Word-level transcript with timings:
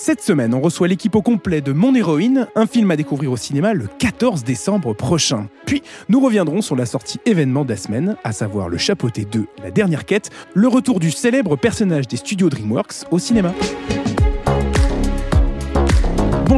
Cette 0.00 0.22
semaine, 0.22 0.54
on 0.54 0.60
reçoit 0.60 0.86
l'équipe 0.86 1.16
au 1.16 1.22
complet 1.22 1.60
de 1.60 1.72
Mon 1.72 1.92
Héroïne, 1.92 2.46
un 2.54 2.68
film 2.68 2.88
à 2.92 2.96
découvrir 2.96 3.32
au 3.32 3.36
cinéma 3.36 3.74
le 3.74 3.88
14 3.98 4.44
décembre 4.44 4.94
prochain. 4.94 5.48
Puis, 5.66 5.82
nous 6.08 6.20
reviendrons 6.20 6.62
sur 6.62 6.76
la 6.76 6.86
sortie 6.86 7.18
événement 7.26 7.64
de 7.64 7.70
la 7.70 7.76
semaine, 7.76 8.16
à 8.22 8.30
savoir 8.30 8.68
le 8.68 8.78
Chapeauté 8.78 9.24
2, 9.24 9.46
la 9.60 9.72
dernière 9.72 10.06
quête, 10.06 10.30
le 10.54 10.68
retour 10.68 11.00
du 11.00 11.10
célèbre 11.10 11.56
personnage 11.56 12.06
des 12.06 12.16
studios 12.16 12.48
DreamWorks 12.48 13.06
au 13.10 13.18
cinéma. 13.18 13.52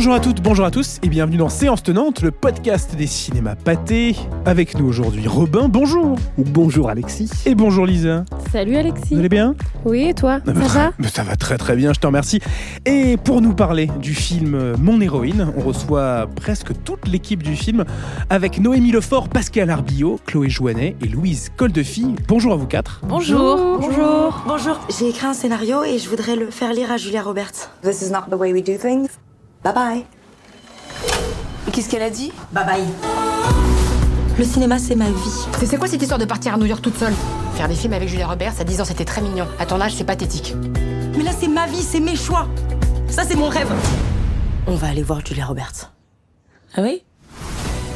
Bonjour 0.00 0.14
à 0.14 0.20
toutes, 0.20 0.40
bonjour 0.40 0.64
à 0.64 0.70
tous 0.70 0.98
et 1.02 1.10
bienvenue 1.10 1.36
dans 1.36 1.50
Séance 1.50 1.82
Tenante, 1.82 2.22
le 2.22 2.30
podcast 2.30 2.96
des 2.96 3.06
cinémas 3.06 3.54
pâtés. 3.54 4.16
Avec 4.46 4.78
nous 4.78 4.86
aujourd'hui 4.86 5.28
Robin, 5.28 5.68
bonjour 5.68 6.16
Bonjour 6.38 6.88
Alexis. 6.88 7.30
Et 7.44 7.54
bonjour 7.54 7.84
Lisa. 7.84 8.24
Salut 8.50 8.76
Alexis. 8.76 9.12
Vous 9.12 9.18
allez 9.18 9.28
bien? 9.28 9.54
Oui, 9.84 10.08
et 10.08 10.14
toi? 10.14 10.40
Ça 10.46 10.52
va? 10.52 10.92
Mais 10.98 11.08
Ça 11.12 11.22
va 11.22 11.36
très 11.36 11.58
très 11.58 11.76
bien, 11.76 11.92
je 11.92 12.00
te 12.00 12.06
remercie. 12.06 12.40
Et 12.86 13.18
pour 13.18 13.42
nous 13.42 13.52
parler 13.52 13.90
du 14.00 14.14
film 14.14 14.74
Mon 14.78 15.02
héroïne, 15.02 15.52
on 15.54 15.60
reçoit 15.60 16.26
presque 16.34 16.72
toute 16.82 17.06
l'équipe 17.06 17.42
du 17.42 17.54
film 17.54 17.84
avec 18.30 18.58
Noémie 18.58 18.92
Lefort, 18.92 19.28
Pascal 19.28 19.68
Arbillot, 19.68 20.18
Chloé 20.24 20.48
Jouanet 20.48 20.96
et 21.04 21.08
Louise 21.08 21.50
Coldefille. 21.58 22.16
Bonjour 22.26 22.54
à 22.54 22.56
vous 22.56 22.66
quatre. 22.66 23.02
Bonjour. 23.06 23.78
Bonjour. 23.78 24.44
Bonjour, 24.46 24.80
j'ai 24.98 25.10
écrit 25.10 25.26
un 25.26 25.34
scénario 25.34 25.84
et 25.84 25.98
je 25.98 26.08
voudrais 26.08 26.36
le 26.36 26.50
faire 26.50 26.72
lire 26.72 26.90
à 26.90 26.96
Julia 26.96 27.20
Roberts. 27.22 27.68
This 27.82 28.00
is 28.00 28.10
not 28.10 28.30
the 28.30 28.40
way 28.40 28.54
we 28.54 28.64
do 28.64 28.78
things. 28.78 29.08
Bye 29.62 29.74
bye. 29.74 30.04
Qu'est-ce 31.72 31.88
qu'elle 31.90 32.02
a 32.02 32.08
dit? 32.08 32.32
Bye 32.52 32.64
bye. 32.64 32.84
Le 34.38 34.44
cinéma, 34.44 34.78
c'est 34.78 34.94
ma 34.94 35.10
vie. 35.10 35.66
C'est 35.66 35.76
quoi 35.76 35.86
cette 35.86 36.00
histoire 36.00 36.18
de 36.18 36.24
partir 36.24 36.54
à 36.54 36.56
New 36.56 36.64
York 36.64 36.80
toute 36.80 36.96
seule? 36.96 37.12
Faire 37.54 37.68
des 37.68 37.74
films 37.74 37.92
avec 37.92 38.08
Julia 38.08 38.26
Roberts 38.26 38.54
à 38.58 38.64
10 38.64 38.80
ans, 38.80 38.84
c'était 38.86 39.04
très 39.04 39.20
mignon. 39.20 39.46
À 39.58 39.66
ton 39.66 39.78
âge, 39.80 39.94
c'est 39.94 40.04
pathétique. 40.04 40.54
Mais 41.14 41.22
là, 41.22 41.32
c'est 41.38 41.48
ma 41.48 41.66
vie, 41.66 41.82
c'est 41.82 42.00
mes 42.00 42.16
choix. 42.16 42.48
Ça, 43.08 43.24
c'est 43.24 43.36
mon 43.36 43.48
rêve. 43.50 43.70
On 44.66 44.76
va 44.76 44.88
aller 44.88 45.02
voir 45.02 45.20
Julia 45.24 45.44
Roberts. 45.44 45.92
Ah 46.74 46.80
oui? 46.82 47.02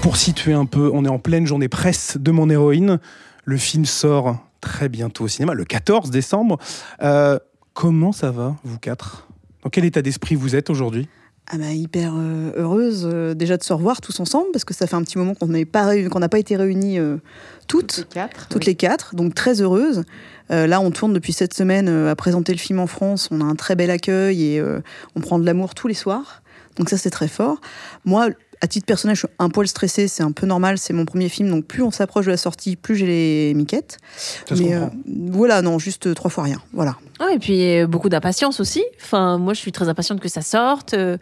Pour 0.02 0.18
situer 0.18 0.52
un 0.52 0.66
peu, 0.66 0.90
on 0.92 1.06
est 1.06 1.08
en 1.08 1.18
pleine 1.18 1.46
journée 1.46 1.68
presse 1.68 2.18
de 2.20 2.30
Mon 2.30 2.50
héroïne. 2.50 2.98
Le 3.44 3.56
film 3.56 3.86
sort 3.86 4.36
très 4.60 4.90
bientôt 4.90 5.24
au 5.24 5.28
cinéma, 5.28 5.54
le 5.54 5.64
14 5.64 6.10
décembre. 6.10 6.58
Euh, 7.02 7.38
comment 7.72 8.12
ça 8.12 8.30
va, 8.30 8.54
vous 8.64 8.78
quatre? 8.78 9.28
Dans 9.62 9.70
quel 9.70 9.86
état 9.86 10.02
d'esprit 10.02 10.34
vous 10.34 10.56
êtes 10.56 10.68
aujourd'hui? 10.68 11.08
Ah 11.46 11.58
bah, 11.58 11.72
hyper 11.72 12.14
euh, 12.16 12.52
heureuse 12.56 13.08
euh, 13.10 13.34
déjà 13.34 13.58
de 13.58 13.62
se 13.62 13.72
revoir 13.72 14.00
tous 14.00 14.18
ensemble 14.18 14.46
parce 14.52 14.64
que 14.64 14.72
ça 14.72 14.86
fait 14.86 14.96
un 14.96 15.02
petit 15.02 15.18
moment 15.18 15.34
qu'on 15.34 15.48
n'a 15.48 15.64
pas, 15.66 15.94
n'a 15.94 16.28
pas 16.28 16.38
été 16.38 16.56
réunis 16.56 16.98
euh, 16.98 17.18
toutes, 17.66 17.98
les 17.98 18.04
quatre. 18.04 18.48
toutes 18.48 18.64
les 18.64 18.74
quatre, 18.74 19.14
donc 19.14 19.34
très 19.34 19.60
heureuse. 19.60 20.04
Euh, 20.50 20.66
là, 20.66 20.80
on 20.80 20.90
tourne 20.90 21.12
depuis 21.12 21.32
cette 21.32 21.54
semaine 21.54 21.88
à 21.88 22.16
présenter 22.16 22.52
le 22.52 22.58
film 22.58 22.78
en 22.78 22.86
France. 22.86 23.28
On 23.30 23.40
a 23.40 23.44
un 23.44 23.56
très 23.56 23.76
bel 23.76 23.90
accueil 23.90 24.54
et 24.54 24.60
euh, 24.60 24.80
on 25.16 25.20
prend 25.20 25.38
de 25.38 25.44
l'amour 25.44 25.74
tous 25.74 25.88
les 25.88 25.94
soirs. 25.94 26.42
Donc 26.76 26.88
ça, 26.88 26.96
c'est 26.96 27.10
très 27.10 27.28
fort. 27.28 27.60
Moi, 28.04 28.30
à 28.60 28.66
titre 28.66 28.86
personnel, 28.86 29.16
je 29.16 29.20
suis 29.20 29.28
un 29.38 29.48
poil 29.50 29.66
stressée. 29.68 30.08
C'est 30.08 30.22
un 30.22 30.32
peu 30.32 30.46
normal. 30.46 30.78
C'est 30.78 30.92
mon 30.92 31.04
premier 31.04 31.28
film, 31.28 31.50
donc 31.50 31.64
plus 31.66 31.82
on 31.82 31.90
s'approche 31.90 32.26
de 32.26 32.30
la 32.30 32.36
sortie, 32.36 32.76
plus 32.76 32.96
j'ai 32.96 33.06
les 33.06 33.54
miquettes. 33.54 33.98
Ça 34.46 34.56
se 34.56 34.62
Mais 34.62 34.70
comprend. 34.74 34.90
voilà, 35.30 35.62
non, 35.62 35.78
juste 35.78 36.06
euh, 36.06 36.14
trois 36.14 36.30
fois 36.30 36.44
rien. 36.44 36.60
Voilà. 36.72 36.96
Ah, 37.20 37.28
et 37.34 37.38
puis 37.38 37.78
euh, 37.78 37.86
beaucoup 37.86 38.08
d'impatience 38.08 38.60
aussi. 38.60 38.82
Enfin, 39.00 39.38
moi, 39.38 39.54
je 39.54 39.60
suis 39.60 39.72
très 39.72 39.88
impatiente 39.88 40.20
que 40.20 40.28
ça 40.28 40.42
sorte, 40.42 40.94
euh, 40.94 41.16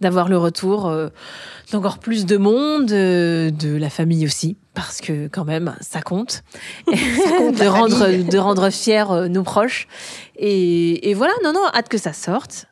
d'avoir 0.00 0.28
le 0.28 0.36
retour 0.38 0.86
euh, 0.86 1.08
d'encore 1.72 1.98
plus 1.98 2.26
de 2.26 2.36
monde, 2.36 2.92
euh, 2.92 3.50
de 3.50 3.74
la 3.76 3.88
famille 3.90 4.26
aussi, 4.26 4.56
parce 4.74 5.00
que 5.00 5.28
quand 5.28 5.44
même, 5.44 5.74
ça 5.80 6.02
compte. 6.02 6.42
de 6.86 7.58
la 7.64 7.70
rendre, 7.70 7.96
famille. 7.96 8.24
de 8.24 8.38
rendre 8.38 8.70
fiers 8.70 9.04
euh, 9.10 9.28
nos 9.28 9.42
proches. 9.42 9.86
Et, 10.36 11.08
et 11.10 11.14
voilà, 11.14 11.32
non, 11.44 11.52
non, 11.52 11.64
hâte 11.74 11.88
que 11.88 11.98
ça 11.98 12.12
sorte. 12.12 12.66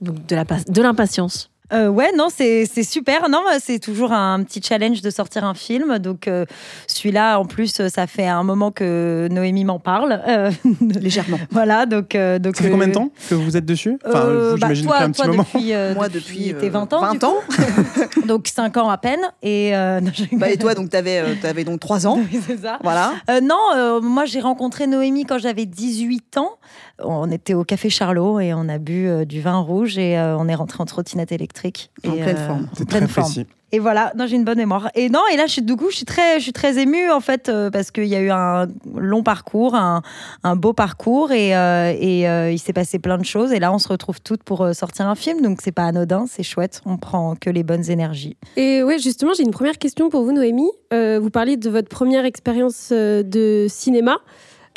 Donc 0.00 0.26
de 0.26 0.36
la 0.36 0.44
pa- 0.44 0.58
de 0.66 0.82
l'impatience. 0.82 1.50
Euh, 1.72 1.88
ouais, 1.88 2.12
non, 2.16 2.28
c'est 2.34 2.64
c'est 2.66 2.82
super. 2.82 3.28
Non, 3.28 3.42
c'est 3.60 3.78
toujours 3.78 4.12
un 4.12 4.42
petit 4.42 4.60
challenge 4.62 5.02
de 5.02 5.10
sortir 5.10 5.44
un 5.44 5.54
film. 5.54 5.98
Donc, 5.98 6.26
euh, 6.28 6.44
celui-là, 6.86 7.38
en 7.38 7.44
plus, 7.44 7.82
ça 7.88 8.06
fait 8.06 8.26
un 8.26 8.42
moment 8.42 8.70
que 8.70 9.28
Noémie 9.30 9.64
m'en 9.64 9.78
parle. 9.78 10.20
Euh, 10.26 10.50
Légèrement. 10.80 11.38
voilà, 11.50 11.86
donc. 11.86 12.14
euh, 12.14 12.38
donc 12.38 12.56
Ça 12.56 12.62
fait 12.62 12.68
euh, 12.68 12.72
combien 12.72 12.88
de 12.88 12.92
temps 12.92 13.10
que 13.28 13.34
vous 13.34 13.56
êtes 13.56 13.66
dessus? 13.66 13.98
Enfin, 14.06 14.18
euh, 14.24 14.56
bah, 14.58 14.72
j'imagine 14.74 14.86
depuis 14.86 15.02
un 15.02 15.10
petit 15.10 15.22
toi, 15.22 15.30
moment. 15.30 15.42
Depuis, 15.54 15.74
euh, 15.74 15.94
Moi, 15.94 16.08
depuis, 16.08 16.48
depuis 16.48 16.54
tes 16.54 16.66
euh, 16.68 16.70
20 16.70 16.92
ans. 16.94 17.00
20 17.00 17.12
du 17.12 17.18
coup. 17.18 17.26
ans. 17.26 17.36
donc, 18.26 18.48
5 18.48 18.76
ans 18.78 18.88
à 18.88 18.98
peine. 18.98 19.20
Et, 19.42 19.76
euh, 19.76 20.00
non. 20.02 20.10
Bah, 20.32 20.50
et 20.50 20.56
toi, 20.56 20.74
donc, 20.74 20.90
t'avais, 20.90 21.18
euh, 21.18 21.34
t'avais 21.40 21.64
donc 21.64 21.80
3 21.80 22.06
ans. 22.06 22.18
C'est 22.46 22.58
ça. 22.62 22.78
Voilà. 22.82 23.12
Euh, 23.30 23.40
non, 23.40 23.56
euh, 23.76 24.00
moi 24.00 24.24
j'ai 24.24 24.40
rencontré 24.40 24.86
Noémie 24.86 25.24
quand 25.24 25.38
j'avais 25.38 25.66
18 25.66 26.38
ans. 26.38 26.52
On 27.02 27.30
était 27.30 27.54
au 27.54 27.64
Café 27.64 27.90
Charlot 27.90 28.40
et 28.40 28.52
on 28.54 28.68
a 28.68 28.78
bu 28.78 29.06
euh, 29.08 29.24
du 29.24 29.40
vin 29.40 29.58
rouge 29.58 29.98
et 29.98 30.18
euh, 30.18 30.36
on 30.36 30.48
est 30.48 30.54
rentré 30.54 30.82
en 30.82 30.86
trottinette 30.86 31.32
électrique. 31.32 31.90
En 32.06 32.12
Et, 32.12 32.20
pleine 32.22 32.36
euh, 32.36 32.46
forme. 32.46 32.64
en 32.64 32.76
C'est 32.76 32.88
pleine 32.88 33.04
très 33.04 33.12
forme. 33.12 33.26
précis. 33.26 33.46
Et 33.70 33.80
voilà, 33.80 34.12
non, 34.16 34.26
j'ai 34.26 34.36
une 34.36 34.44
bonne 34.46 34.56
mémoire. 34.56 34.88
Et 34.94 35.10
non, 35.10 35.20
et 35.30 35.36
là, 35.36 35.44
je 35.46 35.52
suis, 35.52 35.62
du 35.62 35.76
coup, 35.76 35.90
je 35.90 35.96
suis 35.96 36.06
très, 36.06 36.38
je 36.38 36.42
suis 36.44 36.54
très 36.54 36.78
émue 36.78 37.10
en 37.10 37.20
fait 37.20 37.50
euh, 37.50 37.70
parce 37.70 37.90
qu'il 37.90 38.06
y 38.06 38.14
a 38.16 38.20
eu 38.20 38.30
un 38.30 38.66
long 38.96 39.22
parcours, 39.22 39.74
un, 39.74 40.00
un 40.42 40.56
beau 40.56 40.72
parcours 40.72 41.32
et, 41.32 41.54
euh, 41.54 41.92
et 42.00 42.26
euh, 42.26 42.50
il 42.50 42.58
s'est 42.58 42.72
passé 42.72 42.98
plein 42.98 43.18
de 43.18 43.26
choses. 43.26 43.52
Et 43.52 43.58
là, 43.58 43.70
on 43.70 43.78
se 43.78 43.88
retrouve 43.88 44.22
toutes 44.22 44.42
pour 44.42 44.66
sortir 44.74 45.06
un 45.06 45.14
film, 45.14 45.42
donc 45.42 45.58
c'est 45.62 45.70
pas 45.70 45.84
anodin, 45.84 46.24
c'est 46.30 46.42
chouette. 46.42 46.80
On 46.86 46.96
prend 46.96 47.34
que 47.36 47.50
les 47.50 47.62
bonnes 47.62 47.90
énergies. 47.90 48.38
Et 48.56 48.82
ouais, 48.82 48.98
justement, 48.98 49.32
j'ai 49.36 49.42
une 49.42 49.50
première 49.50 49.76
question 49.76 50.08
pour 50.08 50.24
vous, 50.24 50.32
Noémie. 50.32 50.70
Euh, 50.94 51.20
vous 51.20 51.28
parliez 51.30 51.58
de 51.58 51.68
votre 51.68 51.90
première 51.90 52.24
expérience 52.24 52.90
de 52.90 53.66
cinéma. 53.68 54.16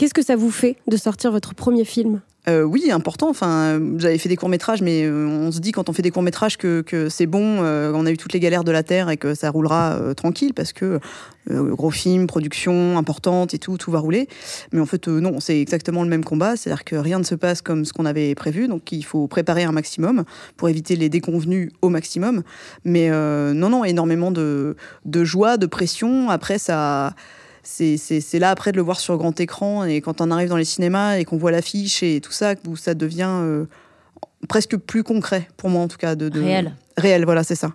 Qu'est-ce 0.02 0.16
que 0.16 0.26
ça 0.26 0.36
vous 0.36 0.50
fait 0.50 0.78
de 0.88 0.98
sortir 0.98 1.32
votre 1.32 1.54
premier 1.54 1.86
film? 1.86 2.22
Euh, 2.50 2.64
oui, 2.64 2.90
important. 2.90 3.30
Enfin, 3.30 3.80
j'avais 3.98 4.18
fait 4.18 4.30
des 4.30 4.36
courts 4.36 4.50
métrages, 4.50 4.82
mais 4.82 5.04
euh, 5.04 5.28
on 5.28 5.52
se 5.52 5.60
dit 5.60 5.72
quand 5.72 5.90
on 5.90 5.94
fait 5.94 6.02
des 6.02 6.10
courts 6.10 6.24
métrages 6.24 6.58
que, 6.58 7.08
c'est 7.08 7.28
bon. 7.28 7.60
euh, 7.62 7.92
on 7.94 8.08
a 8.08 8.12
eu 8.12 8.18
toutes 8.18 8.34
les 8.34 8.40
galères 8.40 8.64
de 8.64 8.72
la 8.72 8.82
terre 8.82 9.12
et 9.12 9.18
que 9.18 9.36
ça 9.36 9.52
roulera 9.52 9.92
euh, 9.92 10.16
tranquille 10.16 10.56
parce 10.56 10.74
que 10.74 11.00
gros 11.48 11.92
film, 11.92 12.26
production 12.26 12.98
importante 12.98 13.54
et 13.54 13.60
tout, 13.60 13.78
tout 13.78 13.92
va 13.92 14.00
rouler. 14.00 14.28
Mais 14.72 14.80
en 14.80 14.88
fait, 14.88 15.08
non, 15.08 15.40
c'est 15.40 15.62
exactement 15.62 16.02
le 16.02 16.10
même 16.10 16.24
combat. 16.24 16.56
C'est-à-dire 16.58 16.84
que 16.84 16.96
rien 16.96 17.20
ne 17.20 17.24
se 17.24 17.36
passe 17.36 17.62
comme 17.62 17.86
ce 17.86 17.94
qu'on 17.94 18.08
avait 18.08 18.34
prévu, 18.34 18.68
donc 18.68 18.92
il 18.92 19.06
faut 19.06 19.28
préparer 19.28 19.66
un 19.66 19.72
maximum 19.72 20.24
pour 20.58 20.68
éviter 20.68 20.96
les 20.96 21.10
déconvenus 21.10 21.70
au 21.84 21.90
maximum. 21.90 22.42
Mais 22.86 23.12
non, 23.12 23.70
non, 23.70 23.86
énormément 23.86 24.32
de, 24.32 24.76
de 25.06 25.24
joie, 25.24 25.58
de 25.58 25.68
pression. 25.68 26.32
Après, 26.32 26.58
ça 26.58 27.14
c'est 27.64 28.40
là 28.40 28.50
après 28.50 28.72
de 28.72 28.78
le 28.78 28.84
voir 28.84 29.00
sur 29.00 29.18
grand 29.18 29.40
écran 29.40 29.84
et 29.84 30.02
quand 30.02 30.22
on 30.22 30.32
arrive 30.32 30.50
dans 30.50 30.58
les 30.58 30.66
cinémas 30.66 31.18
et 31.18 31.26
qu'on 31.26 31.38
voit 31.38 31.52
l'affiche 31.52 32.04
et 32.04 32.20
tout 32.22 32.32
ça, 32.32 32.56
où 32.68 32.76
ça 32.76 32.94
devient 32.94 33.28
euh, 33.30 33.66
presque 34.50 34.78
plus 34.78 35.04
concret 35.04 35.48
pour 35.58 35.70
moi 35.70 35.82
en 35.82 35.88
tout 35.88 35.98
cas. 35.98 36.16
De, 36.16 36.30
de- 36.30 36.42
Réel. 36.42 36.74
Réel, 36.98 37.26
voilà, 37.26 37.44
c'est 37.44 37.56
ça. 37.56 37.74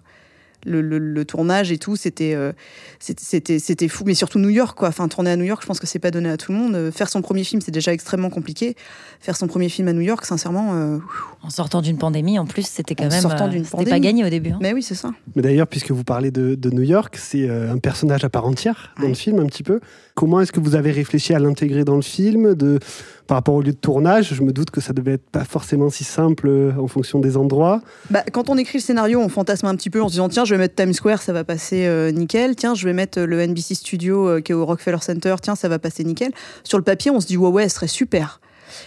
Le, 0.67 0.81
le- 0.83 0.99
le 0.99 1.25
tournage 1.25 1.71
et 1.73 1.79
tout, 1.79 1.97
c'était 1.97 2.35
euh, 2.35 2.53
c'était- 2.99 3.89
fou, 3.89 4.05
mais 4.07 4.15
surtout 4.15 4.39
New 4.39 4.49
York, 4.49 4.77
quoi. 4.77 4.89
Enfin, 4.89 5.09
tourner 5.09 5.31
à 5.31 5.37
New 5.37 5.45
York, 5.45 5.63
je 5.63 5.67
pense 5.67 5.79
que 5.81 5.87
c'est 5.87 5.99
pas 5.99 6.11
donné 6.11 6.29
à 6.29 6.37
tout 6.37 6.53
le 6.53 6.59
monde. 6.59 6.91
Faire 6.93 7.09
son 7.09 7.23
premier 7.23 7.45
film, 7.45 7.61
c'est 7.61 7.71
déjà 7.71 7.93
extrêmement 7.93 8.31
compliqué. 8.31 8.75
Faire 9.21 9.37
son 9.37 9.47
premier 9.47 9.69
film 9.69 9.89
à 9.89 9.93
New 9.93 10.01
York, 10.01 10.25
sincèrement, 10.25 10.75
euh, 10.75 10.99
En 11.43 11.51
sortant 11.51 11.81
d'une 11.83 11.99
pandémie, 11.99 12.39
en 12.39 12.47
plus, 12.47 12.67
c'était 12.67 12.95
quand 12.95 13.07
En 13.07 13.09
même. 13.11 13.21
sortant 13.23 13.47
euh, 13.47 13.51
d'une 13.51 13.65
C'était 13.65 13.77
pas 13.77 13.83
pandémie. 13.85 14.01
gagné 14.01 14.25
au 14.25 14.29
début. 14.29 14.51
hein. 14.51 14.59
mais 14.61 14.73
oui, 14.73 14.83
c'est 14.83 14.95
ça. 14.95 15.11
Mais 15.37 15.43
d'ailleurs, 15.43 15.67
puisque 15.69 15.91
vous 15.93 16.05
parlez 16.05 16.31
de, 16.31 16.55
de 16.55 16.71
New 16.71 16.83
York, 16.83 17.17
c'est 17.19 17.49
euh, 17.49 17.73
un 17.73 17.79
personnage 17.79 18.25
à 18.25 18.29
part 18.29 18.47
entière 18.47 18.93
dans 18.97 19.05
Ouais. 19.05 19.09
le 19.11 19.15
film 19.15 19.39
un 19.39 19.47
petit 19.47 19.63
peu. 19.63 19.81
Comment 20.15 20.41
est-ce 20.41 20.53
que 20.53 20.61
vous 20.61 20.75
avez 20.75 20.91
réfléchi 20.91 21.35
à 21.35 21.39
l'intégrer 21.39 21.85
dans 21.85 21.97
le 21.97 22.03
film 22.03 22.55
de, 22.55 22.79
par 23.27 23.37
rapport 23.37 23.55
au 23.55 23.63
lieu 23.63 23.73
de 23.73 23.77
tournage 23.77 24.35
Je 24.35 24.43
me 24.43 24.53
doute 24.53 24.71
que 24.71 24.81
ça 24.81 24.93
devait 24.93 25.15
être 25.15 25.31
pas 25.31 25.45
forcément 25.45 25.91
si 25.91 26.05
simple 26.05 26.49
euh, 26.49 26.73
en 26.79 26.87
fonction 26.87 27.19
des 27.19 27.37
endroits. 27.37 27.81
Bah, 28.11 28.23
quand 28.33 28.49
on 28.51 28.57
écrit 28.57 28.79
le 28.79 28.83
scénario, 28.83 29.21
on 29.21 29.29
fantasme 29.29 29.67
un 29.67 29.77
petit 29.77 29.91
peu 29.91 30.03
en 30.03 30.09
se 30.09 30.13
disant 30.13 30.29
tiens, 30.29 30.45
je 30.45 30.55
vais 30.55 30.59
mettre 30.59 30.75
Times 30.75 30.93
Square, 30.93 31.23
ça 31.23 31.33
va 31.33 31.45
passer 31.45 31.87
euh, 31.87 32.11
nickel. 32.11 32.57
Tiens, 32.57 32.75
je 32.75 32.85
vais 32.85 32.93
mettre 32.93 33.21
le 33.21 33.47
NBC 33.47 33.75
Studio 33.75 34.29
euh, 34.29 34.41
qui 34.41 34.53
est 34.53 34.55
au 34.55 34.65
Rockefeller 34.65 35.01
Center, 35.01 35.35
tiens, 35.41 35.57
ça 35.57 35.69
va 35.69 35.79
passer 35.79 36.05
nickel. 36.05 36.33
Sur 36.65 36.79
le 36.79 36.85
papier, 36.85 37.11
on 37.11 37.21
se 37.21 37.27
dit 37.27 37.37
ouais, 37.37 37.49
ouais, 37.49 37.69
ce 37.69 37.77
serait 37.77 37.89
super. 37.89 38.41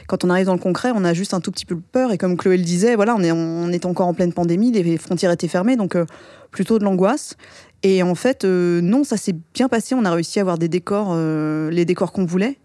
Quand 0.07 0.23
on 0.23 0.29
arrive 0.29 0.45
dans 0.45 0.53
le 0.53 0.59
concret, 0.59 0.91
on 0.93 1.03
a 1.03 1.13
juste 1.13 1.33
un 1.33 1.39
tout 1.39 1.51
petit 1.51 1.65
peu 1.65 1.77
peur. 1.77 2.11
Et 2.11 2.17
comme 2.17 2.37
Chloé 2.37 2.57
le 2.57 2.63
disait, 2.63 2.95
voilà, 2.95 3.15
on 3.15 3.71
est, 3.71 3.85
encore 3.85 4.07
en 4.07 4.13
pleine 4.13 4.33
pandémie, 4.33 4.71
les 4.71 4.97
frontières 4.97 5.31
étaient 5.31 5.47
fermées, 5.47 5.75
donc 5.75 5.95
euh, 5.95 6.05
plutôt 6.51 6.79
de 6.79 6.83
l'angoisse. 6.83 7.35
Et 7.83 8.03
en 8.03 8.15
fait, 8.15 8.43
euh, 8.43 8.81
non, 8.81 9.03
ça 9.03 9.17
s'est 9.17 9.35
bien 9.53 9.69
passé. 9.69 9.95
On 9.95 10.05
a 10.05 10.11
réussi 10.11 10.39
à 10.39 10.41
avoir 10.41 10.57
des 10.57 10.67
décors, 10.67 11.09
euh, 11.11 11.69
les 11.71 11.85
décors 11.85 12.11
qu'on 12.11 12.25
voulait. 12.25 12.57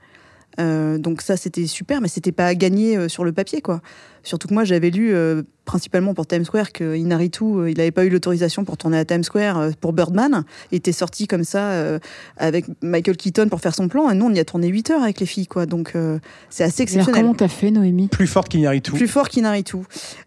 Euh, 0.60 0.98
donc 0.98 1.22
ça, 1.22 1.36
c'était 1.36 1.66
super, 1.66 2.00
mais 2.00 2.08
c'était 2.08 2.32
pas 2.32 2.54
gagné 2.54 2.96
euh, 2.96 3.08
sur 3.08 3.24
le 3.24 3.32
papier, 3.32 3.60
quoi. 3.60 3.80
Surtout 4.22 4.48
que 4.48 4.54
moi, 4.54 4.64
j'avais 4.64 4.90
lu, 4.90 5.14
euh, 5.14 5.42
principalement 5.64 6.14
pour 6.14 6.26
Times 6.26 6.44
Square, 6.44 6.72
que 6.72 6.96
Inaritu, 6.96 7.44
euh, 7.44 7.70
il 7.70 7.76
n'avait 7.78 7.90
pas 7.90 8.04
eu 8.04 8.08
l'autorisation 8.10 8.64
pour 8.64 8.76
tourner 8.76 8.98
à 8.98 9.04
Times 9.04 9.24
Square 9.24 9.58
euh, 9.58 9.70
pour 9.80 9.92
Birdman. 9.92 10.44
Il 10.72 10.76
était 10.76 10.92
sorti 10.92 11.26
comme 11.26 11.44
ça 11.44 11.70
euh, 11.70 11.98
avec 12.36 12.66
Michael 12.82 13.16
Keaton 13.16 13.48
pour 13.48 13.60
faire 13.60 13.74
son 13.74 13.88
plan. 13.88 14.10
Et 14.10 14.14
nous, 14.14 14.26
on 14.26 14.32
y 14.32 14.38
a 14.38 14.44
tourné 14.44 14.68
8 14.68 14.90
heures 14.90 15.02
avec 15.02 15.20
les 15.20 15.26
filles, 15.26 15.46
quoi. 15.46 15.66
Donc 15.66 15.92
euh, 15.94 16.18
c'est 16.50 16.64
assez 16.64 16.82
Alors, 16.82 16.90
exceptionnel. 16.90 17.22
comment 17.22 17.34
t'as 17.34 17.48
fait, 17.48 17.70
Noémie? 17.70 18.08
Plus 18.08 18.26
forte 18.26 18.48
qu'Iñárritu. 18.48 18.92
Plus 18.92 19.08
fort 19.08 19.28
qu'Inaritu. 19.28 19.78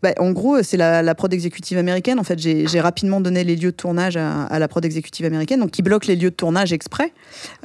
Bah, 0.02 0.14
en 0.20 0.32
gros, 0.32 0.62
c'est 0.64 0.78
la, 0.78 1.02
la 1.02 1.16
prod 1.16 1.32
exécutive 1.34 1.78
américaine. 1.78 2.20
En 2.20 2.24
fait, 2.24 2.40
j'ai 2.40 2.80
rapidement 2.82 3.22
donné 3.22 3.44
les 3.44 3.56
lieux 3.56 3.72
de 3.72 3.76
tournage 3.78 4.18
à, 4.18 4.44
à 4.44 4.60
la 4.60 4.68
prod 4.68 4.84
exécutive 4.84 5.26
américaine, 5.26 5.60
donc 5.60 5.72
qui 5.72 5.82
bloque 5.82 6.08
les 6.08 6.16
lieux 6.16 6.30
de 6.32 6.36
tournage 6.36 6.74
exprès. 6.74 7.14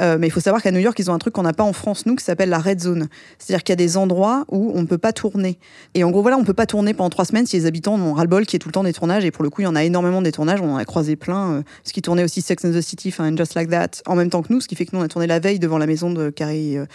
Euh, 0.00 0.16
mais 0.18 0.26
il 0.26 0.30
faut 0.30 0.40
savoir 0.40 0.62
qu'à 0.62 0.70
New 0.70 0.78
York, 0.80 0.98
ils 0.98 1.10
ont 1.10 1.14
un 1.14 1.18
truc 1.18 1.34
qu'on 1.34 1.42
n'a 1.42 1.52
pas 1.52 1.64
en 1.64 1.72
France, 1.72 2.06
nous, 2.06 2.16
qui 2.16 2.24
s'appelle 2.24 2.48
la 2.48 2.58
red 2.58 2.80
zone. 2.80 3.08
C'est-à-dire 3.38 3.62
qu'il 3.64 3.72
y 3.72 3.74
a 3.74 3.76
des 3.76 3.96
endroits 3.96 4.44
où 4.50 4.72
on 4.74 4.82
ne 4.82 4.86
peut 4.86 4.98
pas 4.98 5.12
tourner. 5.12 5.58
Et 5.94 6.04
en 6.04 6.10
gros, 6.10 6.22
voilà, 6.22 6.36
on 6.36 6.40
ne 6.40 6.46
peut 6.46 6.52
pas 6.54 6.66
tourner 6.66 6.94
pendant 6.94 7.10
trois 7.10 7.24
semaines 7.24 7.46
si 7.46 7.56
les 7.62 7.66
habitants 7.66 7.94
ont 7.94 8.12
ras-le-bol 8.12 8.44
qui 8.46 8.56
est 8.56 8.58
tout 8.58 8.68
le 8.68 8.72
temps 8.72 8.82
des 8.82 8.92
tournages. 8.92 9.24
Et 9.24 9.30
pour 9.30 9.44
le 9.44 9.50
coup, 9.50 9.60
il 9.62 9.64
y 9.64 9.68
en 9.68 9.76
a 9.76 9.84
énormément 9.84 10.20
des 10.22 10.32
tournages. 10.32 10.60
On 10.60 10.74
en 10.74 10.76
a 10.76 10.84
croisé 10.84 11.16
plein. 11.16 11.52
euh, 11.52 11.62
ce 11.84 11.92
qui 11.92 12.02
tournait 12.02 12.24
aussi 12.24 12.42
Sex 12.42 12.64
and 12.64 12.72
the 12.72 12.80
City, 12.80 13.08
enfin 13.08 13.32
and 13.32 13.36
Just 13.36 13.54
Like 13.54 13.70
That, 13.70 13.88
en 14.06 14.16
même 14.16 14.30
temps 14.30 14.42
que 14.42 14.52
nous. 14.52 14.60
Ce 14.60 14.68
qui 14.68 14.74
fait 14.74 14.84
que 14.86 14.94
nous, 14.94 15.00
on 15.00 15.04
a 15.04 15.08
tourné 15.08 15.26
la 15.26 15.38
veille 15.38 15.58
devant 15.58 15.78
la 15.78 15.86
maison 15.86 16.10
de 16.10 16.30
Carrie 16.30 16.76
euh, 16.78 16.86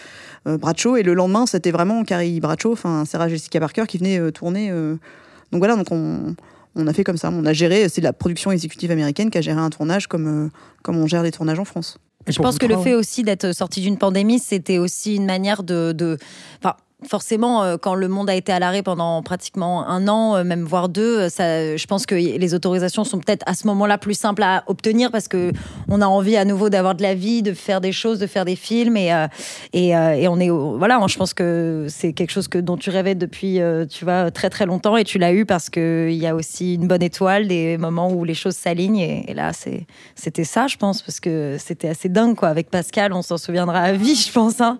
euh, 0.47 0.57
Bradshaw. 0.57 0.97
Et 0.97 1.03
le 1.03 1.13
lendemain, 1.13 1.45
c'était 1.45 1.71
vraiment 1.71 2.03
Carrie 2.03 2.39
Bradshaw, 2.39 2.73
enfin 2.73 3.05
Sarah 3.05 3.29
Jessica 3.29 3.59
Parker, 3.59 3.83
qui 3.87 3.97
venait 3.97 4.19
euh, 4.19 4.31
tourner. 4.31 4.69
euh. 4.71 4.95
Donc 5.51 5.59
voilà, 5.59 5.75
donc 5.75 5.87
on, 5.91 6.35
on 6.75 6.87
a 6.87 6.93
fait 6.93 7.03
comme 7.03 7.17
ça. 7.17 7.29
On 7.33 7.45
a 7.45 7.53
géré, 7.53 7.87
c'est 7.89 8.01
la 8.01 8.13
production 8.13 8.51
exécutive 8.51 8.91
américaine 8.91 9.29
qui 9.29 9.37
a 9.37 9.41
géré 9.41 9.59
un 9.59 9.69
tournage 9.69 10.07
comme, 10.07 10.27
euh, 10.45 10.49
comme 10.83 10.97
on 10.97 11.07
gère 11.07 11.23
les 11.23 11.31
tournages 11.31 11.59
en 11.59 11.65
France. 11.65 11.97
Et 12.27 12.33
Je 12.33 12.41
pense 12.41 12.57
que 12.57 12.65
le 12.65 12.75
fait 12.77 12.93
aussi 12.93 13.23
d'être 13.23 13.53
sorti 13.53 13.79
d'une 13.79 13.97
pandémie, 13.97 14.39
c'était 14.39 14.77
aussi 14.79 15.15
une 15.15 15.25
manière 15.25 15.63
de. 15.63 15.93
de- 15.93 16.17
Enfin, 16.61 16.75
forcément, 17.05 17.63
euh, 17.63 17.77
quand 17.77 17.93
le 17.93 18.07
monde 18.07 18.29
a 18.29 18.33
été 18.33 18.51
à 18.51 18.59
l'arrêt 18.59 18.81
pendant 18.81 19.21
pratiquement 19.21 19.87
un 19.87 20.07
an, 20.07 20.35
euh, 20.35 20.43
même 20.43 20.63
voire 20.63 20.89
deux, 20.89 21.27
euh, 21.39 21.77
je 21.77 21.85
pense 21.85 22.07
que 22.07 22.15
les 22.15 22.53
autorisations 22.55 23.03
sont 23.03 23.19
peut-être 23.19 23.43
à 23.45 23.53
ce 23.53 23.67
moment-là 23.67 23.99
plus 23.99 24.15
simples 24.15 24.41
à 24.41 24.63
obtenir 24.65 25.11
parce 25.11 25.27
que 25.27 25.51
on 25.89 26.01
a 26.01 26.07
envie 26.07 26.37
à 26.37 26.45
nouveau 26.45 26.69
d'avoir 26.69 26.95
de 26.95 27.03
la 27.03 27.13
vie, 27.13 27.43
de 27.43 27.53
faire 27.53 27.81
des 27.81 27.91
choses, 27.91 28.17
de 28.17 28.25
faire 28.25 28.45
des 28.45 28.55
films 28.55 28.97
et 28.97 29.13
on 29.73 30.39
est 30.39 30.49
voilà. 30.49 30.99
Je 31.07 31.17
pense 31.17 31.33
que 31.33 31.85
c'est 31.89 32.13
quelque 32.13 32.31
chose 32.31 32.47
que 32.47 32.57
dont 32.57 32.77
tu 32.77 32.89
rêvais 32.89 33.15
depuis, 33.15 33.59
tu 33.89 34.03
vois, 34.03 34.31
très 34.31 34.49
très 34.49 34.65
longtemps 34.65 34.97
et 34.97 35.03
tu 35.03 35.19
l'as 35.19 35.31
eu 35.31 35.45
parce 35.45 35.69
que 35.69 36.07
il 36.09 36.17
y 36.17 36.27
a 36.27 36.35
aussi 36.35 36.75
une 36.75 36.87
bonne 36.87 37.03
étoile, 37.03 37.47
des 37.47 37.77
moments 37.77 38.11
où 38.11 38.23
les 38.23 38.33
choses 38.33 38.55
s'alignent 38.55 38.99
et, 38.99 39.33
là 39.33 39.51
c'était 40.15 40.43
ça, 40.43 40.67
je 40.67 40.77
pense, 40.77 41.01
parce 41.01 41.19
que 41.19 41.57
c'était 41.59 41.87
assez 41.87 42.09
dingue, 42.09 42.35
quoi. 42.35 42.49
Avec 42.49 42.69
Pascal, 42.69 43.13
on 43.13 43.21
s'en 43.21 43.37
souviendra 43.37 43.79
à 43.79 43.91
vie, 43.93 44.15
je 44.15 44.31
pense, 44.31 44.59
hein. 44.59 44.79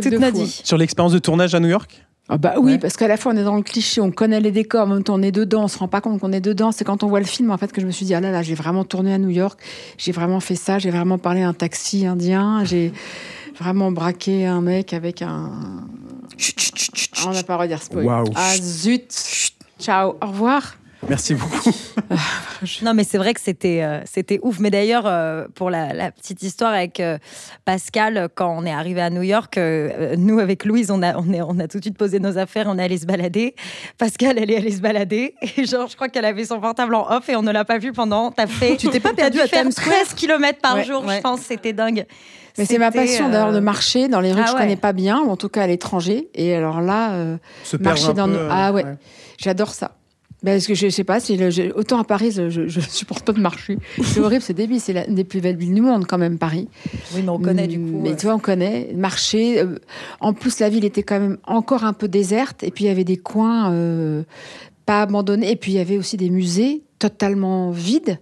Truc 0.00 0.12
toute 0.12 0.12
de 0.14 0.18
notre 0.18 0.36
fou, 0.36 0.44
vie. 0.44 0.60
Sur 0.64 0.76
l'expérience 0.78 1.12
de 1.12 1.18
tournage 1.18 1.54
à 1.54 1.60
New 1.60 1.68
York? 1.68 2.02
Ah 2.28 2.38
bah 2.38 2.54
oui, 2.58 2.72
Ouais. 2.72 2.78
parce 2.78 2.96
qu'à 2.96 3.06
la 3.06 3.16
fois 3.16 3.32
on 3.32 3.36
est 3.36 3.44
dans 3.44 3.54
le 3.54 3.62
cliché, 3.62 4.00
on 4.00 4.10
connaît 4.10 4.40
les 4.40 4.50
décors, 4.50 4.86
en 4.88 4.94
même 4.94 5.04
temps 5.04 5.14
on 5.14 5.22
est 5.22 5.30
dedans, 5.30 5.64
on 5.64 5.68
se 5.68 5.78
rend 5.78 5.86
pas 5.86 6.00
compte 6.00 6.18
qu'on 6.20 6.32
est 6.32 6.40
dedans. 6.40 6.72
C'est 6.72 6.84
quand 6.84 7.04
on 7.04 7.08
voit 7.08 7.20
le 7.20 7.24
film 7.26 7.52
en 7.52 7.56
fait 7.56 7.70
que 7.70 7.80
je 7.80 7.86
me 7.86 7.92
suis 7.92 8.04
dit 8.04 8.14
ah 8.14 8.20
là 8.20 8.32
là, 8.32 8.42
j'ai 8.42 8.54
vraiment 8.56 8.82
tourné 8.82 9.14
à 9.14 9.18
New 9.18 9.28
York, 9.30 9.60
j'ai 9.96 10.10
vraiment 10.10 10.40
fait 10.40 10.56
ça, 10.56 10.80
j'ai 10.80 10.90
vraiment 10.90 11.18
parlé 11.18 11.42
à 11.42 11.48
un 11.48 11.54
taxi 11.54 12.04
indien, 12.04 12.64
j'ai 12.64 12.92
vraiment 13.60 13.92
braqué 13.92 14.44
un 14.44 14.60
mec 14.60 14.92
avec 14.92 15.22
un. 15.22 15.52
Ah, 17.18 17.26
on 17.28 17.32
n'a 17.32 17.42
pas 17.44 17.52
le 17.52 17.56
droit 17.56 17.64
de 17.66 17.68
dire 17.68 17.82
spoil. 17.82 18.04
Waouh. 18.04 18.26
Ah 18.34 18.54
zut. 18.60 19.52
Ciao, 19.78 20.16
au 20.20 20.26
revoir. 20.26 20.74
Merci 21.08 21.34
beaucoup. 21.34 21.70
Non, 22.82 22.94
mais 22.94 23.04
c'est 23.04 23.18
vrai 23.18 23.34
que 23.34 23.40
c'était 23.40 23.82
euh, 23.82 24.00
c'était 24.06 24.40
ouf. 24.42 24.58
Mais 24.60 24.70
d'ailleurs, 24.70 25.04
euh, 25.06 25.46
pour 25.54 25.68
la, 25.70 25.92
la 25.92 26.10
petite 26.10 26.42
histoire 26.42 26.72
avec 26.72 27.00
euh, 27.00 27.18
Pascal, 27.66 28.28
quand 28.34 28.54
on 28.56 28.64
est 28.64 28.72
arrivé 28.72 29.02
à 29.02 29.10
New 29.10 29.22
York, 29.22 29.58
nous 30.16 30.38
avec 30.38 30.64
Louise, 30.64 30.90
on 30.90 31.02
a 31.02 31.16
on 31.18 31.32
est 31.34 31.42
on 31.42 31.58
a 31.58 31.68
tout 31.68 31.78
de 31.78 31.84
suite 31.84 31.98
posé 31.98 32.18
nos 32.18 32.38
affaires, 32.38 32.66
on 32.68 32.78
est 32.78 32.82
allé 32.82 32.96
se 32.96 33.04
balader. 33.06 33.54
Pascal, 33.98 34.38
elle 34.38 34.50
est 34.50 34.56
allée 34.56 34.70
se 34.72 34.80
balader 34.80 35.34
et 35.56 35.66
genre, 35.66 35.86
je 35.88 35.96
crois 35.96 36.08
qu'elle 36.08 36.24
avait 36.24 36.46
son 36.46 36.60
portable 36.60 36.94
en 36.94 37.10
off 37.10 37.28
et 37.28 37.36
on 37.36 37.42
ne 37.42 37.52
l'a 37.52 37.64
pas 37.66 37.76
vu 37.78 37.92
pendant. 37.92 38.30
T'as 38.30 38.46
fait. 38.46 38.76
Tu 38.78 38.88
t'es 38.88 39.00
pas 39.00 39.10
t'as 39.10 39.16
perdu 39.16 39.36
dû 39.36 39.42
à 39.42 39.46
faire 39.48 39.62
Times 39.62 39.72
Square 39.72 39.94
13 40.06 40.14
km 40.14 40.60
par 40.62 40.76
Ouais, 40.76 40.84
jour, 40.84 41.04
ouais. 41.04 41.16
je 41.16 41.20
pense. 41.20 41.40
C'était 41.40 41.74
dingue. 41.74 42.06
Mais 42.56 42.64
c'est 42.64 42.78
ma 42.78 42.90
passion 42.90 43.28
d'ailleurs 43.28 43.52
de 43.52 43.60
marcher 43.60 44.08
dans 44.08 44.20
les 44.20 44.32
rues 44.32 44.40
ah 44.40 44.44
que 44.44 44.50
je 44.50 44.54
ouais. 44.54 44.60
connais 44.62 44.76
pas 44.76 44.94
bien, 44.94 45.20
ou 45.20 45.30
en 45.30 45.36
tout 45.36 45.50
cas 45.50 45.62
à 45.64 45.66
l'étranger. 45.66 46.30
Et 46.34 46.54
alors 46.54 46.80
là, 46.80 47.12
euh, 47.12 47.36
Se 47.64 47.76
perdre 47.76 47.84
marcher 47.90 48.14
dans 48.14 48.26
peu, 48.26 48.32
nos- 48.32 48.48
Ah 48.50 48.72
ouais. 48.72 48.84
j'adore 49.38 49.74
ça. 49.74 49.92
Ben, 50.42 50.52
Parce 50.52 50.66
que 50.66 50.74
je 50.74 50.88
sais 50.90 51.02
pas, 51.02 51.18
si 51.18 51.36
le- 51.36 51.50
je- 51.50 51.72
autant 51.74 51.98
à 51.98 52.04
Paris, 52.04 52.30
je, 52.30 52.68
je 52.68 52.80
supporte 52.80 53.24
pas 53.24 53.32
de 53.32 53.40
marcher. 53.40 53.78
C'est 54.04 54.20
horrible, 54.20 54.42
c'est 54.42 54.52
débile. 54.54 54.80
C'est 54.80 54.92
l'une 54.92 55.14
des 55.14 55.24
plus 55.24 55.40
belles 55.40 55.56
villes 55.56 55.74
du 55.74 55.80
monde, 55.80 56.06
quand 56.06 56.18
même, 56.18 56.38
Paris. 56.38 56.68
Oui, 57.14 57.22
mais 57.22 57.28
on 57.30 57.38
connaît 57.40 57.66
du 57.66 57.78
coup. 57.80 58.00
Mais 58.02 58.10
euh, 58.12 58.16
tu 58.16 58.26
vois, 58.26 58.34
on 58.34 58.38
connaît. 58.38 58.92
Marcher. 58.94 59.60
euh, 59.60 59.78
en 60.20 60.34
plus, 60.34 60.60
la 60.60 60.68
ville 60.68 60.84
était 60.84 61.02
quand 61.02 61.18
même 61.18 61.38
encore 61.46 61.84
un 61.84 61.94
peu 61.94 62.06
déserte. 62.06 62.62
Et 62.62 62.70
puis, 62.70 62.84
il 62.84 62.88
y 62.88 62.90
avait 62.90 63.02
des 63.04 63.16
coins 63.16 63.72
euh, 63.72 64.22
pas 64.84 65.02
abandonnés. 65.02 65.50
Et 65.50 65.56
puis, 65.56 65.72
il 65.72 65.76
y 65.76 65.80
avait 65.80 65.96
aussi 65.98 66.16
des 66.16 66.30
musées 66.30 66.82
totalement 66.98 67.70
vides. 67.70 68.18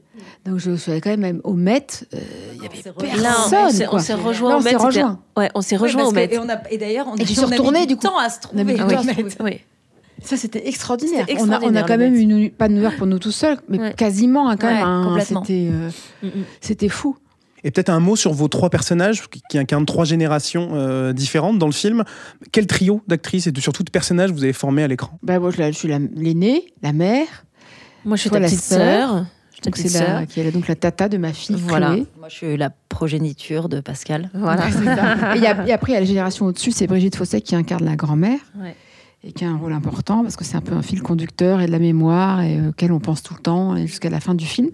Donc, 0.47 0.59
je 0.59 0.75
suis 0.77 0.93
allée 0.93 1.01
quand 1.01 1.17
même 1.17 1.41
au 1.45 1.53
Met. 1.53 1.87
euh, 2.15 2.19
Il 2.55 2.63
y 2.63 2.67
avait 2.67 2.77
s'est 2.77 2.93
personne. 2.93 3.23
Là, 3.23 3.67
on 3.93 3.99
s'est- 3.99 4.15
rejoint 4.15 4.55
au 4.55 4.59
on 4.59 4.63
Met. 4.63 4.71
s'est 4.71 4.71
c'était- 4.71 4.85
rejoint. 4.87 5.19
Ouais, 5.37 5.51
on 5.55 5.61
s'est 5.61 5.77
rejoint 5.77 6.05
au 6.07 6.13
Met. 6.13 6.29
Et, 6.33 6.39
on 6.39 6.49
a- 6.49 6.71
et 6.71 6.79
d'ailleurs, 6.79 7.07
on, 7.09 7.17
Et 7.17 7.23
a 7.23 7.25
mis 7.25 7.35
retournée, 7.35 7.87
du 7.87 7.97
temps 7.97 8.17
à 8.19 8.29
se 8.31 8.41
trouver. 8.41 8.65
Oui. 9.41 9.61
Ça, 10.25 10.37
c'était 10.37 10.67
extraordinaire. 10.69 11.27
On 11.29 11.33
a, 11.33 11.35
on 11.35 11.51
a 11.53 11.55
extraordinaire, 11.55 11.87
quand 11.87 11.99
même 11.99 12.15
une, 12.15 12.51
pas 12.51 12.69
de 12.69 12.75
York 12.81 12.97
pour 12.97 13.07
nous 13.07 13.19
tout 13.19 13.31
seuls, 13.33 13.59
mais 13.69 13.79
Ouais. 13.79 13.95
quasiment 13.95 14.49
hein, 14.49 14.57
quand 14.57 14.69
Ouais, 14.69 14.75
même. 14.75 14.85
hein. 14.85 15.19
C'était, 15.21 15.69
euh, 15.71 15.91
Mm, 16.23 16.27
mm. 16.29 16.45
c'était 16.61 16.89
fou. 16.89 17.17
Et 17.67 17.71
peut-être 17.71 17.89
un 17.91 18.01
mot 18.01 18.15
sur 18.17 18.33
vos 18.33 18.49
trois 18.49 18.69
personnages 18.71 19.27
qui, 19.29 19.41
qui 19.49 19.57
incarnent 19.59 19.87
trois 19.87 20.05
générations 20.05 20.71
euh, 20.75 21.13
différentes 21.15 21.59
dans 21.59 21.67
le 21.67 21.73
film. 21.73 22.05
Quel 22.53 22.67
trio 22.67 23.01
d'actrices 23.09 23.47
et 23.47 23.53
de, 23.53 23.61
surtout 23.61 23.83
de 23.85 23.91
personnages 23.91 24.31
vous 24.33 24.45
avez 24.45 24.53
formé 24.53 24.83
à 24.83 24.89
l'écran? 24.89 25.19
Bah, 25.23 25.39
moi, 25.39 25.51
je, 25.51 25.73
suis 25.73 25.89
la- 25.89 25.99
l'aînée, 25.99 26.67
la 26.83 26.93
mère, 26.93 27.27
Moi, 28.05 28.17
je 28.17 28.21
suis 28.23 28.31
Toi, 28.31 28.39
ta 28.39 28.43
la 28.43 28.49
petite 28.49 28.61
sœur. 28.61 29.09
sœur. 29.09 29.27
Je 29.51 29.55
suis 29.55 29.61
ta 29.63 29.71
donc 29.71 29.75
petite 29.77 29.91
c'est 29.93 29.99
sœur. 29.99 30.21
la, 30.21 30.27
qui 30.27 30.41
est 30.41 30.51
donc 30.51 30.69
la 30.69 30.75
tata 30.75 31.09
de 31.09 31.17
ma 31.17 31.33
fille. 31.33 31.57
Voilà. 31.59 31.93
Chloé. 31.93 32.07
Moi, 32.19 32.29
je 32.29 32.35
suis 32.35 32.57
la 32.59 32.69
progéniture 32.91 33.71
de 33.71 33.81
Pascal. 33.81 34.29
Voilà. 34.35 34.69
et, 35.35 35.37
il 35.37 35.43
y 35.43 35.47
a- 35.47 35.67
et 35.67 35.73
après, 35.73 35.93
il 35.93 35.95
y 35.95 35.97
a 35.97 36.01
la 36.01 36.07
génération 36.07 36.45
au-dessus, 36.45 36.71
c'est 36.71 36.87
Brigitte 36.87 37.17
Fossé 37.17 37.41
qui 37.41 37.55
incarne 37.57 37.85
la 37.87 37.97
grand-mère. 37.97 38.41
Ouais. 38.61 38.75
Et 39.27 39.33
qui 39.33 39.45
a 39.45 39.49
un 39.51 39.57
rôle 39.57 39.73
important 39.73 40.23
parce 40.23 40.37
que 40.37 40.45
c'est 40.45 40.57
un 40.57 40.61
peu 40.61 40.75
un 40.75 40.83
fil 40.83 41.01
conducteur 41.03 41.61
et 41.63 41.67
de 41.67 41.73
la 41.73 41.79
mémoire 41.79 42.43
et 42.43 42.59
euh, 42.59 42.69
auquel 42.71 42.93
on 42.93 43.01
pense 43.01 43.23
tout 43.23 43.33
le 43.35 43.41
temps 43.41 43.75
et 43.75 43.87
jusqu'à 43.87 44.11
la 44.11 44.21
fin 44.21 44.35
du 44.35 44.45
film. 44.45 44.69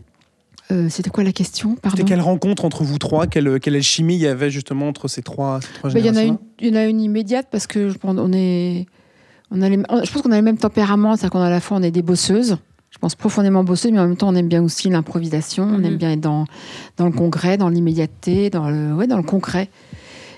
Euh, 0.73 0.88
C'était 0.88 1.11
quoi 1.11 1.23
la 1.25 1.32
question? 1.32 1.76
C'était 1.88 2.05
quelle 2.05 2.20
rencontre 2.20 2.64
entre 2.64 2.82
vous 2.85 2.99
trois? 2.99 3.26
Quelle, 3.26 3.58
quelle 3.61 3.76
alchimie 3.76 4.14
il 4.17 4.20
y 4.23 4.26
avait 4.26 4.50
justement 4.50 4.88
entre 4.88 5.06
ces 5.08 5.23
trois, 5.23 5.61
ces 5.61 5.73
trois 5.75 5.91
Bah, 5.91 5.99
Il 6.00 6.05
y 6.06 6.11
en 6.11 6.17
a 6.17 6.23
une, 6.23 6.38
il 6.61 6.69
y 6.69 6.70
en 6.73 6.75
a 6.76 6.85
une 6.85 7.00
immédiate 7.00 7.47
parce 7.50 7.67
que 7.69 7.88
je 7.91 7.99
pense 7.99 8.17
on 8.19 8.32
est, 8.32 8.87
on 9.52 9.62
a 9.62 9.69
les- 9.69 9.79
on- 9.88 10.05
je 10.05 10.12
pense 10.12 10.23
qu'on 10.23 10.32
a 10.32 10.37
le 10.37 10.43
même 10.43 10.58
tempérament, 10.58 11.14
c'est-à-dire 11.17 11.31
qu'on 11.31 11.41
a 11.41 11.46
à 11.46 11.50
la 11.50 11.61
fois 11.61 11.76
on 11.79 11.82
est 11.82 11.91
des 11.93 12.03
bosseuses. 12.03 12.56
Je 12.91 12.99
pense 12.99 13.14
profondément 13.14 13.62
bosseuses, 13.62 13.93
mais 13.93 14.00
en 14.00 14.06
même 14.08 14.17
temps 14.17 14.29
on 14.29 14.35
aime 14.35 14.49
bien 14.49 14.62
aussi 14.64 14.88
l'improvisation. 14.91 15.62
On 15.64 15.79
Mhm. 15.79 15.85
aime 15.85 15.96
bien 15.96 16.11
être 16.12 16.20
dans 16.20 16.44
dans 16.96 17.06
le 17.06 17.12
concret, 17.12 17.56
dans 17.56 17.69
l'immédiateté, 17.69 18.50
dans 18.50 18.69
le 18.69 18.94
ouais 18.94 19.06
dans 19.06 19.17
le 19.17 19.23
concret. 19.23 19.70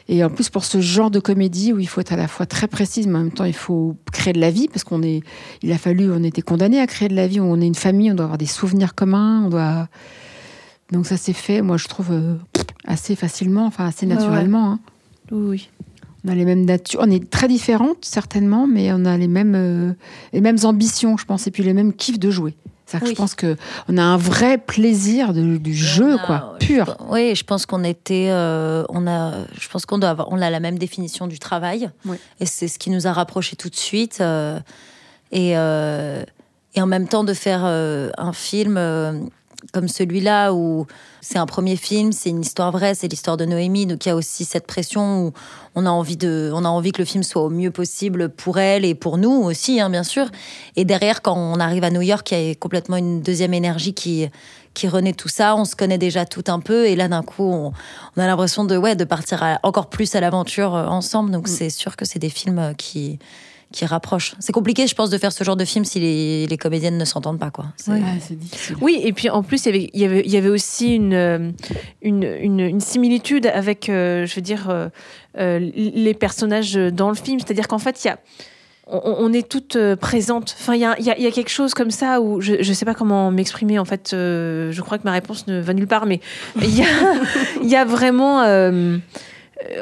Et 0.08 0.22
en 0.24 0.30
plus 0.30 0.48
pour 0.50 0.64
ce 0.64 0.80
genre 0.80 1.10
de 1.10 1.20
comédie 1.20 1.72
où 1.72 1.78
il 1.78 1.86
faut 1.86 2.00
être 2.00 2.12
à 2.12 2.16
la 2.16 2.28
fois 2.28 2.46
très 2.46 2.66
précise, 2.68 3.06
mais 3.06 3.16
en 3.18 3.22
même 3.24 3.32
temps 3.32 3.44
il 3.44 3.52
faut 3.54 3.96
créer 4.12 4.32
de 4.32 4.40
la 4.40 4.50
vie 4.50 4.68
parce 4.68 4.84
qu'on 4.84 5.02
est, 5.02 5.22
il 5.62 5.70
a 5.72 5.78
fallu, 5.78 6.10
on 6.12 6.22
était 6.24 6.42
condamné 6.42 6.80
à 6.80 6.86
créer 6.86 7.08
de 7.08 7.14
la 7.14 7.26
vie. 7.28 7.40
On 7.40 7.60
est 7.60 7.66
une 7.66 7.74
famille, 7.74 8.10
on 8.10 8.14
doit 8.14 8.24
avoir 8.24 8.38
des 8.38 8.46
souvenirs 8.46 8.94
communs, 8.94 9.44
on 9.44 9.48
doit. 9.50 9.88
Donc 10.90 11.06
ça 11.06 11.16
s'est 11.16 11.32
fait, 11.32 11.62
moi 11.62 11.76
je 11.76 11.88
trouve 11.88 12.08
euh, 12.10 12.34
assez 12.84 13.16
facilement, 13.16 13.66
enfin 13.66 13.86
assez 13.86 14.06
Ouais, 14.06 14.12
ouais. 14.12 14.18
naturellement. 14.18 14.72
hein. 14.72 14.80
Oui. 15.30 15.70
On 16.24 16.28
a 16.28 16.34
les 16.34 16.44
mêmes 16.44 16.64
natures. 16.64 17.00
On 17.02 17.10
est 17.10 17.30
très 17.30 17.48
différentes, 17.48 18.04
certainement, 18.04 18.66
mais 18.68 18.92
on 18.92 19.04
a 19.06 19.16
les 19.16 19.26
mêmes, 19.28 19.54
euh, 19.56 19.92
les 20.32 20.40
mêmes 20.40 20.58
ambitions, 20.64 21.16
je 21.16 21.24
pense, 21.24 21.46
et 21.46 21.50
puis 21.50 21.62
les 21.64 21.72
mêmes 21.72 21.92
kiffs 21.92 22.18
de 22.20 22.30
jouer. 22.30 22.54
Que 23.00 23.04
Oui. 23.06 23.10
je 23.10 23.16
pense 23.16 23.34
qu'on 23.34 23.96
a 23.98 24.02
un 24.02 24.16
vrai 24.16 24.58
plaisir 24.58 25.32
de- 25.32 25.56
du 25.56 25.74
jeu, 25.74 26.14
On 26.14 26.16
a- 26.16 26.26
quoi, 26.26 26.54
pur. 26.60 26.96
Oui, 27.08 27.34
je 27.34 27.44
pense 27.44 27.66
qu'on 27.66 27.84
était, 27.84 28.28
euh, 28.30 28.84
on 28.88 29.06
a, 29.06 29.32
je 29.58 29.68
pense 29.68 29.86
qu'on 29.86 29.98
doit 29.98 30.10
avoir, 30.10 30.28
on 30.32 30.40
a 30.42 30.50
la 30.50 30.60
même 30.60 30.78
définition 30.78 31.26
du 31.26 31.38
travail, 31.38 31.90
Ouais. 32.06 32.18
et 32.40 32.46
c'est 32.46 32.68
ce 32.68 32.78
qui 32.78 32.90
nous 32.90 33.06
a 33.06 33.12
rapprochés 33.12 33.56
tout 33.56 33.68
de 33.68 33.76
suite. 33.76 34.18
euh, 34.20 34.58
et 35.30 35.56
euh, 35.56 36.22
et 36.74 36.80
en 36.82 36.86
même 36.86 37.06
temps 37.08 37.24
de 37.24 37.34
faire 37.34 37.64
un 37.64 38.32
film 38.32 38.76
comme 39.72 39.88
celui-là 39.88 40.52
où 40.52 40.86
c'est 41.20 41.38
un 41.38 41.46
premier 41.46 41.76
film, 41.76 42.12
c'est 42.12 42.30
une 42.30 42.40
histoire 42.40 42.72
vraie, 42.72 42.94
c'est 42.94 43.08
l'histoire 43.08 43.36
de 43.36 43.44
Noémie, 43.44 43.86
donc 43.86 44.04
il 44.04 44.08
y 44.08 44.12
a 44.12 44.16
aussi 44.16 44.44
cette 44.44 44.66
pression 44.66 45.26
où 45.26 45.32
on 45.74 45.86
a 45.86 45.90
envie 45.90 46.16
de, 46.16 46.50
on 46.52 46.64
a 46.64 46.68
envie 46.68 46.92
que 46.92 47.00
le 47.00 47.06
film 47.06 47.22
soit 47.22 47.42
au 47.42 47.48
mieux 47.50 47.70
possible 47.70 48.28
pour 48.28 48.58
elle 48.58 48.84
et 48.84 48.94
pour 48.94 49.18
nous 49.18 49.30
aussi, 49.30 49.80
hein, 49.80 49.88
bien 49.88 50.02
sûr. 50.02 50.26
Et 50.76 50.84
derrière, 50.84 51.22
quand 51.22 51.36
on 51.36 51.60
arrive 51.60 51.84
à 51.84 51.90
New 51.90 52.02
York, 52.02 52.30
il 52.32 52.48
y 52.48 52.50
a 52.50 52.54
complètement 52.54 52.96
une 52.96 53.22
deuxième 53.22 53.54
énergie 53.54 53.94
qui 53.94 54.28
qui 54.74 54.88
renaît 54.88 55.12
tout 55.12 55.28
ça. 55.28 55.54
On 55.54 55.66
se 55.66 55.76
connaît 55.76 55.98
déjà 55.98 56.24
tout 56.24 56.44
un 56.46 56.58
peu, 56.58 56.86
et 56.86 56.96
là 56.96 57.06
d'un 57.06 57.22
coup, 57.22 57.44
on, 57.44 57.72
on 58.16 58.20
a 58.20 58.26
l'impression 58.26 58.64
de 58.64 58.74
ouais 58.76 58.96
de 58.96 59.04
partir 59.04 59.42
à- 59.42 59.60
encore 59.64 59.90
plus 59.90 60.14
à 60.14 60.20
l'aventure 60.20 60.74
euh, 60.74 60.86
ensemble. 60.86 61.30
Donc 61.30 61.46
c'est 61.46 61.68
sûr 61.68 61.94
que 61.94 62.06
c'est 62.06 62.18
des 62.18 62.30
films 62.30 62.74
qui 62.78 63.18
qui 63.72 63.84
rapprochent. 63.84 64.34
C'est 64.38 64.52
compliqué, 64.52 64.86
je 64.86 64.94
pense, 64.94 65.10
de 65.10 65.18
faire 65.18 65.32
ce 65.32 65.42
genre 65.42 65.56
de 65.56 65.64
film 65.64 65.84
si 65.84 65.98
les, 65.98 66.46
les 66.46 66.58
comédiennes 66.58 66.98
ne 66.98 67.04
s'entendent 67.04 67.38
pas, 67.40 67.50
quoi. 67.50 67.66
Ah, 67.88 67.94
difficile. 68.30 68.76
Oui, 68.80 69.00
et 69.02 69.12
puis 69.12 69.28
en 69.30 69.42
plus, 69.42 69.64
il 69.64 69.66
y 69.66 69.68
avait, 69.70 69.90
il 69.92 70.00
y 70.00 70.04
avait, 70.04 70.22
il 70.24 70.30
y 70.30 70.36
avait 70.36 70.48
aussi 70.48 70.94
une, 70.94 71.52
une, 72.02 72.22
une, 72.22 72.60
une 72.60 72.80
similitude 72.80 73.46
avec, 73.46 73.88
euh, 73.88 74.26
je 74.26 74.34
veux 74.36 74.42
dire, 74.42 74.68
euh, 74.70 74.88
euh, 75.38 75.58
les 75.74 76.14
personnages 76.14 76.74
dans 76.74 77.08
le 77.08 77.16
film. 77.16 77.40
C'est-à-dire 77.40 77.66
qu'en 77.68 77.78
fait, 77.78 78.04
il 78.04 78.08
y 78.08 78.10
a. 78.10 78.18
On, 78.88 79.00
on 79.20 79.32
est 79.32 79.48
toutes 79.48 79.78
présentes. 80.00 80.56
Enfin, 80.60 80.74
il 80.74 80.80
y 80.80 80.84
a, 80.84 80.96
il 80.98 81.04
y 81.06 81.10
a- 81.10 81.16
il 81.16 81.22
y 81.22 81.26
a 81.26 81.30
quelque 81.30 81.48
chose 81.50 81.72
comme 81.72 81.92
ça 81.92 82.20
où 82.20 82.40
je 82.40 82.54
ne 82.54 82.62
sais 82.74 82.84
pas 82.84 82.94
comment 82.94 83.30
m'exprimer. 83.30 83.78
En 83.78 83.84
fait, 83.84 84.10
euh, 84.12 84.72
je 84.72 84.82
crois 84.82 84.98
que 84.98 85.04
ma 85.04 85.12
réponse 85.12 85.46
ne 85.46 85.60
va 85.60 85.72
nulle 85.72 85.86
part, 85.86 86.04
mais 86.04 86.20
il 86.60 86.76
y 86.76 86.82
a, 86.82 86.86
il 87.62 87.68
y 87.70 87.76
a 87.76 87.84
vraiment. 87.84 88.42
euh, 88.42 88.98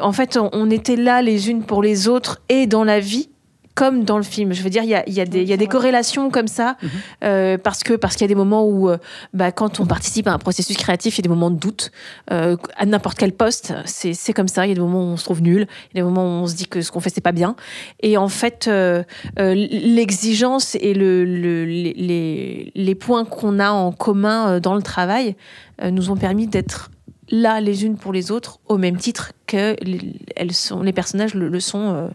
en 0.02 0.12
fait, 0.12 0.37
on, 0.37 0.50
on 0.52 0.70
était 0.70 0.97
là 0.97 1.23
les 1.23 1.49
unes 1.49 1.62
pour 1.62 1.82
les 1.82 2.09
autres 2.09 2.42
et 2.50 2.66
dans 2.66 2.85
la 2.85 3.00
vie 3.00 3.30
comme 3.75 4.05
dans 4.05 4.17
le 4.17 4.23
film. 4.23 4.53
Je 4.53 4.62
veux 4.62 4.71
dire, 4.71 4.83
il 4.83 4.91
y 4.91 4.95
a, 4.95 5.03
il 5.09 5.15
y 5.15 5.21
a 5.21 5.25
des, 5.25 5.43
il 5.43 5.49
y 5.49 5.53
a 5.53 5.57
des 5.57 5.67
corrélations 5.67 6.31
comme 6.31 6.49
ça, 6.49 6.77
euh, 7.25 7.57
parce 7.57 7.83
que 7.83 7.95
parce 7.95 8.15
qu'il 8.17 8.23
y 8.25 8.25
a 8.27 8.29
des 8.29 8.35
moments 8.35 8.67
où, 8.67 8.91
euh, 8.91 8.99
bah, 9.33 9.53
quand 9.53 9.81
on 9.81 9.87
participe 9.87 10.27
à 10.27 10.33
un 10.33 10.39
processus 10.39 10.77
créatif, 10.77 11.17
il 11.17 11.19
y 11.19 11.23
a 11.23 11.25
des 11.25 11.29
moments 11.29 11.50
de 11.50 11.59
doute. 11.59 11.91
Euh, 12.31 12.57
à 12.77 12.85
n'importe 12.87 13.17
quel 13.19 13.33
poste, 13.33 13.73
c'est 13.87 14.33
comme 14.33 14.49
ça. 14.49 14.67
Il 14.67 14.71
y 14.71 14.73
a 14.73 14.75
des 14.75 14.81
moments 14.81 15.03
où 15.03 15.12
on 15.12 15.17
se 15.17 15.25
trouve 15.25 15.43
nul, 15.43 15.67
il 15.93 15.97
y 15.97 16.00
a 16.00 16.03
des 16.03 16.09
moments 16.09 16.25
où 16.25 16.43
on 16.43 16.47
se 16.47 16.55
dit 16.55 16.67
que 16.67 16.83
ce 16.83 16.91
qu'on 16.91 17.00
fait 17.00 17.11
c'est 17.11 17.21
pas 17.21 17.33
bien. 17.33 17.57
Et 18.03 18.17
en 18.17 18.29
fait, 18.29 18.69
l'exigence 19.39 20.77
et 20.81 20.95
le, 20.95 21.25
le- 21.25 21.65
les, 21.65 22.95
points 22.95 23.25
qu'on 23.25 23.59
a 23.59 23.71
en 23.71 23.93
commun 23.93 24.61
dans 24.61 24.75
le 24.75 24.83
travail 24.83 25.37
nous 25.83 26.11
ont 26.11 26.17
permis 26.17 26.47
d'être 26.47 26.91
là 27.31 27.61
les 27.61 27.85
unes 27.85 27.97
pour 27.97 28.12
les 28.12 28.31
autres 28.31 28.59
au 28.67 28.77
même 28.77 28.97
titre 28.97 29.33
que 29.47 29.77
les, 29.83 30.00
elles 30.37 30.53
sont, 30.53 30.83
les 30.83 30.93
personnages 30.93 31.35
le, 31.35 31.49
le 31.49 31.61
sont 31.61 32.11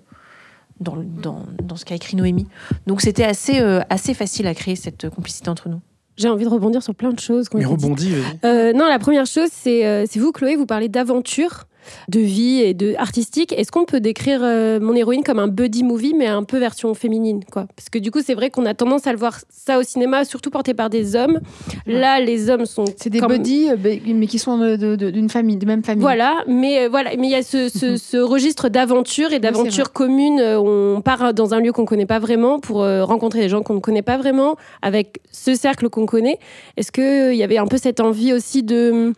dans, 0.79 0.95
le- 0.95 1.03
dans, 1.05 1.43
dans 1.63 1.75
ce 1.75 1.85
qu'a 1.85 1.95
écrit 1.95 2.15
Noémie. 2.17 2.47
Donc 2.87 3.01
c'était 3.01 3.23
assez, 3.23 3.59
euh, 3.59 3.81
assez 3.89 4.13
facile 4.13 4.47
à 4.47 4.53
créer 4.53 4.75
cette 4.75 5.09
complicité 5.09 5.49
entre 5.49 5.69
nous. 5.69 5.81
J'ai 6.17 6.29
envie 6.29 6.45
de 6.45 6.49
rebondir 6.49 6.81
sur 6.81 6.95
plein 6.95 7.11
de 7.11 7.19
choses. 7.19 7.47
Mais 7.53 7.65
rebondis, 7.65 8.09
vas-y. 8.11 8.39
Euh, 8.45 8.73
non, 8.73 8.87
la 8.87 8.99
première 8.99 9.25
chose, 9.25 9.49
c'est 9.51 9.85
euh, 9.85 10.05
c'est 10.09 10.19
vous, 10.19 10.31
Chloé, 10.31 10.55
vous 10.55 10.65
parlez 10.65 10.87
d'aventure, 10.87 11.65
de 12.09 12.19
vie 12.19 12.61
et 12.61 12.73
de 12.73 12.95
artistique. 12.97 13.53
Est-ce 13.57 13.71
qu'on 13.71 13.85
peut 13.85 13.99
décrire 13.99 14.39
euh, 14.43 14.79
mon 14.79 14.93
héroïne 14.95 15.23
comme 15.23 15.39
un 15.39 15.47
buddy 15.47 15.83
movie, 15.83 16.13
mais 16.17 16.27
un 16.27 16.43
peu 16.43 16.57
version 16.57 16.93
féminine, 16.93 17.41
quoi? 17.51 17.65
Parce 17.75 17.89
que 17.89 17.99
du 17.99 18.11
coup, 18.11 18.19
c'est 18.25 18.33
vrai 18.33 18.49
qu'on 18.49 18.65
a 18.65 18.73
tendance 18.73 19.07
à 19.07 19.11
le 19.11 19.17
voir 19.17 19.39
ça 19.49 19.79
au 19.79 19.83
cinéma, 19.83 20.25
surtout 20.25 20.49
porté 20.49 20.73
par 20.73 20.89
des 20.89 21.15
hommes. 21.15 21.39
Là, 21.85 22.19
les 22.19 22.49
hommes 22.49 22.65
sont 22.65 22.85
C'est 22.97 23.09
des 23.09 23.19
comme- 23.19 23.31
buddies, 23.33 23.69
euh, 23.69 23.75
mais 24.05 24.27
qui 24.27 24.39
sont 24.39 24.75
d'une 24.77 25.29
famille, 25.29 25.57
de 25.57 25.65
même 25.65 25.83
famille. 25.83 26.01
Voilà, 26.01 26.43
mais 26.47 26.85
euh, 26.85 26.89
voilà, 26.89 27.11
mais 27.17 27.27
il 27.27 27.31
y 27.31 27.35
a 27.35 27.43
ce, 27.43 27.69
ce- 27.69 27.97
ce 27.97 28.17
registre 28.17 28.69
d'aventure 28.69 29.33
et 29.33 29.39
d'aventure 29.39 29.91
commune. 29.93 30.39
On 30.41 31.01
part 31.01 31.33
dans 31.33 31.53
un 31.53 31.59
lieu 31.59 31.71
qu'on 31.71 31.85
connaît 31.85 32.05
pas 32.05 32.19
vraiment 32.19 32.59
pour 32.59 32.83
euh, 32.83 33.03
rencontrer 33.03 33.41
des 33.41 33.49
gens 33.49 33.61
qu'on 33.61 33.75
ne 33.75 33.79
connaît 33.79 34.01
pas 34.01 34.17
vraiment 34.17 34.55
avec 34.81 35.19
ce 35.31 35.53
cercle 35.55 35.89
qu'on 35.89 36.05
connaît. 36.05 36.39
Est-ce 36.77 36.91
que 36.91 37.31
il 37.31 37.37
y 37.37 37.43
avait 37.43 37.57
un 37.57 37.67
peu 37.67 37.77
cette 37.77 37.99
envie 37.99 38.33
aussi 38.33 38.63
de 38.63 39.13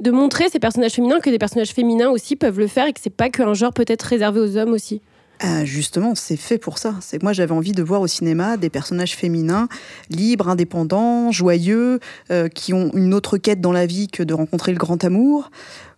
de 0.00 0.10
montrer 0.10 0.48
ces 0.48 0.58
personnages 0.58 0.92
féminins 0.92 1.20
que 1.20 1.30
des 1.30 1.38
personnages 1.38 1.72
féminins 1.72 2.10
aussi 2.10 2.36
peuvent 2.36 2.58
le 2.58 2.66
faire 2.66 2.86
et 2.86 2.92
que 2.92 3.00
c'est 3.00 3.10
pas 3.10 3.30
qu'un 3.30 3.54
genre 3.54 3.72
peut-être 3.72 4.02
réservé 4.02 4.40
aux 4.40 4.56
hommes 4.56 4.72
aussi. 4.72 5.00
Ah, 5.40 5.64
justement, 5.64 6.16
c'est 6.16 6.36
fait 6.36 6.58
pour 6.58 6.78
ça. 6.78 6.94
C'est 7.00 7.22
moi, 7.22 7.32
j'avais 7.32 7.52
envie 7.52 7.70
de 7.70 7.82
voir 7.82 8.00
au 8.00 8.08
cinéma 8.08 8.56
des 8.56 8.70
personnages 8.70 9.14
féminins, 9.14 9.68
libres, 10.10 10.48
indépendants, 10.48 11.30
joyeux, 11.30 12.00
euh, 12.32 12.48
qui 12.48 12.72
ont 12.72 12.90
une 12.94 13.14
autre 13.14 13.38
quête 13.38 13.60
dans 13.60 13.70
la 13.70 13.86
vie 13.86 14.08
que 14.08 14.24
de 14.24 14.34
rencontrer 14.34 14.72
le 14.72 14.78
grand 14.78 15.04
amour, 15.04 15.50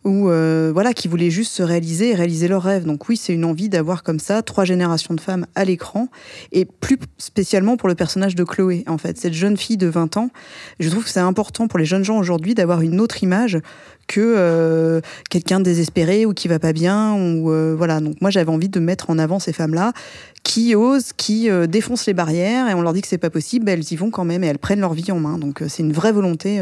ou 0.04 0.28
euh, 0.28 0.70
voilà, 0.74 0.92
qui 0.92 1.08
voulaient 1.08 1.30
juste 1.30 1.52
se 1.52 1.62
réaliser 1.62 2.10
et 2.10 2.14
réaliser 2.14 2.48
leurs 2.48 2.62
rêves. 2.62 2.84
Donc 2.84 3.08
oui, 3.08 3.16
c'est 3.16 3.32
une 3.32 3.46
envie 3.46 3.70
d'avoir 3.70 4.02
comme 4.02 4.18
ça 4.18 4.42
trois 4.42 4.66
générations 4.66 5.14
de 5.14 5.20
femmes 5.20 5.46
à 5.54 5.64
l'écran, 5.64 6.08
et 6.52 6.66
plus 6.66 6.98
spécialement 7.16 7.78
pour 7.78 7.88
le 7.88 7.94
personnage 7.94 8.34
de 8.34 8.44
Chloé, 8.44 8.84
en 8.88 8.98
fait, 8.98 9.16
cette 9.16 9.34
jeune 9.34 9.56
fille 9.56 9.78
de 9.78 9.86
20 9.86 10.18
ans. 10.18 10.30
Je 10.80 10.90
trouve 10.90 11.04
que 11.04 11.10
c'est 11.10 11.18
important 11.18 11.66
pour 11.66 11.78
les 11.78 11.86
jeunes 11.86 12.04
gens 12.04 12.18
aujourd'hui 12.18 12.54
d'avoir 12.54 12.82
une 12.82 13.00
autre 13.00 13.22
image 13.22 13.58
que 14.10 14.20
euh, 14.36 15.00
quelqu'un 15.30 15.60
désespéré 15.60 16.26
ou 16.26 16.34
qui 16.34 16.48
va 16.48 16.58
pas 16.58 16.72
bien 16.72 17.14
ou 17.14 17.52
euh, 17.52 17.74
voilà 17.78 18.00
donc 18.00 18.20
moi 18.20 18.30
j'avais 18.30 18.50
envie 18.50 18.68
de 18.68 18.80
mettre 18.80 19.08
en 19.08 19.18
avant 19.20 19.38
ces 19.38 19.52
femmes 19.52 19.72
là 19.74 19.92
qui 20.42 20.74
osent 20.74 21.12
qui 21.16 21.48
euh, 21.48 21.68
défoncent 21.68 22.06
les 22.08 22.14
barrières 22.14 22.68
et 22.68 22.74
on 22.74 22.82
leur 22.82 22.92
dit 22.92 23.02
que 23.02 23.06
c'est 23.08 23.18
pas 23.18 23.30
possible 23.30 23.66
ben, 23.66 23.78
elles 23.78 23.92
y 23.92 23.94
vont 23.96 24.10
quand 24.10 24.24
même 24.24 24.42
et 24.42 24.48
elles 24.48 24.58
prennent 24.58 24.80
leur 24.80 24.94
vie 24.94 25.12
en 25.12 25.20
main 25.20 25.38
donc 25.38 25.62
euh, 25.62 25.66
c'est 25.68 25.84
une 25.84 25.92
vraie 25.92 26.10
volonté 26.12 26.60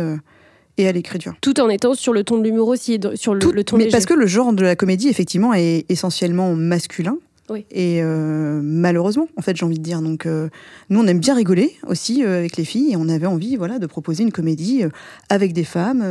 et 0.77 0.87
à 0.87 0.93
l'écriture 0.93 1.35
Tout 1.41 1.59
en 1.59 1.71
étant 1.71 1.95
sur 1.95 2.13
le 2.13 2.23
ton 2.23 2.37
de 2.39 2.45
l'humour 2.45 2.69
aussi, 2.69 2.93
et 2.93 2.99
de- 2.99 3.17
sur 3.17 3.33
le, 3.33 3.41
Tout- 3.41 3.53
le 3.53 3.65
ton 3.65 3.79
mais 3.79 3.85
léger. 3.85 3.93
parce 3.93 4.05
que 4.07 4.15
le 4.15 4.27
genre 4.27 4.53
de 4.53 4.63
la 4.63 4.77
comédie 4.77 5.09
effectivement 5.09 5.55
est 5.55 5.87
essentiellement 5.89 6.55
masculin 6.55 7.17
Oui. 7.49 7.65
et 7.73 8.01
euh, 8.03 8.61
malheureusement 8.63 9.27
en 9.39 9.43
fait 9.43 9.57
j'ai 9.57 9.65
envie 9.65 9.79
de 9.79 9.83
dire 9.83 10.03
donc 10.03 10.27
euh, 10.27 10.51
nous 10.91 11.01
on 11.01 11.07
aime 11.07 11.19
bien 11.19 11.35
rigoler 11.35 11.77
aussi 11.87 12.23
euh, 12.25 12.39
avec 12.39 12.57
les 12.59 12.65
filles 12.67 12.93
et 12.93 12.97
on 12.97 13.09
avait 13.09 13.27
envie 13.27 13.57
voilà 13.57 13.79
de 13.79 13.87
proposer 13.87 14.23
une 14.23 14.33
comédie 14.33 14.85
avec 15.31 15.53
des 15.55 15.65
femmes 15.65 16.03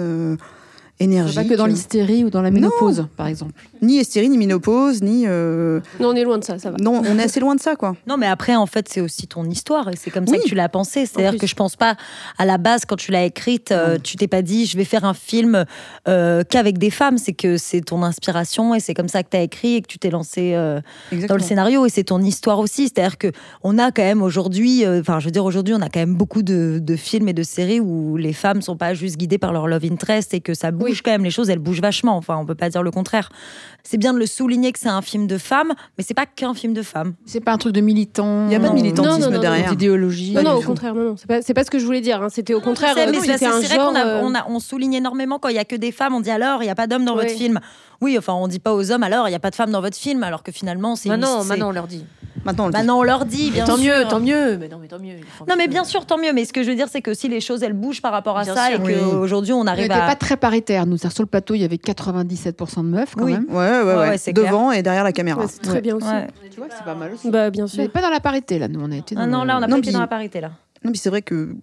énergiques 0.99 1.35
Pas 1.35 1.43
que 1.43 1.53
dans 1.53 1.65
l'hystérie 1.65 2.23
ou 2.23 2.29
dans 2.29 2.41
la 2.41 2.51
ménopause, 2.51 3.07
par 3.15 3.27
exemple. 3.27 3.51
ni 3.81 3.99
hystérie 3.99 4.29
ni 4.29 4.37
ménopause 4.37 5.01
ni 5.01 5.25
euh, 5.27 5.79
Non, 5.99 6.09
on 6.09 6.15
est 6.15 6.23
loin 6.23 6.37
de 6.37 6.43
ça, 6.43 6.57
ça 6.59 6.71
va. 6.71 6.77
non 6.81 7.01
on 7.05 7.19
est 7.19 7.23
assez 7.23 7.39
loin 7.39 7.55
de 7.55 7.59
ça 7.61 7.75
quoi 7.75 7.95
Non, 8.07 8.17
mais 8.17 8.27
après, 8.27 8.55
en 8.55 8.65
fait, 8.65 8.87
c'est 8.89 9.01
aussi 9.01 9.27
ton 9.27 9.45
histoire 9.45 9.89
et 9.89 9.95
c'est 9.95 10.09
comme 10.11 10.25
ça 10.25 10.33
Oui. 10.33 10.39
que 10.43 10.47
tu 10.49 10.55
l'as 10.55 10.69
pensé. 10.69 11.05
C'est-à-dire 11.05 11.39
que 11.39 11.47
je 11.47 11.55
pense 11.55 11.75
pas, 11.75 11.95
à 12.37 12.45
la 12.45 12.57
base, 12.57 12.85
quand 12.85 12.95
tu 12.95 13.11
l'as 13.11 13.23
écrite, 13.25 13.71
euh, 13.71 13.97
tu 14.01 14.15
t'es 14.17 14.27
pas 14.27 14.41
dit, 14.41 14.65
je 14.65 14.77
vais 14.77 14.85
faire 14.85 15.05
un 15.05 15.13
film 15.13 15.65
euh, 16.07 16.43
qu'avec 16.49 16.77
des 16.77 16.89
femmes. 16.89 17.17
C'est 17.17 17.33
que 17.33 17.57
c'est 17.57 17.81
ton 17.81 18.03
inspiration 18.03 18.73
et 18.75 18.79
c'est 18.79 18.93
comme 18.93 19.07
ça 19.09 19.23
que 19.23 19.29
tu 19.29 19.37
as 19.37 19.41
écrit 19.41 19.75
et 19.75 19.81
que 19.81 19.87
tu 19.87 19.99
t'es 19.99 20.09
lancé 20.09 20.53
euh, 20.55 20.81
dans 21.27 21.35
le 21.35 21.41
scénario 21.43 21.85
et 21.85 21.89
c'est 21.89 22.05
ton 22.05 22.21
histoire 22.21 22.59
aussi. 22.59 22.83
C'est-à-dire 22.89 23.17
que 23.17 23.31
on 23.63 23.77
a 23.77 23.91
quand 23.91 24.03
même 24.03 24.21
aujourd'hui, 24.21 24.85
euh, 24.85 25.01
enfin, 25.01 25.19
je 25.19 25.25
veux 25.25 25.31
dire, 25.31 25.45
aujourd'hui, 25.45 25.73
on 25.75 25.81
a 25.81 25.89
quand 25.89 25.99
même 25.99 26.15
beaucoup 26.15 26.41
de, 26.43 26.79
de 26.81 26.95
films 26.95 27.27
et 27.27 27.33
de 27.33 27.43
séries 27.43 27.79
où 27.79 28.17
les 28.17 28.33
femmes 28.33 28.61
sont 28.61 28.77
pas 28.77 28.93
juste 28.93 29.17
guidées 29.17 29.37
par 29.37 29.53
leur 29.53 29.67
love 29.67 29.85
interest 29.85 30.33
et 30.33 30.39
que 30.41 30.53
ça 30.53 30.71
bouge 30.71 30.86
quand 31.03 31.11
même. 31.11 31.23
Les 31.23 31.31
choses, 31.31 31.49
elles 31.49 31.59
bougent 31.59 31.81
vachement. 31.81 32.17
Enfin, 32.17 32.37
on 32.37 32.45
peut 32.45 32.55
pas 32.55 32.69
dire 32.69 32.83
le 32.83 32.91
contraire. 32.91 33.29
C'est 33.83 33.97
bien 33.97 34.13
de 34.13 34.19
le 34.19 34.25
souligner 34.25 34.71
que 34.73 34.79
c'est 34.79 34.89
un 34.89 35.01
film 35.01 35.27
de 35.27 35.37
femmes, 35.37 35.73
mais 35.97 36.03
c'est 36.03 36.13
pas 36.13 36.25
qu'un 36.25 36.53
film 36.53 36.73
de 36.73 36.81
femmes. 36.81 37.13
C'est 37.25 37.39
pas 37.39 37.53
un 37.53 37.57
truc 37.57 37.73
de 37.73 37.79
militant. 37.81 38.47
Il 38.47 38.51
y 38.51 38.55
a 38.55 38.59
pas 38.59 38.69
de 38.69 38.73
militantisme 38.73 39.19
Non, 39.19 39.25
non, 39.27 39.31
non, 39.35 39.39
derrière. 39.41 39.69
D'idéologie. 39.69 40.33
Non, 40.33 40.43
non, 40.43 40.53
au 40.55 40.61
contraire, 40.61 40.93
non, 40.93 41.03
non. 41.03 41.15
C'est 41.17 41.27
pas, 41.27 41.41
c'est 41.41 41.53
pas 41.53 41.63
ce 41.63 41.71
que 41.71 41.79
je 41.79 41.85
voulais 41.85 42.01
dire. 42.01 42.21
hein. 42.21 42.27
C'était 42.29 42.53
au 42.53 42.59
contraire, 42.61 42.95
euh, 42.97 43.07
mais 43.11 43.19
c'est 43.19 43.33
c'était 43.33 43.45
un 43.45 43.61
c'est 43.61 43.67
vrai 43.67 43.75
genre. 43.77 43.89
qu'on 43.91 43.95
a- 43.95 44.05
euh, 44.05 44.21
on, 44.23 44.35
a- 44.35 44.45
on 44.49 44.59
souligne 44.59 44.93
énormément 44.95 45.39
quand 45.39 45.49
il 45.49 45.55
y 45.55 45.59
a 45.59 45.65
que 45.65 45.75
des 45.75 45.91
femmes. 45.93 46.13
On 46.15 46.21
dit 46.21 46.31
alors, 46.31 46.63
il 46.63 46.65
y 46.65 46.69
a 46.69 46.75
pas 46.75 46.87
d'hommes 46.87 47.05
dans 47.05 47.15
votre 47.15 47.29
film. 47.31 47.59
Oui, 48.01 48.15
enfin, 48.17 48.33
on 48.33 48.47
dit 48.47 48.59
pas 48.59 48.73
aux 48.75 48.91
hommes 48.91 49.03
alors, 49.03 49.27
il 49.27 49.31
y 49.31 49.35
a 49.35 49.39
pas 49.39 49.49
de 49.49 49.55
femmes 49.55 49.71
dans 49.71 49.81
votre 49.81 49.97
film, 49.97 50.21
alors 50.23 50.43
que 50.43 50.51
finalement, 50.51 50.95
c'est. 50.95 51.09
une- 51.09 51.15
Maintenant, 51.15 51.41
c'est- 51.41 51.47
maintenant, 51.49 51.69
on 51.69 51.71
leur 51.71 51.87
dit. 51.87 52.03
Maintenant 52.47 52.63
on 52.63 52.67
le. 52.67 52.73
Maintenant, 52.73 52.99
on 52.99 53.03
leur 53.03 53.25
dit, 53.25 53.51
bien 53.51 53.65
tant 53.65 53.77
sûr. 53.77 53.85
mieux, 53.93 54.03
tant 54.09 54.19
mieux. 54.19 54.57
Mais 54.57 54.67
non, 54.67 54.79
mais 54.81 54.87
tant 54.87 54.97
mieux. 54.99 55.15
Non, 55.47 55.55
mais 55.57 55.65
que- 55.65 55.69
bien 55.71 55.83
sûr, 55.83 56.05
tant 56.05 56.17
mieux. 56.17 56.33
Mais 56.33 56.45
ce 56.45 56.53
que 56.53 56.63
je 56.63 56.69
veux 56.69 56.75
dire, 56.75 56.87
c'est 56.89 57.01
que 57.03 57.13
si 57.13 57.27
les 57.27 57.39
choses 57.41 57.61
elles 57.63 57.73
bougent 57.73 58.01
par 58.01 58.11
rapport 58.11 58.37
à 58.37 58.43
Bien 58.43 58.55
ça 58.55 58.67
sûr, 58.71 58.79
et 58.79 58.83
oui. 58.83 58.93
qu'aujourd'hui 59.11 59.53
on 59.53 59.59
On 59.61 59.67
arrive 59.67 59.83
n'était 59.83 59.93
à. 59.93 60.07
pas 60.07 60.15
très 60.15 60.37
paritaire. 60.37 60.85
Nous, 60.87 60.97
sur 60.97 61.11
le 61.19 61.25
plateau, 61.27 61.53
il 61.53 61.61
y 61.61 61.65
avait 61.65 61.77
97% 61.77 62.77
de 62.83 62.89
meufs 62.89 63.15
quand 63.15 63.25
Oui. 63.25 63.33
même. 63.33 63.45
Ouais, 63.49 63.55
ouais, 63.81 63.95
ouais. 63.95 64.09
Ouais, 64.25 64.33
Devant 64.33 64.71
et 64.71 64.81
derrière 64.81 65.03
la 65.03 65.11
caméra. 65.11 65.41
ouais, 65.41 65.47
c'est 65.49 65.61
très 65.61 65.73
Ouais. 65.73 65.81
bien 65.81 65.95
aussi. 65.95 66.07
Ouais. 66.07 66.27
Tu 66.49 66.57
vois, 66.57 66.67
c'est 66.75 66.83
pas 66.85 66.95
mal 66.95 67.13
aussi. 67.13 67.29
Bah, 67.29 67.49
bien 67.49 67.65
On 67.65 67.67
sûr. 67.67 67.83
n'est 67.83 67.89
pas 67.89 68.01
dans 68.01 68.09
la 68.09 68.19
parité 68.19 68.57
là. 68.59 68.67
Nous, 68.67 68.79
on 68.81 68.91
a 68.91 68.95
été. 68.95 69.13
Dans 69.15 69.21
Ah 69.21 69.27
non, 69.27 69.41
le- 69.41 69.47
là, 69.47 69.57
on 69.57 69.59
n'a 69.61 69.67
Non, 69.67 69.73
pas 69.75 69.79
été 69.79 69.91
dans 69.91 69.99
la 69.99 70.07
parité 70.07 70.41
là. 70.41 70.51
Non, 70.83 70.91
mais 70.91 70.97
c'est 70.97 71.09
vrai 71.09 71.21
que 71.21 71.55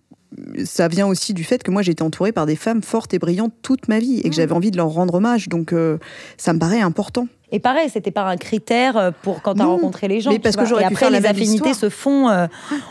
ça 0.65 0.89
vient 0.89 1.07
aussi 1.07 1.33
du 1.33 1.45
fait 1.45 1.63
que 1.63 1.71
moi 1.71 1.83
j'ai 1.83 1.93
été 1.93 2.03
entourée 2.03 2.33
par 2.33 2.45
des 2.47 2.57
femmes 2.57 2.83
fortes 2.83 3.15
et 3.15 3.21
brillantes 3.21 3.53
toute 3.63 3.87
ma 3.87 4.01
vie 4.01 4.19
et 4.21 4.27
Mmh. 4.27 4.31
que 4.31 4.35
j'avais 4.37 4.53
envie 4.53 4.73
de 4.73 4.77
leur 4.77 4.89
rendre 4.89 5.15
hommage. 5.15 5.49
Donc 5.49 5.73
euh, 5.73 5.99
ça 6.37 6.53
me 6.53 6.59
paraît 6.59 6.81
important. 6.81 7.29
Et 7.55 7.61
pareil, 7.61 7.89
c'était 7.89 8.11
pas 8.11 8.25
un 8.29 8.37
critère 8.37 8.97
euh, 8.97 9.11
pour 9.23 9.41
quand 9.41 9.55
t'as 9.55 9.63
Non, 9.65 9.77
rencontré 9.77 10.09
les 10.09 10.21
gens. 10.21 10.31
mais 10.31 10.37
tu 10.37 10.43
parce 10.43 10.57
que 10.57 10.65
j'aurais 10.67 10.83
pu 10.83 10.95
après, 10.95 10.97
faire 10.97 11.11
la 11.11 11.19
les 11.19 11.23
même 11.23 11.31
affinités 11.31 11.71
histoire. 11.71 11.75
se 11.77 11.89
font. 11.89 12.29
euh, 12.29 12.47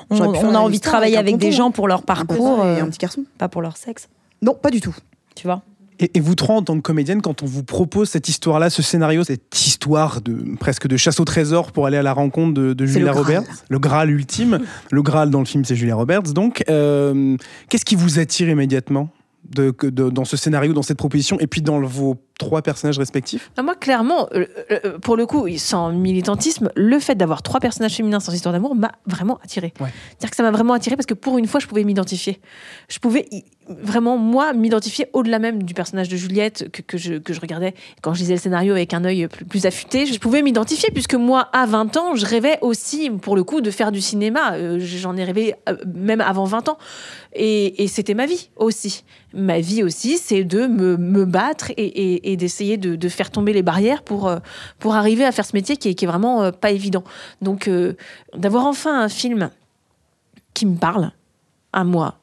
on 0.09 0.15
J'aurais 0.15 0.29
pu 0.29 0.35
faire 0.39 0.43
on 0.49 0.51
la 0.51 0.57
a 0.57 0.61
même 0.61 0.61
envie 0.61 0.71
de 0.71 0.75
histoire 0.75 0.91
travailler 0.93 1.17
avec 1.17 1.33
un 1.33 1.37
des 1.37 1.45
tonton. 1.47 1.57
gens 1.57 1.71
pour 1.71 1.87
leur 1.89 1.99
Un 1.99 2.03
parcours, 2.03 2.59
et 2.63 2.67
euh, 2.79 2.83
un 2.83 2.87
petit 2.89 2.99
garçon. 2.99 3.25
pas 3.37 3.49
pour 3.49 3.61
leur 3.61 3.75
sexe. 3.75 4.07
Non, 4.41 4.53
pas 4.53 4.69
du 4.71 4.79
tout. 4.79 4.95
Tu 5.35 5.47
vois 5.47 5.63
Et, 5.99 6.11
et 6.13 6.19
vous 6.21 6.35
trois, 6.35 6.55
en 6.55 6.61
tant 6.61 6.75
que 6.75 6.81
comédienne, 6.81 7.21
quand 7.21 7.43
on 7.43 7.45
vous 7.45 7.63
propose 7.63 8.09
cette 8.09 8.29
histoire-là, 8.29 8.69
ce 8.69 8.81
scénario, 8.81 9.23
cette 9.25 9.59
histoire 9.67 10.21
de 10.21 10.55
presque 10.59 10.87
de 10.87 10.95
chasse 10.95 11.19
au 11.19 11.25
trésor 11.25 11.71
pour 11.73 11.85
aller 11.85 11.97
à 11.97 12.03
la 12.03 12.13
rencontre 12.13 12.53
de, 12.53 12.71
de 12.73 12.85
C'est 12.85 12.93
Julia 12.93 13.07
le 13.07 13.11
Graal. 13.21 13.25
Roberts, 13.37 13.55
le 13.69 13.79
Graal 13.79 14.09
ultime, 14.11 14.59
le 14.91 15.01
Graal 15.01 15.29
dans 15.29 15.39
le 15.39 15.45
film, 15.45 15.65
c'est 15.65 15.75
Julia 15.75 15.95
Roberts. 15.95 16.23
Donc, 16.33 16.63
euh, 16.69 17.35
qu'est-ce 17.69 17.83
qui 17.85 17.95
vous 17.95 18.17
attire 18.19 18.47
immédiatement 18.47 19.09
de, 19.53 19.71
que- 19.71 19.87
de- 19.87 20.09
dans 20.09 20.23
ce 20.23 20.37
scénario, 20.37 20.71
dans 20.71 20.83
cette 20.83 20.97
proposition, 20.97 21.37
et 21.41 21.47
puis 21.47 21.61
dans 21.61 21.77
le- 21.77 21.85
vos 21.85 22.15
trois 22.39 22.61
personnages 22.61 22.97
respectifs 22.99 23.51
moi, 23.63 23.75
clairement, 23.75 24.27
euh, 24.33 24.45
euh, 24.71 24.97
pour 24.99 25.15
le 25.15 25.25
coup, 25.25 25.47
sans 25.57 25.91
militantisme, 25.91 26.69
le 26.75 26.99
fait 26.99 27.15
d'avoir 27.15 27.41
trois 27.41 27.59
personnages 27.59 27.93
féminins 27.95 28.19
sans 28.19 28.33
histoire 28.33 28.51
d'amour 28.53 28.75
m'a 28.75 28.91
vraiment 29.05 29.39
attiré. 29.43 29.73
Ouais. 29.79 29.87
C'est-à-dire 30.09 30.29
que 30.31 30.35
ça 30.35 30.43
m'a 30.43 30.51
vraiment 30.51 30.73
attiré 30.73 30.95
parce 30.97 31.05
que 31.05 31.13
pour 31.13 31.37
une 31.37 31.47
fois, 31.47 31.59
je 31.61 31.67
pouvais 31.67 31.83
m'identifier. 31.85 32.41
Je 32.89 32.99
pouvais 32.99 33.27
vraiment, 33.69 34.17
moi, 34.17 34.51
m'identifier 34.51 35.07
au-delà 35.13 35.39
même 35.39 35.63
du 35.63 35.73
personnage 35.73 36.09
de 36.09 36.17
Juliette 36.17 36.69
que, 36.73 36.81
que 36.81 36.97
je, 36.97 37.13
que 37.13 37.31
je 37.33 37.39
regardais 37.39 37.73
quand 38.01 38.13
je 38.13 38.19
lisais 38.19 38.33
le 38.33 38.39
scénario 38.39 38.73
avec 38.73 38.93
un 38.93 39.05
œil 39.05 39.27
plus, 39.27 39.45
plus 39.45 39.65
affûté. 39.65 40.05
Je 40.05 40.19
pouvais 40.19 40.41
m'identifier 40.41 40.89
puisque 40.91 41.15
moi, 41.15 41.47
à 41.53 41.65
20 41.65 41.95
ans, 41.95 42.15
je 42.15 42.25
rêvais 42.25 42.57
aussi, 42.61 43.09
pour 43.09 43.37
le 43.37 43.45
coup, 43.45 43.61
de 43.61 43.71
faire 43.71 43.91
du 43.93 44.01
cinéma. 44.01 44.55
Euh, 44.55 44.79
J'en 44.81 45.15
ai 45.15 45.23
rêvé 45.23 45.55
même 45.95 46.19
avant 46.19 46.43
20 46.43 46.67
ans. 46.67 46.77
Et, 47.33 47.83
et 47.83 47.87
c'était 47.87 48.13
ma 48.15 48.25
vie 48.25 48.49
aussi. 48.57 49.03
Ma 49.33 49.59
vie 49.61 49.81
aussi, 49.81 50.17
c'est 50.17 50.43
de 50.43 50.67
me, 50.67 50.97
me 50.97 51.25
battre 51.25 51.71
et, 51.77 51.85
et- 51.85 52.22
et 52.23 52.37
d'essayer 52.37 52.77
de, 52.77 52.95
de 52.95 53.09
faire 53.09 53.29
tomber 53.31 53.53
les 53.53 53.63
barrières 53.63 54.01
pour, 54.03 54.27
euh, 54.27 54.39
pour 54.79 54.95
arriver 54.95 55.25
à 55.25 55.31
faire 55.31 55.45
ce 55.45 55.55
métier 55.55 55.77
qui 55.77 55.89
est, 55.89 55.95
qui 55.95 56.05
est 56.05 56.07
vraiment 56.07 56.43
euh, 56.43 56.51
pas 56.51 56.71
évident. 56.71 57.03
Donc, 57.41 57.67
euh, 57.67 57.93
d'avoir 58.35 58.65
enfin 58.65 59.01
un 59.01 59.09
film 59.09 59.49
qui 60.53 60.65
me 60.65 60.75
parle 60.77 61.11
à 61.71 61.83
moi. 61.83 62.15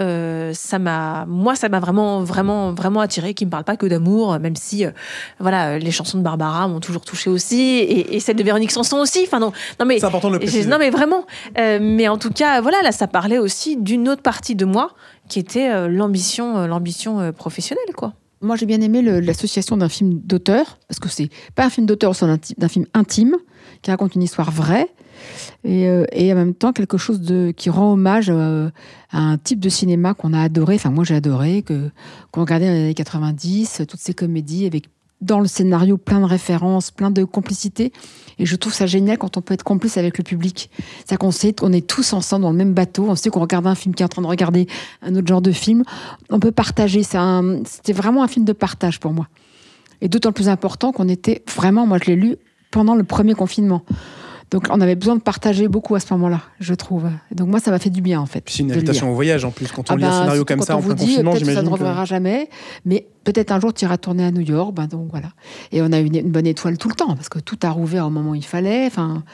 euh, 0.00 0.52
ça 0.54 0.78
m'a, 0.78 1.24
moi, 1.26 1.54
ça 1.54 1.68
m'a 1.68 1.80
vraiment, 1.80 2.22
vraiment, 2.22 2.72
vraiment 2.72 3.00
attiré. 3.00 3.34
Qui 3.34 3.46
me 3.46 3.50
parle 3.50 3.64
pas 3.64 3.76
que 3.76 3.86
d'amour, 3.86 4.38
même 4.38 4.56
si, 4.56 4.84
euh, 4.84 4.90
voilà, 5.38 5.78
les 5.78 5.90
chansons 5.90 6.18
de 6.18 6.22
Barbara 6.22 6.66
m'ont 6.68 6.80
toujours 6.80 7.04
touché 7.04 7.30
aussi, 7.30 7.60
et, 7.60 8.14
et 8.16 8.20
celles 8.20 8.36
de 8.36 8.42
Véronique 8.42 8.70
Sanson 8.72 8.98
aussi. 8.98 9.22
Enfin 9.26 9.38
non, 9.38 9.52
non 9.78 9.86
mais 9.86 9.98
C'est 9.98 10.06
important 10.06 10.28
de 10.28 10.34
le 10.34 10.38
préciser. 10.40 10.68
Non, 10.68 10.78
mais 10.78 10.90
vraiment. 10.90 11.26
Euh, 11.58 11.78
mais 11.80 12.08
en 12.08 12.18
tout 12.18 12.30
cas, 12.30 12.60
voilà, 12.60 12.82
là, 12.82 12.92
ça 12.92 13.06
parlait 13.06 13.38
aussi 13.38 13.76
d'une 13.76 14.08
autre 14.08 14.22
partie 14.22 14.54
de 14.54 14.64
moi 14.64 14.92
qui 15.28 15.38
était 15.38 15.88
l'ambition, 15.88 16.66
l'ambition 16.66 17.32
professionnelle, 17.32 17.94
quoi. 17.96 18.12
Moi, 18.42 18.56
j'ai 18.56 18.66
bien 18.66 18.80
aimé 18.80 19.02
l'association 19.02 19.76
d'un 19.76 19.88
film 19.88 20.18
d'auteur, 20.18 20.78
parce 20.88 20.98
que 20.98 21.08
c'est 21.08 21.28
pas 21.54 21.64
un 21.64 21.70
film 21.70 21.86
d'auteur, 21.86 22.14
c'est 22.16 22.26
d'un 22.58 22.68
film 22.68 22.86
intime, 22.92 23.36
qui 23.82 23.90
raconte 23.92 24.16
une 24.16 24.22
histoire 24.22 24.50
vraie, 24.50 24.88
et, 25.62 25.88
euh, 25.88 26.04
et 26.10 26.32
en 26.32 26.36
même 26.36 26.54
temps 26.54 26.72
quelque 26.72 26.98
chose 26.98 27.20
de, 27.20 27.52
qui 27.56 27.70
rend 27.70 27.92
hommage 27.92 28.30
euh, 28.30 28.70
à 29.10 29.20
un 29.20 29.38
type 29.38 29.60
de 29.60 29.68
cinéma 29.68 30.14
qu'on 30.14 30.32
a 30.32 30.40
adoré, 30.40 30.74
enfin 30.74 30.90
moi 30.90 31.04
j'ai 31.04 31.14
adoré, 31.14 31.64
qu'on 32.32 32.40
regardait 32.40 32.66
dans 32.66 32.72
les 32.72 32.84
années 32.84 32.94
90, 32.94 33.82
toutes 33.88 34.00
ces 34.00 34.14
comédies 34.14 34.66
avec 34.66 34.88
dans 35.22 35.40
le 35.40 35.46
scénario 35.46 35.96
plein 35.96 36.20
de 36.20 36.26
références, 36.26 36.90
plein 36.90 37.10
de 37.10 37.24
complicité. 37.24 37.92
Et 38.38 38.44
je 38.44 38.56
trouve 38.56 38.74
ça 38.74 38.86
génial 38.86 39.18
quand 39.18 39.36
on 39.36 39.40
peut 39.40 39.54
être 39.54 39.62
complice 39.62 39.96
avec 39.96 40.18
le 40.18 40.24
public. 40.24 40.68
C'est-à-dire 40.98 41.18
qu'on 41.18 41.30
sait, 41.30 41.54
on 41.62 41.72
est 41.72 41.86
tous 41.86 42.12
ensemble 42.12 42.42
dans 42.42 42.50
le 42.50 42.56
même 42.56 42.74
bateau, 42.74 43.06
on 43.08 43.14
sait 43.14 43.30
qu'on 43.30 43.40
regarde 43.40 43.66
un 43.66 43.74
film 43.74 43.94
qui 43.94 44.02
est 44.02 44.06
en 44.06 44.08
train 44.08 44.22
de 44.22 44.26
regarder 44.26 44.66
un 45.00 45.14
autre 45.14 45.28
genre 45.28 45.40
de 45.40 45.52
film. 45.52 45.84
On 46.28 46.40
peut 46.40 46.52
partager. 46.52 47.02
C'était 47.02 47.92
vraiment 47.92 48.22
un 48.22 48.28
film 48.28 48.44
de 48.44 48.52
partage 48.52 49.00
pour 49.00 49.12
moi. 49.12 49.28
Et 50.00 50.08
d'autant 50.08 50.32
plus 50.32 50.48
important 50.48 50.90
qu'on 50.90 51.08
était 51.08 51.42
vraiment, 51.54 51.86
moi 51.86 51.98
je 52.02 52.10
l'ai 52.10 52.16
lu 52.16 52.36
pendant 52.72 52.96
le 52.96 53.04
premier 53.04 53.34
confinement. 53.34 53.82
Donc 54.52 54.66
on 54.70 54.80
avait 54.80 54.94
besoin 54.94 55.16
de 55.16 55.20
partager 55.22 55.66
beaucoup 55.66 55.94
à 55.96 56.00
ce 56.00 56.12
moment-là, 56.14 56.40
je 56.60 56.74
trouve. 56.74 57.04
Donc 57.34 57.48
moi 57.48 57.58
ça 57.58 57.70
m'a 57.72 57.78
fait 57.80 57.90
du 57.90 58.02
bien 58.02 58.20
en 58.20 58.26
fait. 58.26 58.44
C'est 58.48 58.62
une 58.62 58.70
invitation 58.70 59.10
au 59.10 59.14
voyage 59.14 59.44
en 59.44 59.50
plus. 59.50 59.72
Quand 59.72 59.90
on 59.90 59.94
Ah 59.94 59.96
lit 59.96 60.04
un 60.04 60.08
ben, 60.08 60.12
scénario 60.12 60.34
surtout 60.40 60.54
comme 60.54 60.62
ça 60.62 60.74
on 60.74 60.78
en 60.78 60.80
vous 60.80 60.94
plein 60.94 60.94
dit, 60.96 61.06
confinement, 61.06 61.32
que 61.32 61.38
ça 61.38 61.44
ne 61.44 61.50
j'imagine. 61.50 61.68
que- 61.68 61.72
reviendra 61.74 62.04
jamais, 62.04 62.50
mais 62.84 63.06
peut-être 63.24 63.50
un 63.50 63.58
jour 63.60 63.72
tu 63.74 63.84
iras 63.86 63.96
tourner 63.96 64.24
à 64.24 64.30
New 64.30 64.42
York, 64.42 64.74
ben 64.74 64.86
donc 64.86 65.08
voilà. 65.10 65.28
Et 65.72 65.80
on 65.82 65.90
a 65.90 65.98
eu 66.00 66.04
une, 66.06 66.16
une 66.16 66.30
bonne 66.30 66.46
étoile 66.46 66.76
tout 66.78 66.88
le 66.88 66.94
temps 66.94 67.16
parce 67.16 67.28
que 67.30 67.38
tout 67.38 67.58
a 67.62 67.70
rouvert 67.70 68.06
au 68.06 68.10
moment 68.10 68.30
où 68.30 68.34
il 68.34 68.44
fallait. 68.44 68.86
Enfin, 68.86 69.24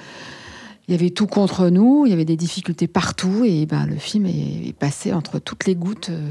il 0.86 0.92
y 0.92 0.94
avait 0.98 1.10
tout 1.10 1.26
contre 1.26 1.68
nous, 1.68 2.04
il 2.06 2.10
y 2.10 2.12
avait 2.14 2.24
des 2.24 2.36
difficultés 2.36 2.86
partout 2.86 3.42
et 3.44 3.66
ben 3.66 3.84
le 3.86 3.96
film 3.96 4.24
est, 4.26 4.68
est 4.68 4.72
passé 4.78 5.12
entre 5.12 5.38
toutes 5.40 5.66
les 5.66 5.74
gouttes. 5.74 6.10
euh, 6.10 6.30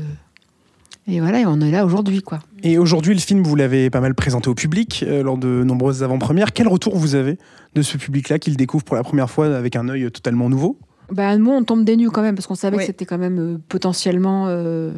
et 1.07 1.19
voilà, 1.19 1.41
et 1.41 1.45
on 1.45 1.59
est 1.61 1.71
là 1.71 1.85
aujourd'hui 1.85 2.21
quoi. 2.21 2.39
Et 2.63 2.77
aujourd'hui, 2.77 3.13
le 3.13 3.19
film, 3.19 3.43
vous 3.43 3.55
l'avez 3.55 3.89
pas 3.89 4.01
mal 4.01 4.13
présenté 4.15 4.49
au 4.49 4.55
public 4.55 5.03
euh, 5.07 5.23
lors 5.23 5.37
de 5.37 5.63
nombreuses 5.63 6.03
avant-premières. 6.03 6.53
Quel 6.53 6.67
retour 6.67 6.95
vous 6.97 7.15
avez 7.15 7.37
de 7.75 7.81
ce 7.81 7.97
public-là 7.97 8.39
qui 8.39 8.49
le 8.49 8.55
découvre 8.55 8.83
pour 8.83 8.95
la 8.95 9.03
première 9.03 9.29
fois 9.29 9.55
avec 9.55 9.75
un 9.75 9.87
œil 9.89 10.11
totalement 10.11 10.49
nouveau? 10.49 10.77
Ben, 11.11 11.37
nous, 11.37 11.51
on 11.51 11.63
tombe 11.63 11.85
des 11.85 11.95
nues 11.95 12.09
quand 12.09 12.21
même, 12.21 12.35
parce 12.35 12.47
qu'on 12.47 12.55
savait 12.55 12.77
Oui. 12.77 12.83
que 12.83 12.87
c'était 12.87 13.05
quand 13.05 13.17
même 13.17 13.39
euh, 13.39 13.57
potentiellement 13.69 14.47
euh, 14.49 14.91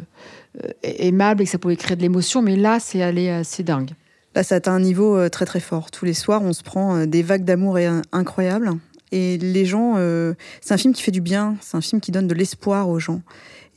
aimable 0.82 1.42
et 1.42 1.44
que 1.44 1.50
ça 1.50 1.58
pouvait 1.58 1.76
créer 1.76 1.96
de 1.96 2.02
l'émotion, 2.02 2.42
mais 2.42 2.56
là, 2.56 2.78
c'est 2.80 3.02
allé 3.02 3.28
assez 3.30 3.62
dingue. 3.62 3.90
Là, 4.34 4.42
ça 4.42 4.56
atteint 4.56 4.72
un 4.72 4.80
niveau 4.80 5.16
euh, 5.16 5.28
très 5.28 5.44
très 5.44 5.60
fort. 5.60 5.90
Tous 5.90 6.04
les 6.04 6.14
soirs, 6.14 6.42
on 6.42 6.52
se 6.52 6.62
prend 6.62 6.96
euh, 6.96 7.06
des 7.06 7.22
vagues 7.22 7.44
d'amour 7.44 7.78
incroyables. 8.12 8.70
Et 9.12 9.38
les 9.38 9.64
gens, 9.64 9.94
euh, 9.96 10.34
c'est 10.60 10.72
un 10.72 10.76
film 10.76 10.94
qui 10.94 11.02
fait 11.02 11.10
du 11.10 11.20
bien, 11.20 11.56
c'est 11.60 11.76
un 11.76 11.80
film 11.80 12.00
qui 12.00 12.12
donne 12.12 12.28
de 12.28 12.34
l'espoir 12.34 12.88
aux 12.88 13.00
gens 13.00 13.22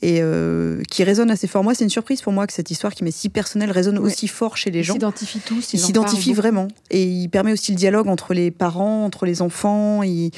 et 0.02 0.18
euh, 0.20 0.82
qui 0.90 1.02
résonne 1.04 1.30
assez 1.30 1.46
fort. 1.46 1.64
Moi, 1.64 1.74
c'est 1.74 1.84
une 1.84 1.90
surprise 1.90 2.20
pour 2.20 2.32
moi 2.32 2.46
que 2.46 2.52
cette 2.52 2.70
histoire 2.70 2.92
qui 2.94 3.04
m'est 3.04 3.10
si 3.10 3.28
personnelle 3.30 3.70
résonne 3.70 3.98
Ouais. 3.98 4.06
aussi 4.06 4.28
fort 4.28 4.56
chez 4.56 4.70
les 4.70 4.80
Ils 4.80 4.84
gens. 4.84 4.92
s'identifient 4.94 5.40
tous. 5.40 5.72
Ils 5.72 5.82
en 5.82 5.86
s'identifient 5.86 6.34
vraiment 6.34 6.68
et 6.90 7.04
il 7.04 7.28
permet 7.28 7.52
aussi 7.52 7.72
le 7.72 7.76
dialogue 7.78 8.08
entre 8.08 8.34
les 8.34 8.50
parents, 8.50 9.04
entre 9.04 9.24
les 9.24 9.40
enfants. 9.40 10.02
Il- 10.02 10.30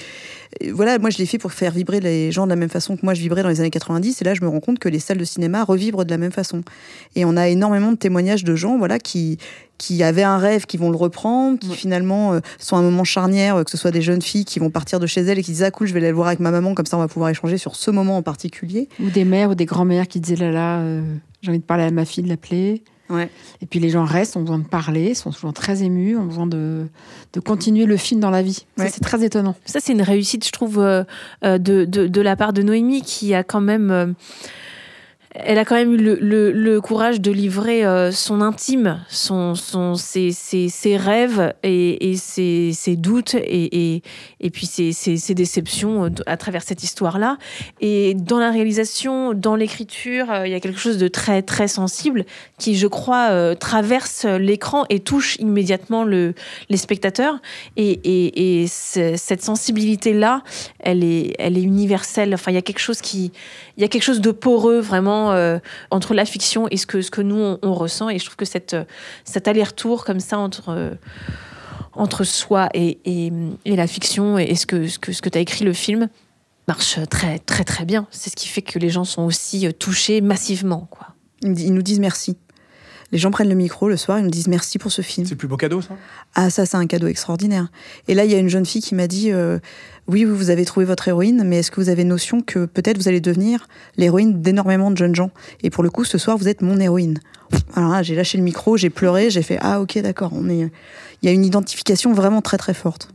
Voilà, 0.73 0.99
moi 0.99 1.11
je 1.11 1.19
l'ai 1.19 1.27
fait 1.27 1.39
pour 1.39 1.53
faire 1.53 1.73
vibrer 1.73 2.01
les 2.01 2.33
gens 2.33 2.45
de 2.45 2.51
la 2.51 2.57
même 2.57 2.69
façon 2.69 2.97
que 2.97 3.01
moi 3.05 3.15
je 3.15 3.21
vibrais 3.21 3.43
dans 3.43 3.49
les 3.49 3.61
années 3.61 3.71
90 3.71 4.21
et 4.21 4.25
là 4.25 4.35
je 4.35 4.43
me 4.43 4.49
rends 4.49 4.61
compte 4.61 4.79
que 4.79 4.89
les 4.89 4.99
salles 4.99 5.19
de 5.19 5.25
cinéma 5.25 5.65
revibrent 5.65 6.05
de 6.05 6.11
la 6.11 6.19
même 6.19 6.33
façon. 6.33 6.63
Et 7.15 7.25
on 7.25 7.37
a 7.37 7.49
énormément 7.49 7.93
de 7.93 7.97
témoignages 7.97 8.45
de 8.45 8.55
gens 8.57 8.79
voilà 8.79 8.99
qui 8.99 9.39
qui 9.79 10.03
avaient 10.03 10.23
un 10.23 10.39
rêve, 10.39 10.65
qui 10.65 10.79
vont 10.79 10.89
le 10.91 10.97
reprendre, 10.97 11.59
qui 11.59 11.69
Ouais. 11.69 11.75
finalement 11.77 12.33
euh, 12.33 12.41
sont 12.59 12.77
à 12.77 12.79
un 12.79 12.83
moment 12.83 13.05
charnière, 13.05 13.57
euh, 13.57 13.63
que 13.65 13.71
ce 13.71 13.77
soit 13.77 13.91
des 13.91 14.01
jeunes 14.01 14.23
filles 14.23 14.47
qui 14.47 14.59
vont 14.59 14.71
partir 14.71 14.99
de 15.01 15.07
chez 15.07 15.21
elles 15.21 15.39
et 15.39 15.43
qui 15.43 15.51
disent 15.53 15.63
ah 15.65 15.71
cool 15.71 15.87
je 15.87 15.93
vais 15.93 15.99
aller 16.01 16.09
le 16.09 16.15
voir 16.15 16.29
avec 16.29 16.41
ma 16.41 16.51
maman 16.51 16.73
comme 16.75 16.87
ça 16.87 16.97
on 16.97 17.01
va 17.01 17.09
pouvoir 17.09 17.29
échanger 17.31 17.59
sur 17.59 17.77
ce 17.77 17.91
moment 17.91 18.17
en 18.17 18.23
particulier. 18.23 18.89
Ou 19.03 19.11
des 19.11 19.25
mères 19.25 19.51
ou 19.51 19.55
des 19.55 19.67
grands-mères 19.67 20.09
qui 20.09 20.21
disaient 20.21 20.37
là 20.37 20.51
là, 20.51 20.79
euh, 20.81 21.03
j'ai 21.43 21.51
envie 21.51 21.59
de 21.59 21.65
parler 21.65 21.85
à 21.85 21.91
ma 21.91 22.05
fille, 22.07 22.25
de 22.25 22.29
l'appeler. 22.31 22.83
Ouais. 23.09 23.31
Et 23.63 23.67
puis 23.67 23.79
les 23.81 23.91
gens 23.91 24.05
restent, 24.05 24.37
ont 24.37 24.41
besoin 24.41 24.59
de 24.59 24.67
parler, 24.67 25.15
sont 25.15 25.33
souvent 25.33 25.53
très 25.53 25.83
émus, 25.83 26.17
ont 26.17 26.25
besoin 26.27 26.47
de, 26.47 26.87
de 27.33 27.41
continuer 27.41 27.85
le 27.87 27.97
film 27.97 28.21
dans 28.21 28.31
la 28.31 28.43
vie. 28.43 28.67
Ça, 28.77 28.89
c'est 28.89 29.01
très 29.01 29.25
étonnant. 29.25 29.55
Ça, 29.65 29.81
c'est 29.81 29.93
une 29.93 30.03
réussite, 30.03 30.45
je 30.47 30.53
trouve, 30.53 30.79
euh, 30.79 31.05
euh, 31.45 31.59
de, 31.59 31.85
de, 31.85 32.07
de 32.09 32.21
la 32.21 32.37
part 32.37 32.53
de 32.53 32.63
Noémie, 32.63 33.03
qui 33.03 33.35
a 33.35 33.45
quand 33.45 33.61
même. 33.61 33.91
euh, 33.91 34.07
elle 35.39 35.59
a 35.59 35.65
quand 35.65 35.75
même 35.75 35.93
eu 35.93 35.97
le, 35.97 36.81
courage 36.81 37.21
de 37.21 37.31
livrer 37.31 37.85
euh, 37.85 38.13
son 38.13 38.41
intime, 38.41 39.01
son, 39.09 39.55
son, 39.55 39.95
ses, 39.95 40.31
ses, 40.33 40.69
ses 40.69 40.97
rêves 40.97 41.53
et, 41.63 42.11
et 42.11 42.17
ses, 42.17 42.73
ses 42.73 42.97
doutes 42.97 43.35
et, 43.35 43.95
et, 43.95 44.03
et 44.41 44.51
puis 44.51 44.67
ses, 44.67 45.35
déceptions 45.35 46.05
euh, 46.05 46.09
à 46.27 46.37
travers 46.37 46.63
cette 46.63 46.83
histoire-là. 46.83 47.39
Et 47.81 48.15
dans 48.15 48.39
la 48.39 48.51
réalisation, 48.51 49.35
dans 49.35 49.57
l'écriture, 49.57 50.31
euh, 50.31 50.47
il 50.47 50.53
y 50.53 50.55
a 50.55 50.61
quelque 50.61 50.79
chose 50.79 50.99
de 50.99 51.09
très, 51.09 51.43
très 51.43 51.69
sensible 51.69 52.25
qui, 52.59 52.77
je 52.77 52.87
crois, 52.87 53.55
traverse 53.57 54.25
l'écran 54.25 54.85
et 54.91 55.01
touche 55.01 55.37
immédiatement 55.37 56.05
le, 56.05 56.35
les 56.69 56.77
spectateurs. 56.77 57.39
Et, 57.77 57.91
et, 57.91 58.63
et 58.63 58.67
ce- 58.67 59.15
cette 59.17 59.43
sensibilité-là, 59.43 60.43
elle 60.81 61.05
est, 61.05 61.35
elle 61.39 61.59
est 61.59 61.63
universelle. 61.63 62.33
Enfin, 62.35 62.51
il 62.53 62.55
y 62.55 62.59
a 62.59 62.63
quelque 62.63 62.79
chose 62.79 63.01
qui, 63.01 63.33
il 63.77 63.83
y 63.83 63.85
a 63.85 63.89
quelque 63.89 64.05
chose 64.05 64.21
de 64.21 64.31
poreux 64.31 64.81
vraiment 64.81 65.26
euh, 65.31 65.59
entre 65.91 66.15
la 66.15 66.25
fiction 66.25 66.69
et 66.71 66.77
ce 66.77 66.87
que, 66.87 67.03
ce 67.03 67.11
que 67.11 67.21
nous 67.21 67.59
on, 67.63 67.75
ressent. 67.75 68.09
Et 68.09 68.19
je 68.19 68.25
trouve 68.25 68.37
que 68.37 68.45
cette, 68.45 68.75
euh, 68.75 68.85
cet 69.25 69.49
aller-retour 69.49 70.05
comme 70.05 70.21
ça 70.21 70.39
entre 70.39 70.71
euh, 70.71 70.95
entre 71.93 72.25
soi 72.25 72.69
et, 72.75 72.99
et, 73.07 73.77
la 73.77 73.87
fiction 73.87 74.39
et 74.39 74.55
ce 74.55 74.67
que 74.67 74.87
ce 74.87 74.99
que 74.99 75.13
ce 75.13 75.23
que 75.23 75.31
t'as 75.31 75.41
écrit 75.41 75.65
le 75.65 75.73
film 75.73 76.09
marche 76.69 76.99
très 77.09 77.39
très 77.39 77.65
très 77.65 77.85
bien. 77.85 78.07
C'est 78.11 78.31
ce 78.31 78.37
qui 78.37 78.49
fait 78.49 78.63
que 78.63 78.79
les 78.79 78.91
gens 78.91 79.05
sont 79.05 79.23
aussi 79.23 79.73
touchés 79.75 80.21
massivement, 80.21 80.89
quoi. 80.91 81.15
Ils 81.43 81.73
nous 81.73 81.83
disent 81.83 82.01
merci. 82.01 82.37
Les 83.13 83.19
gens 83.19 83.31
prennent 83.31 83.49
le 83.49 83.55
micro 83.55 83.89
le 83.89 83.97
soir, 83.97 84.19
ils 84.19 84.25
nous 84.25 84.31
disent 84.31 84.49
merci 84.49 84.79
pour 84.79 84.91
ce 84.91 85.01
film. 85.03 85.27
C'est 85.27 85.35
le 85.35 85.39
plus 85.39 85.47
beau 85.49 85.57
cadeau, 85.57 85.81
ça? 85.81 85.91
Ah, 86.35 86.51
ça, 86.51 86.67
c'est 86.67 86.77
un 86.77 86.87
cadeau 86.87 87.07
extraordinaire. 87.07 87.69
Et 88.09 88.15
là, 88.15 88.25
il 88.25 88.33
y 88.33 88.35
a 88.35 88.39
une 88.39 88.49
jeune 88.49 88.67
fille 88.67 88.83
qui 88.83 88.95
m'a 88.97 89.07
dit 89.07 89.31
euh, 89.31 89.59
Oui, 90.09 90.25
vous 90.25 90.51
avez 90.51 90.65
trouvé 90.65 90.85
votre 90.87 91.07
héroïne, 91.07 91.45
mais 91.47 91.59
est-ce 91.59 91.71
que 91.71 91.81
vous 91.81 91.89
avez 91.89 92.03
notion 92.03 92.41
que 92.41 92.67
peut-être 92.67 92.99
vous 92.99 93.07
allez 93.09 93.21
devenir 93.21 93.69
l'héroïne 93.97 94.43
d'énormément 94.43 94.91
de 94.91 94.97
jeunes 94.97 95.15
gens? 95.15 95.31
Et 95.63 95.71
pour 95.71 95.85
le 95.85 95.91
coup, 95.91 96.05
ce 96.05 96.19
soir, 96.19 96.37
vous 96.37 96.49
êtes 96.49 96.63
mon 96.63 96.81
héroïne. 96.81 97.21
Alors 97.75 97.91
là, 97.91 98.03
j'ai 98.03 98.17
lâché 98.17 98.39
le 98.39 98.45
micro, 98.45 98.77
j'ai 98.77 98.91
pleuré, 98.91 99.31
j'ai 99.31 99.43
fait 99.43 99.59
Ah, 99.61 99.81
ok, 99.81 99.99
d'accord. 99.99 100.33
On 100.35 100.49
est. 100.49 100.71
Il 101.23 101.27
y 101.27 101.29
a 101.29 101.33
une 101.33 101.45
identification 101.45 102.13
vraiment 102.13 102.43
très, 102.43 102.57
très 102.59 102.75
forte. 102.75 103.11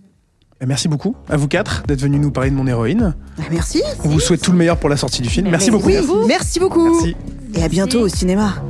Eh, 0.62 0.66
Merci 0.66 0.88
beaucoup 0.88 1.16
à 1.28 1.36
vous 1.38 1.48
quatre 1.48 1.84
d'être 1.88 2.02
venus 2.02 2.22
nous 2.22 2.32
parler 2.32 2.50
de 2.50 2.56
mon 2.56 2.66
héroïne. 2.68 3.16
Ah, 3.40 3.44
merci. 3.52 3.82
On 4.06 4.10
vous 4.10 4.20
souhaite 4.22 4.42
tout 4.42 4.52
le 4.52 4.58
meilleur 4.58 4.78
pour 4.78 4.90
la 4.90 4.96
sortie 4.98 5.22
du 5.22 5.30
film. 5.30 5.50
Merci 5.50 5.70
beaucoup. 5.70 5.88
Oui, 5.88 5.98
merci 6.28 6.60
beaucoup. 6.60 6.94
Merci. 6.94 7.16
Et 7.56 7.64
à 7.64 7.68
bientôt 7.68 8.02
au 8.02 8.08
cinéma. 8.08 8.64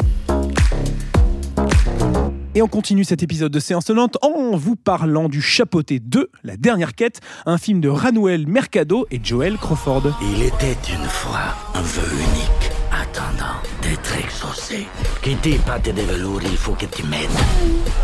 Et 2.53 2.61
on 2.61 2.67
continue 2.67 3.05
cet 3.05 3.23
épisode 3.23 3.53
de 3.53 3.61
Séance 3.61 3.85
Tenante 3.85 4.17
en 4.21 4.57
vous 4.57 4.75
parlant 4.75 5.29
du 5.29 5.41
Chapeauté 5.41 5.99
2, 5.99 6.29
La 6.43 6.57
dernière 6.57 6.95
quête, 6.95 7.21
un 7.45 7.57
film 7.57 7.79
de 7.79 7.87
Ranuel 7.87 8.45
Mercado 8.45 9.07
et 9.09 9.21
Joel 9.23 9.57
Crawford. 9.57 10.03
Il 10.21 10.43
était 10.43 10.77
une 10.91 11.07
fois 11.07 11.55
un 11.73 11.81
vœu 11.81 12.11
unique, 12.11 12.70
attendant 13.11 13.59
d'être 13.81 14.17
exaucé. 14.17 14.87
Kitty, 15.21 15.57
pâte 15.65 15.93
de 15.93 16.01
velours, 16.01 16.41
il 16.43 16.57
faut 16.57 16.73
que 16.73 16.85
tu 16.85 17.03
m'aides. 17.03 17.29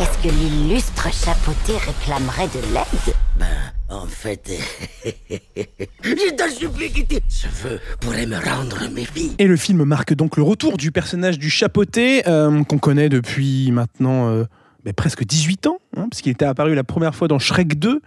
Est-ce 0.01 0.17
que 0.27 0.33
l'illustre 0.33 1.07
chapeauté 1.13 1.73
réclamerait 1.77 2.47
de 2.47 2.73
l'aide? 2.73 3.15
Ben, 3.39 3.45
en 3.89 4.05
fait, 4.05 4.51
je 6.03 6.35
t'en 6.35 6.49
supplie, 6.49 6.91
Kitty. 6.91 7.19
Ce 7.29 7.47
vœu 7.47 7.79
pourrait 8.01 8.25
me 8.25 8.35
rendre 8.37 8.89
mes 8.93 9.05
filles. 9.05 9.35
Et 9.39 9.47
le 9.47 9.55
film 9.55 9.83
marque 9.85 10.13
donc 10.13 10.35
le 10.35 10.43
retour 10.43 10.77
du 10.77 10.91
personnage 10.91 11.39
du 11.39 11.49
Chapeauté, 11.49 12.27
euh, 12.27 12.63
qu'on 12.63 12.79
connaît 12.79 13.09
depuis 13.09 13.71
maintenant 13.71 14.29
euh, 14.29 14.43
ben, 14.83 14.93
presque 14.93 15.23
18 15.23 15.67
ans, 15.67 15.79
hein, 15.95 16.07
parce 16.09 16.21
qu'il 16.21 16.31
était 16.31 16.45
apparu 16.45 16.75
la 16.75 16.83
première 16.83 17.15
fois 17.15 17.27
dans 17.27 17.39
Shrek 17.39 17.79
2. 17.79 18.01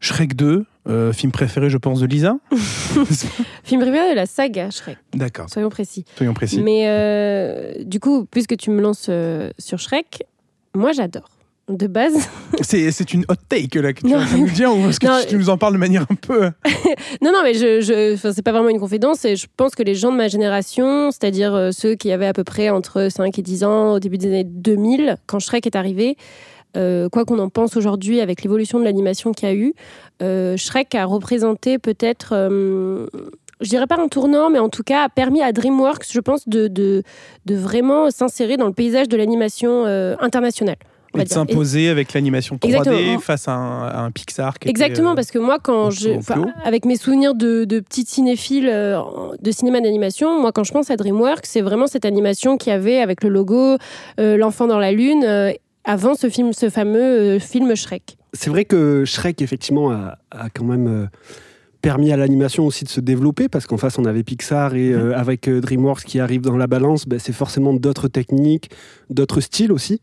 Shrek 0.00 0.36
2, 0.36 0.64
euh, 0.88 1.12
film 1.12 1.30
préféré, 1.32 1.68
je 1.70 1.76
pense, 1.78 2.00
de 2.00 2.06
Lisa. 2.06 2.36
Film 3.64 3.80
préféré 3.80 4.10
de 4.10 4.16
la 4.16 4.26
saga 4.26 4.70
Shrek, 4.70 4.96
D'accord, 5.14 5.48
soyons 5.50 5.68
précis. 5.68 6.04
soyons 6.16 6.34
précis. 6.34 6.60
Mais 6.62 6.84
euh, 6.88 7.72
du 7.84 8.00
coup, 8.00 8.24
puisque 8.30 8.56
tu 8.56 8.70
me 8.70 8.80
lances 8.80 9.06
euh, 9.08 9.50
sur 9.58 9.78
Shrek, 9.78 10.24
moi 10.74 10.92
j'adore. 10.92 11.28
De 11.68 11.86
base, 11.86 12.14
C'est, 12.62 12.90
c'est 12.90 13.14
une 13.14 13.24
hot 13.28 13.34
take 13.48 13.80
là 13.80 13.92
que 13.92 14.00
tu 14.00 14.08
de 14.08 14.36
nous 14.38 14.50
dire, 14.50 14.74
ou 14.76 14.88
est-ce 14.88 14.98
que 14.98 15.06
Non. 15.06 15.18
tu, 15.22 15.28
tu 15.28 15.36
nous 15.36 15.50
en 15.50 15.56
parles 15.56 15.74
de 15.74 15.78
manière 15.78 16.02
un 16.10 16.16
peu. 16.16 16.46
non, 17.22 17.30
non, 17.32 17.42
mais 17.44 17.54
je, 17.54 17.80
je, 17.80 18.16
c'est 18.32 18.42
pas 18.42 18.50
vraiment 18.50 18.70
une 18.70 18.80
confidence. 18.80 19.24
Et 19.24 19.36
je 19.36 19.46
pense 19.56 19.76
que 19.76 19.84
les 19.84 19.94
gens 19.94 20.10
de 20.10 20.16
ma 20.16 20.26
génération, 20.26 21.12
c'est-à-dire 21.12 21.68
ceux 21.72 21.94
qui 21.94 22.10
avaient 22.10 22.26
à 22.26 22.32
peu 22.32 22.42
près 22.42 22.70
entre 22.70 23.08
5 23.08 23.38
et 23.38 23.42
10 23.42 23.62
ans 23.62 23.92
au 23.92 23.98
début 24.00 24.18
des 24.18 24.26
années 24.26 24.42
2000, 24.44 25.14
quand 25.26 25.38
Shrek 25.38 25.64
est 25.64 25.76
arrivé, 25.76 26.16
euh, 26.76 27.08
quoi 27.08 27.24
qu'on 27.24 27.38
en 27.38 27.48
pense 27.48 27.76
aujourd'hui 27.76 28.20
avec 28.20 28.42
l'évolution 28.42 28.78
de 28.78 28.84
l'animation 28.84 29.32
qu'il 29.32 29.48
y 29.48 29.52
a 29.52 29.54
eu, 29.54 29.74
euh, 30.22 30.56
Shrek 30.56 30.94
a 30.94 31.04
représenté 31.04 31.78
peut-être, 31.78 32.32
euh, 32.32 33.06
je 33.60 33.68
dirais 33.68 33.86
pas 33.86 34.00
un 34.00 34.08
tournant, 34.08 34.50
mais 34.50 34.58
en 34.58 34.68
tout 34.68 34.82
cas 34.82 35.04
a 35.04 35.08
permis 35.08 35.42
à 35.42 35.52
DreamWorks, 35.52 36.06
je 36.10 36.20
pense, 36.20 36.48
de, 36.48 36.68
de, 36.68 37.02
de 37.46 37.54
vraiment 37.54 38.10
s'insérer 38.10 38.56
dans 38.56 38.66
le 38.66 38.72
paysage 38.72 39.08
de 39.08 39.16
l'animation 39.16 39.86
euh, 39.86 40.16
internationale. 40.20 40.76
Et 41.18 41.24
de 41.24 41.28
s'imposer 41.28 41.88
avec 41.88 42.12
l'animation 42.12 42.56
3D 42.56 42.68
Exactement. 42.68 43.18
face 43.18 43.48
à 43.48 43.52
un, 43.52 43.88
à 43.88 44.00
un 44.02 44.10
Pixar. 44.12 44.58
Qui 44.58 44.68
Exactement, 44.68 45.10
était, 45.10 45.16
parce 45.16 45.30
que 45.32 45.38
moi, 45.38 45.58
quand 45.60 45.90
je, 45.90 46.10
avec 46.64 46.84
mes 46.84 46.96
souvenirs 46.96 47.34
de, 47.34 47.64
de 47.64 47.80
petite 47.80 48.08
cinéphile 48.08 48.68
euh, 48.72 49.00
de 49.40 49.50
cinéma 49.50 49.80
d'animation, 49.80 50.40
moi, 50.40 50.52
quand 50.52 50.62
je 50.62 50.72
pense 50.72 50.90
à 50.90 50.96
DreamWorks, 50.96 51.46
c'est 51.46 51.62
vraiment 51.62 51.88
cette 51.88 52.04
animation 52.04 52.56
qu'il 52.56 52.70
y 52.70 52.76
avait 52.76 53.00
avec 53.00 53.24
le 53.24 53.30
logo, 53.30 53.76
euh, 54.20 54.36
l'enfant 54.36 54.68
dans 54.68 54.78
la 54.78 54.92
lune, 54.92 55.24
euh, 55.24 55.52
avant 55.90 56.14
ce 56.14 56.28
film, 56.28 56.52
ce 56.52 56.70
fameux 56.70 57.00
euh, 57.36 57.38
film 57.38 57.74
Shrek. 57.74 58.16
C'est 58.32 58.50
vrai 58.50 58.64
que 58.64 59.04
Shrek, 59.04 59.42
effectivement, 59.42 59.90
a, 59.90 60.18
a 60.30 60.48
quand 60.50 60.64
même 60.64 60.86
euh, 60.86 61.06
permis 61.82 62.12
à 62.12 62.16
l'animation 62.16 62.64
aussi 62.66 62.84
de 62.84 62.88
se 62.88 63.00
développer, 63.00 63.48
parce 63.48 63.66
qu'en 63.66 63.76
face, 63.76 63.98
on 63.98 64.04
avait 64.04 64.22
Pixar 64.22 64.74
et 64.74 64.92
euh, 64.92 65.16
avec 65.18 65.48
euh, 65.48 65.60
DreamWorks 65.60 66.04
qui 66.04 66.20
arrive 66.20 66.42
dans 66.42 66.56
la 66.56 66.66
balance, 66.68 67.08
ben, 67.08 67.18
c'est 67.18 67.32
forcément 67.32 67.74
d'autres 67.74 68.06
techniques, 68.08 68.70
d'autres 69.08 69.40
styles 69.40 69.72
aussi. 69.72 70.00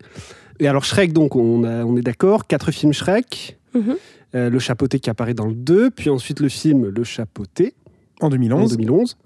Et 0.59 0.67
alors, 0.67 0.83
Shrek, 0.83 1.13
donc, 1.13 1.35
on, 1.35 1.63
a- 1.63 1.85
on 1.85 1.95
est 1.95 2.01
d'accord, 2.01 2.47
quatre 2.47 2.71
films 2.71 2.93
Shrek, 2.93 3.57
Mhm. 3.73 3.95
euh, 4.35 4.49
le 4.49 4.59
chapeauté 4.59 4.99
qui 4.99 5.09
apparaît 5.09 5.35
dans 5.35 5.45
le 5.45 5.53
2, 5.53 5.91
puis 5.91 6.09
ensuite 6.09 6.39
le 6.39 6.49
film 6.49 6.87
Le 6.89 7.03
chapeauté. 7.03 7.75
En 8.19 8.29
2011. 8.29 8.73
En 8.73 8.75
2011. 8.75 9.17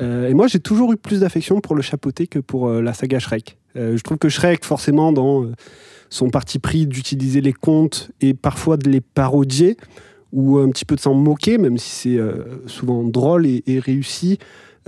Euh, 0.00 0.28
et 0.28 0.34
moi, 0.34 0.46
j'ai 0.46 0.60
toujours 0.60 0.92
eu 0.92 0.96
plus 0.96 1.20
d'affection 1.20 1.60
pour 1.60 1.74
le 1.74 1.82
chapeauté 1.82 2.28
que 2.28 2.38
pour 2.38 2.68
euh, 2.68 2.80
la 2.80 2.94
saga 2.94 3.18
Shrek. 3.18 3.58
Euh, 3.76 3.96
je 3.96 4.02
trouve 4.04 4.18
que 4.18 4.28
Shrek, 4.28 4.64
forcément, 4.64 5.10
dans 5.12 5.42
euh, 5.42 5.52
son 6.10 6.30
parti 6.30 6.58
pris 6.58 6.86
d'utiliser 6.86 7.40
les 7.40 7.52
contes 7.52 8.10
et 8.20 8.34
parfois 8.34 8.76
de 8.76 8.88
les 8.88 9.00
parodier, 9.00 9.76
ou 10.32 10.58
un 10.58 10.68
petit 10.70 10.84
peu 10.84 10.96
de 10.96 11.00
s'en 11.00 11.14
moquer, 11.14 11.58
même 11.58 11.78
si 11.78 11.90
c'est 11.90 12.18
euh, 12.18 12.66
souvent 12.66 13.02
drôle 13.04 13.46
et, 13.46 13.80
réussi, 13.80 14.38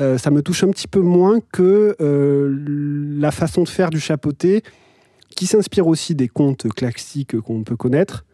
euh, 0.00 0.18
ça 0.18 0.30
me 0.30 0.42
touche 0.42 0.62
un 0.64 0.70
petit 0.70 0.88
peu 0.88 1.00
moins 1.00 1.38
que 1.52 1.96
euh, 2.00 2.64
la 3.18 3.30
façon 3.30 3.62
de 3.62 3.68
faire 3.68 3.90
du 3.90 4.00
chapeauté, 4.00 4.62
qui 5.34 5.46
s'inspire 5.46 5.86
aussi 5.86 6.14
des 6.14 6.28
contes 6.28 6.68
classiques 6.74 7.40
qu'on 7.40 7.62
peut 7.62 7.76
connaître, 7.76 8.24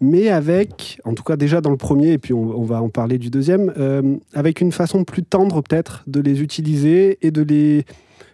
mais 0.00 0.28
avec, 0.28 0.98
en 1.04 1.12
tout 1.12 1.22
cas 1.22 1.36
déjà 1.36 1.60
dans 1.60 1.70
le 1.70 1.76
premier, 1.76 2.12
et 2.12 2.18
puis 2.18 2.32
on, 2.32 2.64
va 2.64 2.80
en 2.80 2.88
parler 2.88 3.18
du 3.18 3.28
deuxième, 3.28 4.20
avec 4.32 4.62
une 4.62 4.72
façon 4.72 5.04
plus 5.04 5.24
tendre 5.24 5.60
peut-être 5.60 6.04
de 6.06 6.20
les 6.20 6.40
utiliser 6.40 7.18
et 7.20 7.30
de 7.30 7.42
les, 7.42 7.84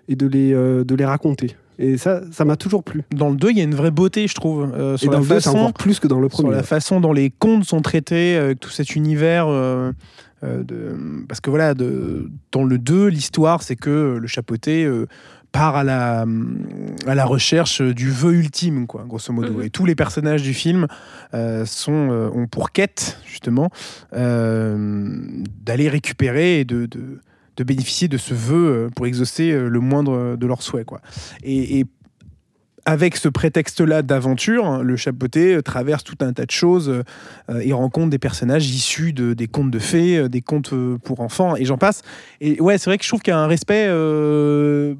et 0.06 0.14
de 0.14 0.26
les, 0.28 0.52
de 0.52 0.94
les 0.94 1.04
raconter. 1.04 1.56
Et 1.78 1.98
ça, 1.98 2.22
ça 2.32 2.44
m'a 2.44 2.56
toujours 2.56 2.82
plu. 2.82 3.02
Dans 3.14 3.28
le 3.30 3.36
2, 3.36 3.50
il 3.50 3.58
y 3.58 3.60
a 3.60 3.64
une 3.64 3.74
vraie 3.74 3.90
beauté, 3.90 4.26
je 4.28 4.34
trouve. 4.34 4.70
euh, 4.74 4.94
Et 4.94 4.98
sur 4.98 5.10
dans 5.10 5.18
la 5.18 5.22
le 5.22 5.28
2, 5.28 5.34
c'est 5.40 5.44
façon, 5.44 5.58
encore 5.58 5.72
plus 5.74 6.00
que 6.00 6.08
dans 6.08 6.20
le 6.20 6.28
sur 6.28 6.38
premier. 6.44 6.54
la 6.56 6.62
façon 6.62 7.00
dont 7.00 7.12
les 7.12 7.30
contes 7.30 7.64
sont 7.64 7.82
traités, 7.82 8.36
avec 8.36 8.60
tout 8.60 8.70
cet 8.70 8.96
univers. 8.96 9.46
euh, 9.48 9.92
euh, 10.44 10.62
de... 10.62 10.94
Parce 11.28 11.40
que 11.40 11.50
voilà, 11.50 11.74
de... 11.74 12.30
dans 12.52 12.64
le 12.64 12.78
2, 12.78 13.08
l'histoire, 13.08 13.62
c'est 13.62 13.76
que 13.76 14.18
le 14.20 14.26
chapeauté 14.26 14.84
euh, 14.84 15.06
part 15.52 15.76
à 15.76 15.84
la, 15.84 16.26
à 17.06 17.14
la 17.14 17.24
recherche 17.24 17.80
du 17.80 18.10
vœu 18.10 18.34
ultime, 18.34 18.86
quoi, 18.86 19.04
grosso 19.08 19.32
modo. 19.32 19.54
Mhm. 19.54 19.62
Et 19.62 19.70
tous 19.70 19.86
les 19.86 19.94
personnages 19.94 20.42
du 20.42 20.52
film 20.54 20.86
euh, 21.34 21.64
sont, 21.64 22.08
euh, 22.10 22.28
ont 22.34 22.46
pour 22.46 22.72
quête, 22.72 23.18
justement, 23.26 23.70
euh, 24.14 25.18
d'aller 25.64 25.88
récupérer 25.88 26.60
et 26.60 26.64
de. 26.64 26.86
de 26.86 27.20
de 27.56 27.64
bénéficier 27.64 28.08
de 28.08 28.18
ce 28.18 28.34
vœu 28.34 28.66
euh, 28.66 28.88
pour 28.94 29.06
exaucer 29.06 29.50
euh, 29.50 29.68
le 29.68 29.80
moindre 29.80 30.36
de 30.36 30.46
leurs 30.46 30.62
souhaits. 30.62 30.86
Quoi. 30.86 31.00
Et, 31.42 31.86
avec 32.86 33.16
ce 33.16 33.28
prétexte-là 33.28 34.02
d'aventure, 34.02 34.82
le 34.82 34.96
chapeauté 34.96 35.56
euh, 35.56 35.62
traverse 35.62 36.04
tout 36.04 36.16
un 36.20 36.32
tas 36.32 36.46
de 36.46 36.52
choses 36.52 36.88
euh, 37.50 37.60
et 37.60 37.72
rencontre 37.72 38.10
des 38.10 38.18
personnages 38.18 38.70
issus 38.70 39.12
de, 39.12 39.34
des 39.34 39.48
contes 39.48 39.72
de 39.72 39.80
fées, 39.80 40.16
euh, 40.16 40.28
des 40.28 40.40
contes 40.40 40.72
euh, 40.72 40.96
pour 40.96 41.20
enfants, 41.20 41.56
et 41.56 41.64
j'en 41.64 41.78
passe. 41.78 42.02
Et 42.40 42.60
ouais, 42.60 42.78
c'est 42.78 42.88
vrai 42.88 42.96
que 42.96 43.02
je 43.02 43.08
trouve 43.08 43.20
qu'il 43.20 43.32
y 43.32 43.34
a 43.34 43.40
un 43.40 43.48
respect, 43.48 43.86
euh, 43.88 44.94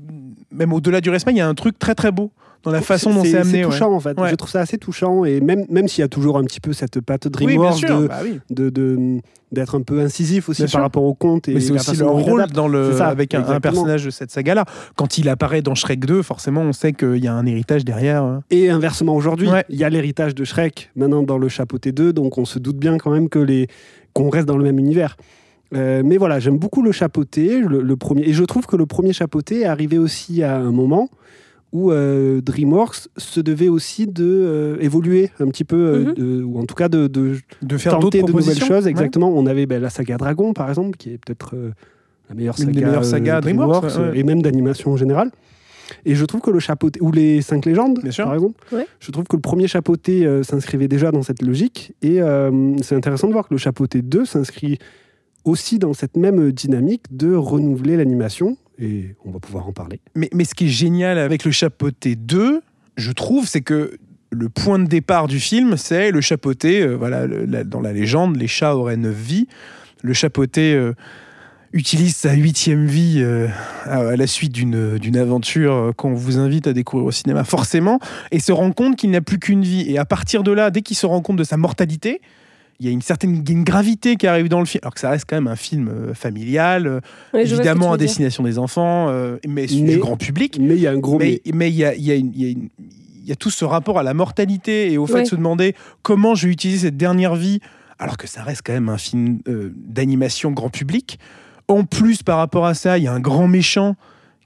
même 0.57 0.73
au-delà 0.73 1.01
du 1.01 1.11
respect, 1.11 1.33
il 1.33 1.37
y 1.39 1.41
a 1.41 1.49
un 1.49 1.55
truc 1.55 1.79
très 1.79 1.95
très 1.95 2.11
beau 2.13 2.33
dans 2.63 2.71
la 2.73 2.81
façon 2.81 3.15
dont 3.15 3.23
c'est 3.23 3.37
amené. 3.37 3.59
C'est 3.59 3.65
ouais. 3.65 3.71
touchant 3.71 3.93
en 3.93 4.01
fait. 4.01 4.19
Ouais. 4.19 4.31
Je 4.31 4.35
trouve 4.35 4.51
ça 4.51 4.61
assez 4.61 4.77
touchant 4.79 5.25
et 5.25 5.41
même, 5.41 5.65
même 5.69 5.87
s'il 5.87 6.03
y 6.03 6.05
a 6.05 6.09
toujours 6.09 6.37
un 6.39 6.43
petit 6.45 6.59
peu 6.61 6.73
cette 6.73 7.01
patte 7.01 7.29
DreamWorks 7.29 7.83
de, 7.83 8.07
bah 8.09 8.19
oui. 8.25 8.41
de, 8.51 8.71
de- 8.71 9.21
d'être 9.53 9.77
un 9.77 9.83
peu 9.83 10.01
incisif 10.01 10.49
aussi 10.49 10.63
Bien 10.63 10.67
par 10.67 10.71
sûr. 10.73 10.81
rapport 10.81 11.05
au 11.05 11.15
conte 11.15 11.49
et 11.49 11.55
Mais 11.55 11.61
c'est 11.61 11.71
aussi 11.73 11.97
leur 11.97 12.11
rôle 12.15 12.45
dans 12.53 12.67
le, 12.67 12.97
ça, 12.97 13.07
avec 13.07 13.33
un, 13.35 13.61
personnage 13.61 14.05
de 14.05 14.11
cette 14.11 14.33
saga-là. 14.33 14.65
Quand 14.97 15.19
il 15.19 15.29
apparaît 15.29 15.63
dans 15.63 15.77
Shrek 15.77 16.05
2, 16.05 16.23
forcément, 16.23 16.63
on 16.63 16.73
sait 16.73 16.93
qu'il 16.93 17.23
y 17.23 17.29
a 17.29 17.33
un 17.35 17.47
héritage 17.47 17.85
derrière. 17.85 18.25
euh. 18.25 18.39
Et 18.51 18.69
inversement 18.71 19.15
aujourd'hui, 19.15 19.49
Ouais. 19.49 19.65
il 19.69 19.77
y 19.77 19.85
a 19.85 19.89
l'héritage 19.89 20.35
de 20.35 20.43
Shrek 20.45 20.91
maintenant 20.97 21.23
dans 21.23 21.39
le 21.39 21.49
chapeauté 21.49 21.93
2, 21.93 22.13
donc 22.13 22.37
on 22.39 22.45
se 22.45 22.59
doute 22.59 22.77
bien 22.79 22.99
quand 22.99 23.11
même 23.13 23.29
que 23.29 23.39
les 23.39 23.69
qu'on 24.13 24.31
reste 24.31 24.49
dans 24.49 24.57
le 24.57 24.65
même 24.65 24.79
univers. 24.81 25.17
Euh, 25.75 26.03
mais 26.05 26.17
voilà, 26.17 26.39
j'aime 26.39 26.59
beaucoup 26.59 26.83
le 26.83 26.93
chapeauté, 26.93 27.61
le, 27.61 27.83
le 27.83 27.97
premier, 27.97 28.23
et 28.23 28.33
je 28.33 28.45
trouve 28.45 28.67
que 28.67 28.77
le 28.77 28.87
premier 28.87 29.13
chapeauté 29.13 29.61
est 29.63 29.65
arrivé 29.65 29.99
aussi 29.99 30.43
à 30.43 30.57
un 30.57 30.71
moment 30.71 31.09
où 31.73 31.91
euh, 31.91 32.41
DreamWorks 32.41 33.09
se 33.17 33.41
devait 33.41 33.69
aussi 33.69 34.07
de 34.07 34.25
euh, 34.25 34.77
évoluer 34.81 35.31
un 35.41 35.49
petit 35.49 35.65
peu, 35.65 35.77
euh, 35.77 36.05
Mhm. 36.05 36.15
de- 36.15 36.43
ou 36.45 36.59
en 36.61 36.65
tout 36.65 36.77
cas 36.77 36.89
de, 36.89 37.09
de 37.09 37.35
De 37.63 37.77
faire 37.77 37.99
tenter 37.99 38.21
d'autres 38.21 38.33
de 38.33 38.39
nouvelles 38.39 38.59
choses. 38.63 38.85
Ouais. 38.85 38.91
Exactement. 38.91 39.29
On 39.37 39.47
avait 39.47 39.67
ben, 39.67 39.83
la 39.83 39.91
saga 39.91 40.17
Dragon, 40.17 40.53
par 40.53 40.69
exemple, 40.69 40.97
qui 40.97 41.11
est 41.11 41.19
peut-être 41.19 41.57
euh, 41.57 41.73
la 42.29 42.37
meilleure 42.37 42.57
saga, 42.57 42.71
des 42.73 42.81
meilleures 42.85 43.01
euh, 43.01 43.03
sagas 43.03 43.41
DreamWorks, 43.41 43.85
ouais. 43.99 44.19
et 44.19 44.23
même 44.23 44.43
d'animation 44.43 44.93
en 44.93 44.97
général. 44.97 45.31
Et 46.05 46.15
je 46.15 46.25
trouve 46.25 46.41
que 46.41 46.51
le 46.51 46.61
chapeauté, 46.61 47.01
ou 47.03 47.11
les 47.13 47.43
cinq 47.43 47.67
légendes, 47.67 47.99
Bien 48.01 48.11
sûr. 48.13 48.25
par 48.25 48.35
exemple, 48.35 48.55
Ouais. 48.73 48.87
je 49.01 49.11
trouve 49.11 49.25
que 49.25 49.37
le 49.37 49.43
premier 49.43 49.67
chapeauté 49.67 50.25
euh, 50.25 50.45
s'inscrivait 50.45 50.89
déjà 50.89 51.11
dans 51.11 51.23
cette 51.23 51.43
logique. 51.43 51.93
Et 52.03 52.23
euh, 52.23 52.75
c'est 52.83 52.95
intéressant 52.95 53.27
de 53.27 53.33
voir 53.33 53.49
que 53.49 53.55
le 53.55 53.59
chapeauté 53.59 54.03
2 54.03 54.25
s'inscrit 54.25 54.79
aussi 55.47 55.79
dans 55.79 55.95
cette 55.95 56.17
même 56.17 56.53
dynamique 56.53 57.05
de 57.11 57.35
renouveler 57.35 57.97
l'animation. 57.97 58.59
Et 58.79 59.15
on 59.25 59.31
va 59.31 59.39
pouvoir 59.39 59.67
en 59.67 59.73
parler. 59.73 60.01
Mais, 60.15 60.29
ce 60.45 60.55
qui 60.55 60.67
est 60.67 60.69
génial 60.69 61.19
avec 61.19 61.45
le 61.45 61.51
chapeauté 61.51 62.15
2, 62.15 62.61
je 62.97 63.13
trouve, 63.13 63.47
c'est 63.47 63.63
que 63.63 63.97
le 64.31 64.49
point 64.51 64.79
de 64.79 64.87
départ 64.87 65.29
du 65.29 65.41
film, 65.41 65.79
c'est 65.79 66.11
le 66.11 66.21
chapeauté. 66.21 66.83
euh, 66.83 66.95
voilà, 66.95 67.27
dans 67.65 67.81
la 67.81 67.93
légende, 67.95 68.37
les 68.37 68.49
chats 68.49 68.77
auraient 68.77 68.99
neuf 68.99 69.15
vies. 69.15 69.47
Le 70.03 70.13
chapeauté 70.13 70.75
euh, 70.75 70.93
utilise 71.73 72.17
sa 72.17 72.35
huitième 72.35 72.85
vie 72.85 73.21
euh, 73.21 73.49
à, 73.85 74.17
la 74.17 74.27
suite 74.27 74.53
d'une 74.53 75.17
aventure 75.17 75.93
qu'on 75.97 76.13
vous 76.13 76.39
invite 76.39 76.67
à 76.67 76.75
découvrir 76.75 77.07
au 77.07 77.13
cinéma, 77.13 77.45
forcément, 77.45 77.99
et 78.31 78.41
se 78.41 78.53
rend 78.53 78.73
compte 78.73 78.97
qu'il 78.97 79.11
n'a 79.11 79.23
plus 79.23 79.39
qu'une 79.39 79.63
vie. 79.63 79.91
Et 79.91 79.97
à 79.97 80.05
partir 80.05 80.43
de 80.43 80.51
là, 80.51 80.71
dès 80.71 80.83
qu'il 80.83 80.97
se 80.97 81.07
rend 81.07 81.23
compte 81.23 81.37
de 81.37 81.45
sa 81.45 81.57
mortalité, 81.57 82.21
il 82.79 82.87
y 82.87 82.89
a 82.89 82.93
une 82.93 83.03
certaine 83.03 83.43
une 83.49 83.65
gravité 83.65 84.17
qui 84.17 84.27
arrive 84.27 84.49
dans 84.49 84.61
le 84.61 84.67
film, 84.67 84.81
alors 84.83 84.95
que 84.95 85.01
ça 85.01 85.11
reste 85.11 85.25
quand 85.29 85.37
même 85.37 85.49
un 85.49 85.57
film 85.57 85.89
euh, 85.89 86.15
familial, 86.15 86.87
euh, 86.87 87.01
Ouais, 87.35 87.43
évidemment 87.43 87.93
à 87.93 87.97
dire. 87.97 88.07
destination 88.07 88.43
des 88.45 88.59
enfants, 88.59 89.09
euh, 89.09 89.37
mais, 89.47 89.67
Mais- 89.71 89.93
du 89.95 89.99
grand 89.99 90.17
public. 90.17 90.59
Mais 90.61 90.75
il 90.77 90.81
y 90.81 90.87
a 90.87 90.91
un 90.93 90.99
gros 90.99 91.19
Mais 91.19 91.41
mais 91.55 91.71
il 91.71 91.77
y 91.77 91.85
a, 91.85 91.95
il 91.95 92.03
y, 92.05 92.11
a 92.13 92.15
une- 92.17 92.33
il 92.35 92.43
y, 92.43 92.47
a 92.47 92.51
une- 92.51 92.69
il 93.23 93.29
y 93.29 93.33
a 93.33 93.37
tout 93.37 93.51
ce 93.51 93.65
rapport 93.65 93.99
à 93.99 94.03
la 94.03 94.15
mortalité 94.15 94.93
et 94.93 94.99
au 94.99 95.07
fait 95.07 95.15
Ouais. 95.15 95.23
de 95.23 95.29
se 95.29 95.35
demander 95.37 95.75
comment 96.03 96.35
je 96.35 96.47
vais 96.47 96.53
utiliser 96.53 96.87
cette 96.87 96.97
dernière 96.97 97.35
vie, 97.35 97.61
alors 97.99 98.17
que 98.19 98.27
ça 98.29 98.43
reste 98.43 98.61
quand 98.65 98.73
même 98.75 98.89
un 98.89 98.99
film 98.99 99.39
euh, 99.49 99.73
d'animation 99.75 100.51
grand 100.53 100.71
public. 100.71 101.19
En 101.69 101.85
plus, 101.85 102.23
par 102.23 102.39
rapport 102.39 102.67
à 102.67 102.75
ça, 102.75 102.99
il 102.99 103.05
y 103.05 103.09
a 103.09 103.13
un 103.13 103.21
grand 103.21 103.49
méchant 103.49 103.97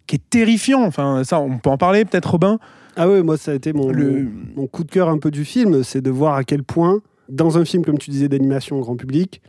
qui 0.06 0.16
est 0.16 0.22
terrifiant. 0.30 0.82
Enfin, 0.84 1.22
ça, 1.24 1.38
on 1.40 1.58
peut 1.58 1.68
en 1.70 1.76
parler 1.76 2.04
peut-être, 2.04 2.30
Robin? 2.30 2.58
Ah 2.96 3.08
ouais, 3.08 3.22
moi 3.22 3.36
ça 3.36 3.52
a 3.52 3.54
été 3.54 3.72
mon, 3.72 3.90
Le- 3.90 4.22
mon, 4.24 4.62
mon 4.62 4.66
coup 4.66 4.84
de 4.84 4.90
cœur 4.90 5.08
un 5.08 5.18
peu 5.18 5.30
du 5.30 5.44
film, 5.44 5.82
c'est 5.84 6.00
de 6.00 6.10
voir 6.10 6.34
à 6.34 6.44
quel 6.44 6.62
point, 6.64 7.00
dans 7.30 7.58
un 7.58 7.64
film 7.64 7.84
comme 7.84 7.98
tu 7.98 8.10
disais 8.10 8.28
d'animation 8.28 8.78
grand 8.80 8.96
public, 8.96 9.40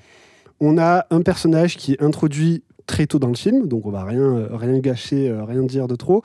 on 0.59 0.77
a 0.77 1.05
un 1.09 1.21
personnage 1.21 1.77
qui 1.77 1.93
est 1.93 2.01
introduit 2.01 2.63
très 2.85 3.07
tôt 3.07 3.19
dans 3.19 3.29
le 3.29 3.35
film, 3.35 3.67
donc 3.67 3.85
on 3.85 3.91
va 3.91 4.03
rien, 4.03 4.21
euh, 4.21 4.47
rien 4.51 4.79
gâcher, 4.79 5.29
euh, 5.29 5.43
rien 5.43 5.63
dire 5.63 5.87
de 5.87 5.95
trop, 5.95 6.23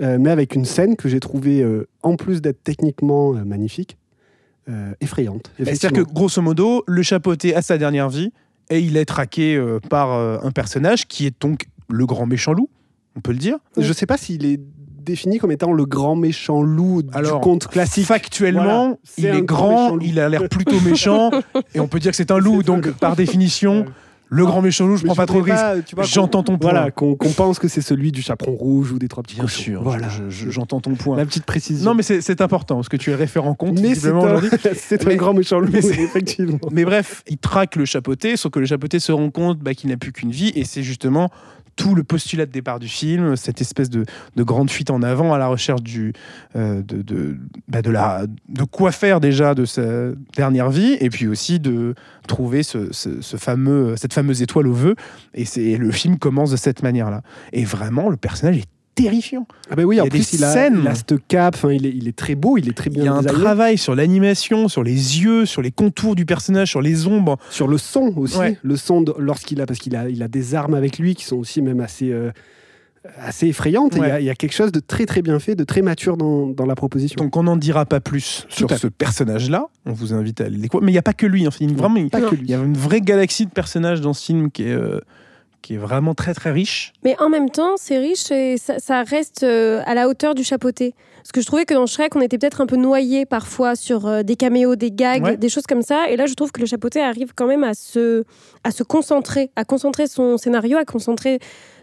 euh, 0.00 0.18
mais 0.18 0.30
avec 0.30 0.54
une 0.54 0.64
scène 0.64 0.96
que 0.96 1.08
j'ai 1.08 1.20
trouvée, 1.20 1.62
euh, 1.62 1.86
en 2.02 2.16
plus 2.16 2.40
d'être 2.40 2.62
techniquement 2.62 3.34
euh, 3.34 3.44
magnifique, 3.44 3.96
effrayante. 5.00 5.50
C'est-à-dire 5.56 5.72
effectivement. 5.74 6.04
que, 6.04 6.12
grosso 6.12 6.40
modo, 6.40 6.84
le 6.86 7.02
chapeauté 7.02 7.56
a 7.56 7.62
sa 7.62 7.76
dernière 7.76 8.08
vie 8.08 8.32
et 8.68 8.78
il 8.78 8.96
est 8.96 9.04
traqué 9.04 9.60
par 9.88 10.12
un 10.12 10.50
personnage 10.52 11.08
qui 11.08 11.26
est 11.26 11.34
donc 11.42 11.66
le 11.88 12.06
grand 12.06 12.24
méchant 12.26 12.52
loup, 12.52 12.70
on 13.16 13.20
peut 13.20 13.32
le 13.32 13.38
dire. 13.38 13.56
Je 13.76 13.92
sais 13.92 14.06
pas 14.06 14.16
s'il 14.16 14.46
est 14.46 14.60
défini 15.04 15.38
comme 15.38 15.52
étant 15.52 15.72
le 15.72 15.84
grand 15.86 16.16
méchant 16.16 16.62
loup 16.62 17.02
Alors, 17.12 17.40
du 17.40 17.44
conte 17.44 17.66
classique. 17.68 18.06
Factuellement, 18.06 18.98
Voilà, 19.18 19.34
il 19.34 19.38
est 19.38 19.42
grand 19.42 19.98
il 20.00 20.18
a 20.20 20.28
l'air 20.28 20.48
plutôt 20.48 20.80
méchant, 20.80 21.30
et 21.74 21.80
on 21.80 21.88
peut 21.88 21.98
dire 22.00 22.10
que 22.12 22.16
c'est 22.16 22.30
un 22.30 22.38
loup. 22.38 22.62
Donc, 22.62 22.90
par 22.92 23.16
définition, 23.16 23.84
le 24.32 24.46
grand 24.46 24.62
méchant 24.62 24.86
loup, 24.86 24.96
je 24.96 25.02
Mais 25.02 25.08
prends 25.08 25.16
pas 25.16 25.26
trop 25.26 25.42
de 25.42 25.50
risques. 25.50 25.92
J'entends 26.02 26.44
ton 26.44 26.56
point. 26.56 26.70
Voilà, 26.70 26.90
qu'on 26.92 27.16
pense 27.16 27.58
que 27.58 27.66
c'est 27.66 27.80
celui 27.80 28.12
du 28.12 28.22
chaperon 28.22 28.52
rouge 28.52 28.92
ou 28.92 28.98
des 29.00 29.08
trois 29.08 29.24
petits 29.24 29.34
Bien 29.34 29.44
cochons. 29.44 29.60
sûr, 29.62 29.82
Voilà. 29.82 30.08
je- 30.08 30.30
je- 30.30 30.50
j'entends 30.50 30.80
ton 30.80 30.94
point. 30.94 31.16
La 31.16 31.26
petite 31.26 31.44
précision. 31.44 31.84
Non, 31.90 31.96
mais 31.96 32.04
c'est 32.04 32.40
important, 32.40 32.76
parce 32.76 32.88
que 32.88 32.96
tu 32.96 33.10
es 33.10 33.14
référent 33.16 33.54
compte, 33.54 33.80
Mais 33.80 33.94
c'est 33.96 34.10
un, 34.10 34.40
Mais- 35.06 35.12
un 35.14 35.16
grand 35.16 35.34
méchant 35.34 35.58
loup, 35.58 35.70
mais 35.72 35.82
c'est- 35.82 36.00
effectivement. 36.00 36.58
Mais 36.70 36.84
bref, 36.84 37.24
il 37.28 37.38
traque 37.38 37.74
le 37.74 37.84
chapeauté, 37.86 38.36
sauf 38.36 38.52
que 38.52 38.60
le 38.60 38.66
chapeauté 38.66 39.00
se 39.00 39.10
rend 39.10 39.30
compte 39.30 39.58
bah, 39.58 39.74
qu'il 39.74 39.90
n'a 39.90 39.96
plus 39.96 40.12
qu'une 40.12 40.30
vie, 40.30 40.52
et 40.54 40.64
c'est 40.64 40.84
justement 40.84 41.28
tout 41.80 41.94
le 41.94 42.04
postulat 42.04 42.44
de 42.44 42.52
départ 42.52 42.78
du 42.78 42.88
film, 42.88 43.36
cette 43.36 43.62
espèce 43.62 43.88
de, 43.88 44.04
de 44.36 44.42
grande 44.42 44.70
fuite 44.70 44.90
en 44.90 45.02
avant 45.02 45.32
à 45.32 45.38
la 45.38 45.46
recherche 45.46 45.80
euh, 46.54 46.82
de, 46.82 47.38
bah, 47.68 47.80
de, 47.80 48.64
quoi 48.64 48.92
faire 48.92 49.18
déjà 49.18 49.54
de 49.54 49.64
sa 49.64 50.10
dernière 50.36 50.68
vie, 50.68 50.98
et 51.00 51.08
puis 51.08 51.26
aussi 51.26 51.58
de 51.58 51.94
trouver 52.28 52.62
ce, 52.62 52.90
fameux, 53.38 53.96
cette 53.96 54.12
fameuse 54.12 54.42
étoile 54.42 54.66
au 54.66 54.74
vœu. 54.74 54.94
Et 55.32 55.46
c'est 55.46 55.78
le 55.78 55.90
film 55.90 56.18
commence 56.18 56.50
de 56.50 56.58
cette 56.58 56.82
manière-là. 56.82 57.22
Et 57.54 57.64
vraiment, 57.64 58.10
le 58.10 58.18
personnage 58.18 58.58
est 58.58 58.68
terrifiant. 59.02 59.46
Ah 59.70 59.76
bah 59.76 59.82
oui, 59.84 59.96
Il 59.96 59.98
y 59.98 60.00
en 60.02 60.06
plus, 60.06 60.32
il 60.32 60.44
a, 60.44 60.68
il 60.68 60.86
a 60.86 60.94
cette 60.94 61.14
cape, 61.28 61.54
enfin, 61.56 61.72
il, 61.72 61.86
est, 61.86 61.92
il 61.94 62.08
est 62.08 62.16
très 62.16 62.34
beau, 62.34 62.58
il 62.58 62.68
est 62.68 62.76
très 62.76 62.90
bien 62.90 63.02
Il 63.02 63.06
y 63.06 63.08
a 63.08 63.12
un 63.14 63.22
designé. 63.22 63.40
travail 63.40 63.78
sur 63.78 63.94
l'animation, 63.94 64.68
sur 64.68 64.82
les 64.82 64.92
yeux, 65.22 65.46
sur 65.46 65.62
les 65.62 65.70
contours 65.70 66.14
du 66.14 66.26
personnage, 66.26 66.68
sur 66.68 66.82
les 66.82 67.06
ombres. 67.06 67.36
Sur 67.50 67.68
le 67.68 67.78
son 67.78 68.12
aussi. 68.16 68.38
Ouais. 68.38 68.58
Le 68.62 68.76
son, 68.76 69.04
lorsqu'il 69.18 69.60
a, 69.60 69.66
parce 69.66 69.78
qu'il 69.78 69.96
a, 69.96 70.08
il 70.08 70.22
a 70.22 70.28
des 70.28 70.54
armes 70.54 70.74
avec 70.74 70.98
lui 70.98 71.14
qui 71.14 71.24
sont 71.24 71.36
aussi 71.36 71.62
même 71.62 71.80
assez, 71.80 72.10
euh, 72.10 72.30
assez 73.18 73.46
Il, 73.48 73.72
y 73.72 73.76
a, 74.02 74.20
il 74.20 74.26
y 74.26 74.30
a 74.30 74.34
quelque 74.34 74.52
chose 74.52 74.72
de 74.72 74.80
très 74.80 75.06
très 75.06 75.22
bien 75.22 75.38
fait, 75.38 75.54
de 75.54 75.64
très 75.64 75.82
mature 75.82 76.16
dans, 76.16 76.48
dans 76.48 76.66
la 76.66 76.74
proposition. 76.74 77.16
Donc 77.16 77.36
on 77.36 77.44
n'en 77.44 77.56
dira 77.56 77.86
pas 77.86 78.00
plus 78.00 78.46
sur 78.48 78.70
ce 78.70 78.86
personnage-là. 78.86 79.66
On 79.86 79.92
vous 79.92 80.12
invite 80.12 80.40
à 80.40 80.44
aller 80.44 80.56
le 80.56 80.62
découvrir. 80.62 80.84
Mais 80.84 80.92
il 80.92 80.94
n'y 80.94 80.98
a 80.98 81.02
pas 81.02 81.14
que 81.14 81.26
lui. 81.26 81.40
Il 81.40 81.44
y 81.44 81.46
a 81.46 81.74
vraiment, 81.74 81.96
que 81.96 82.34
lui. 82.34 82.44
il 82.44 82.50
y 82.50 82.54
a 82.54 82.58
une 82.58 82.76
vraie 82.76 83.00
galaxie 83.00 83.46
de 83.46 83.50
personnages 83.50 84.00
dans 84.00 84.12
ce 84.12 84.24
film 84.26 84.50
qui 84.50 84.64
est, 84.64 84.72
euh, 84.72 85.00
qui 85.62 85.74
est 85.74 85.78
vraiment 85.78 86.14
très 86.14 86.34
très 86.34 86.50
riche. 86.50 86.92
Mais 87.04 87.16
en 87.20 87.28
même 87.28 87.50
temps, 87.50 87.74
c'est 87.76 87.98
riche 87.98 88.30
et 88.30 88.56
ça, 88.56 88.78
ça 88.78 89.02
reste 89.02 89.42
euh, 89.42 89.82
à 89.86 89.94
la 89.94 90.08
hauteur 90.08 90.34
du 90.34 90.44
chapeauté. 90.44 90.94
Parce 91.18 91.32
que 91.32 91.40
je 91.42 91.46
trouvais 91.46 91.66
que 91.66 91.74
dans 91.74 91.84
Shrek, 91.86 92.16
on 92.16 92.20
était 92.22 92.38
peut-être 92.38 92.62
un 92.62 92.66
peu 92.66 92.76
noyé 92.76 93.26
parfois 93.26 93.76
sur 93.76 94.06
euh, 94.06 94.22
des 94.22 94.36
caméos, 94.36 94.74
des 94.74 94.90
gags, 94.90 95.22
Ouais. 95.22 95.36
des 95.36 95.48
choses 95.50 95.66
comme 95.68 95.82
ça. 95.82 96.08
Et 96.08 96.16
là, 96.16 96.24
je 96.26 96.32
trouve 96.34 96.50
que 96.50 96.60
le 96.60 96.66
chapeauté 96.66 97.00
arrive 97.00 97.32
quand 97.36 97.46
même 97.46 97.62
à 97.62 97.74
se, 97.74 98.24
à 98.64 98.70
se 98.70 98.82
concentrer, 98.82 99.50
à 99.54 99.64
concentrer 99.64 100.06
son 100.06 100.38
scénario, 100.38 100.78
à 100.78 100.84
concentrer 100.86 101.38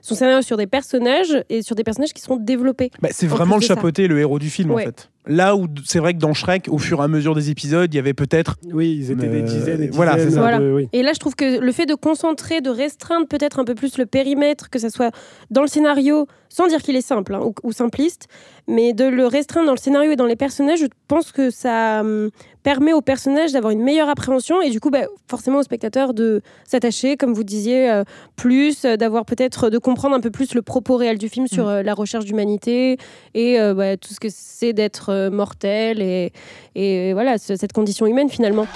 son 0.08 0.16
scénario 0.16 0.42
sur 0.42 0.56
des 0.58 0.68
personnages 0.68 1.44
et 1.50 1.62
sur 1.62 1.76
des 1.76 1.84
personnages 1.84 2.14
qui 2.14 2.22
seront 2.22 2.38
développés. 2.38 2.92
Bah, 3.02 3.10
c'est 3.12 3.26
En 3.26 3.36
vraiment 3.36 3.56
le 3.56 3.62
chapeauté, 3.62 4.08
le 4.08 4.20
héros 4.20 4.40
du 4.40 4.50
film 4.50 4.72
Ouais. 4.72 4.84
en 4.84 4.86
fait. 4.86 5.10
Là 5.30 5.58
où 5.58 5.68
c'est 5.84 6.00
vrai 6.00 6.14
que 6.14 6.20
dans 6.20 6.34
Shrek, 6.34 6.68
au 6.70 6.78
fur 6.78 7.02
et 7.02 7.04
à 7.04 7.08
mesure 7.10 7.36
des 7.36 7.50
épisodes, 7.50 7.94
il 7.94 7.98
y 7.98 8.00
avait 8.00 8.14
peut-être. 8.14 8.56
Oui, 8.72 8.96
ils 8.98 9.12
étaient 9.12 9.28
des 9.28 9.40
Euh, 9.42 9.46
dizaines 9.46 9.84
et 9.84 9.90
voilà, 9.90 10.14
dizaines 10.14 10.30
c'est 10.30 10.36
ça. 10.36 10.42
Voilà. 10.42 10.60
de- 10.60 10.72
oui. 10.72 10.88
Et 10.94 11.04
là, 11.04 11.12
je 11.14 11.20
trouve 11.20 11.36
que 11.36 11.60
le 11.60 11.72
fait 11.74 11.86
de 11.86 11.96
concentrer, 11.96 12.62
de 12.62 12.70
restreindre 12.70 13.28
peut-être 13.28 13.60
un 13.60 13.66
peu 13.66 13.76
plus 13.76 13.98
le 13.98 14.06
périmètre, 14.06 14.70
que 14.70 14.80
ça 14.80 14.90
soit 14.90 15.12
dans 15.52 15.62
le 15.62 15.68
scénario, 15.68 16.28
sans 16.50 16.68
dire 16.68 16.82
qu'il 16.82 16.96
est 16.96 17.02
simple 17.02 17.36
hein, 17.36 17.42
ou, 17.44 17.54
ou 17.64 17.72
simpliste, 17.72 18.28
mais 18.68 18.94
de 18.94 19.06
le 19.06 19.26
restreindre 19.28 19.68
dans 19.68 19.74
le 19.74 19.78
scénario 19.80 20.12
et 20.12 20.16
dans 20.16 20.26
les 20.26 20.36
personnages, 20.36 20.80
je 20.80 20.86
pense 21.08 21.32
que 21.32 21.50
ça 21.50 22.02
hum, 22.02 22.30
permet 22.64 22.92
aux 22.94 23.02
personnages 23.02 23.54
d'avoir 23.54 23.72
une 23.72 23.82
meilleure 23.82 24.10
appréhension 24.10 24.62
et 24.62 24.70
du 24.70 24.80
coup, 24.80 24.90
bah, 24.90 25.06
forcément, 25.30 25.60
aux 25.60 25.64
spectateurs 25.64 26.14
de 26.14 26.42
s'attacher, 26.66 27.16
comme 27.18 27.34
vous 27.34 27.44
disiez, 27.46 27.90
euh, 27.90 28.04
plus, 28.36 28.84
euh, 28.86 28.98
d'avoir 28.98 29.26
peut-être 29.26 29.70
de 29.70 29.78
comprendre 29.78 30.16
un 30.16 30.20
peu 30.20 30.32
plus 30.32 30.54
le 30.54 30.62
propos 30.62 30.98
réel 30.98 31.18
du 31.18 31.30
film 31.30 31.48
sur 31.48 31.68
euh, 31.68 31.82
la 31.84 31.94
recherche 31.94 32.26
d'humanité 32.26 32.98
et 33.34 33.60
euh, 33.60 33.74
bah, 33.74 33.96
tout 33.98 34.14
ce 34.14 34.20
que 34.20 34.28
c'est 34.30 34.74
d'être 34.74 35.10
euh, 35.14 35.30
mortel 35.30 36.02
et, 36.02 36.34
et 36.76 37.14
voilà, 37.14 37.38
ce- 37.38 37.56
cette 37.56 37.72
condition 37.74 38.06
humaine 38.06 38.30
finalement. 38.30 38.68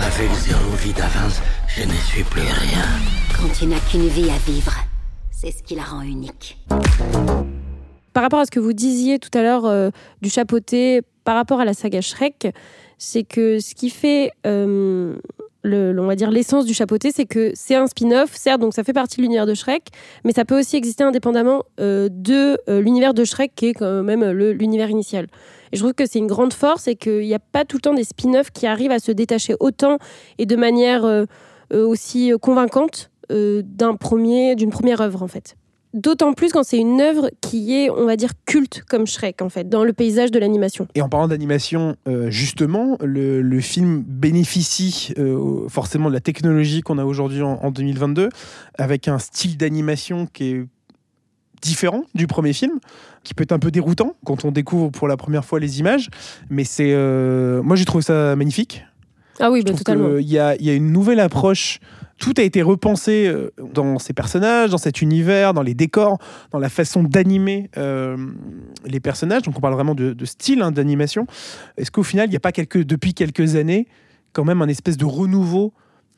Avec 0.00 0.30
zéro 0.34 0.70
vie 0.82 0.92
d'avance, 0.92 1.40
je 1.68 1.82
ne 1.82 1.92
suis 1.92 2.22
plus 2.22 2.40
rien. 2.42 3.15
Quand 3.38 3.52
tu 3.52 3.66
n'as 3.66 3.78
qu'une 3.80 4.08
vie 4.08 4.30
à 4.30 4.50
vivre, 4.50 4.72
c'est 5.30 5.50
ce 5.50 5.62
qui 5.62 5.74
la 5.74 5.82
rend 5.82 6.00
unique. 6.00 6.56
par 8.14 8.22
rapport 8.22 8.38
à 8.38 8.46
ce 8.46 8.50
que 8.50 8.60
vous 8.60 8.72
disiez 8.72 9.18
tout 9.18 9.28
à 9.34 9.42
l'heure 9.42 9.66
euh, 9.66 9.90
du 10.22 10.30
chapeauté 10.30 11.02
par 11.24 11.34
rapport 11.34 11.60
à 11.60 11.66
la 11.66 11.74
saga 11.74 12.00
Shrek, 12.00 12.48
c'est 12.96 13.24
que 13.24 13.58
ce 13.60 13.74
qui 13.74 13.90
fait, 13.90 14.30
euh, 14.46 15.16
on 15.64 16.06
va 16.06 16.16
dire 16.16 16.30
l'essence 16.30 16.64
du 16.64 16.72
chapeauté, 16.72 17.10
c'est 17.12 17.26
que 17.26 17.52
c'est 17.54 17.74
un 17.74 17.86
spin-off, 17.86 18.34
certes, 18.34 18.62
donc 18.62 18.72
ça 18.72 18.84
fait 18.84 18.94
partie 18.94 19.18
de 19.18 19.22
l'univers 19.22 19.44
de 19.44 19.52
Shrek, 19.52 19.88
mais 20.24 20.32
ça 20.32 20.46
peut 20.46 20.58
aussi 20.58 20.76
exister 20.76 21.04
indépendamment 21.04 21.62
euh, 21.78 22.08
de 22.10 22.56
l'univers 22.80 23.12
de 23.12 23.24
Shrek, 23.24 23.52
qui 23.54 23.66
est 23.66 23.74
quand 23.74 24.02
même 24.02 24.24
l'univers 24.30 24.88
initial. 24.88 25.26
Et 25.72 25.76
je 25.76 25.82
trouve 25.82 25.92
que 25.92 26.06
c'est 26.06 26.20
une 26.20 26.26
grande 26.26 26.54
force 26.54 26.88
et 26.88 26.96
qu'il 26.96 27.20
n'y 27.20 27.34
a 27.34 27.38
pas 27.38 27.66
tout 27.66 27.76
le 27.76 27.82
temps 27.82 27.94
des 27.94 28.04
spin-offs 28.04 28.50
qui 28.50 28.66
arrivent 28.66 28.92
à 28.92 28.98
se 28.98 29.12
détacher 29.12 29.56
autant 29.60 29.98
et 30.38 30.46
de 30.46 30.56
manière 30.56 31.26
aussi 31.72 32.32
convaincante 32.40 33.10
d'un 33.30 33.94
premier, 33.96 34.54
d'une 34.54 34.70
première 34.70 35.00
œuvre 35.00 35.22
en 35.22 35.28
fait. 35.28 35.56
D'autant 35.96 36.34
plus 36.34 36.52
quand 36.52 36.62
c'est 36.62 36.76
une 36.76 37.00
œuvre 37.00 37.30
qui 37.40 37.74
est, 37.74 37.88
on 37.88 38.04
va 38.04 38.16
dire, 38.16 38.32
culte 38.44 38.82
comme 38.86 39.06
Shrek, 39.06 39.40
en 39.40 39.48
fait, 39.48 39.66
dans 39.66 39.82
le 39.82 39.94
paysage 39.94 40.30
de 40.30 40.38
l'animation. 40.38 40.88
Et 40.94 41.00
en 41.00 41.08
parlant 41.08 41.26
d'animation, 41.26 41.96
euh, 42.06 42.28
justement, 42.30 42.98
le, 43.02 43.40
le 43.40 43.60
film 43.60 44.04
bénéficie 44.06 45.14
euh, 45.16 45.66
forcément 45.68 46.10
de 46.10 46.14
la 46.14 46.20
technologie 46.20 46.82
qu'on 46.82 46.98
a 46.98 47.04
aujourd'hui 47.06 47.40
en, 47.40 47.60
en 47.62 47.70
2022, 47.70 48.28
avec 48.76 49.08
un 49.08 49.18
style 49.18 49.56
d'animation 49.56 50.26
qui 50.26 50.50
est 50.50 50.66
différent 51.62 52.04
du 52.14 52.26
premier 52.26 52.52
film, 52.52 52.78
qui 53.24 53.32
peut 53.32 53.44
être 53.44 53.52
un 53.52 53.58
peu 53.58 53.70
déroutant 53.70 54.16
quand 54.26 54.44
on 54.44 54.50
découvre 54.50 54.90
pour 54.90 55.08
la 55.08 55.16
première 55.16 55.46
fois 55.46 55.60
les 55.60 55.80
images. 55.80 56.10
Mais 56.50 56.64
c'est, 56.64 56.92
euh, 56.92 57.62
moi, 57.62 57.74
j'ai 57.74 57.86
trouvé 57.86 58.02
ça 58.02 58.36
magnifique. 58.36 58.84
Ah 59.40 59.50
oui, 59.50 59.62
bah, 59.62 59.72
totalement. 59.72 60.18
Il 60.18 60.28
y 60.28 60.38
a, 60.38 60.56
il 60.56 60.66
y 60.66 60.68
a 60.68 60.74
une 60.74 60.92
nouvelle 60.92 61.20
approche. 61.20 61.80
Tout 62.18 62.32
a 62.38 62.42
été 62.42 62.62
repensé 62.62 63.26
euh, 63.26 63.50
dans 63.74 63.98
ces 63.98 64.12
personnages, 64.12 64.70
dans 64.70 64.78
cet 64.78 65.02
univers, 65.02 65.52
dans 65.52 65.62
les 65.62 65.74
décors, 65.74 66.18
dans 66.50 66.58
la 66.58 66.68
façon 66.70 67.02
d'animer 67.02 67.70
euh, 67.76 68.16
les 68.86 69.00
personnages. 69.00 69.42
Donc 69.42 69.56
on 69.58 69.60
parle 69.60 69.74
vraiment 69.74 69.94
de, 69.94 70.12
de 70.12 70.24
style 70.24 70.62
hein, 70.62 70.72
d'animation. 70.72 71.26
Est-ce 71.76 71.90
qu'au 71.90 72.02
final, 72.02 72.26
il 72.28 72.30
n'y 72.30 72.36
a 72.36 72.40
pas 72.40 72.52
quelques, 72.52 72.84
depuis 72.84 73.12
quelques 73.14 73.56
années 73.56 73.86
quand 74.32 74.44
même 74.44 74.62
un 74.62 74.68
espèce 74.68 74.96
de 74.96 75.04
renouveau 75.04 75.72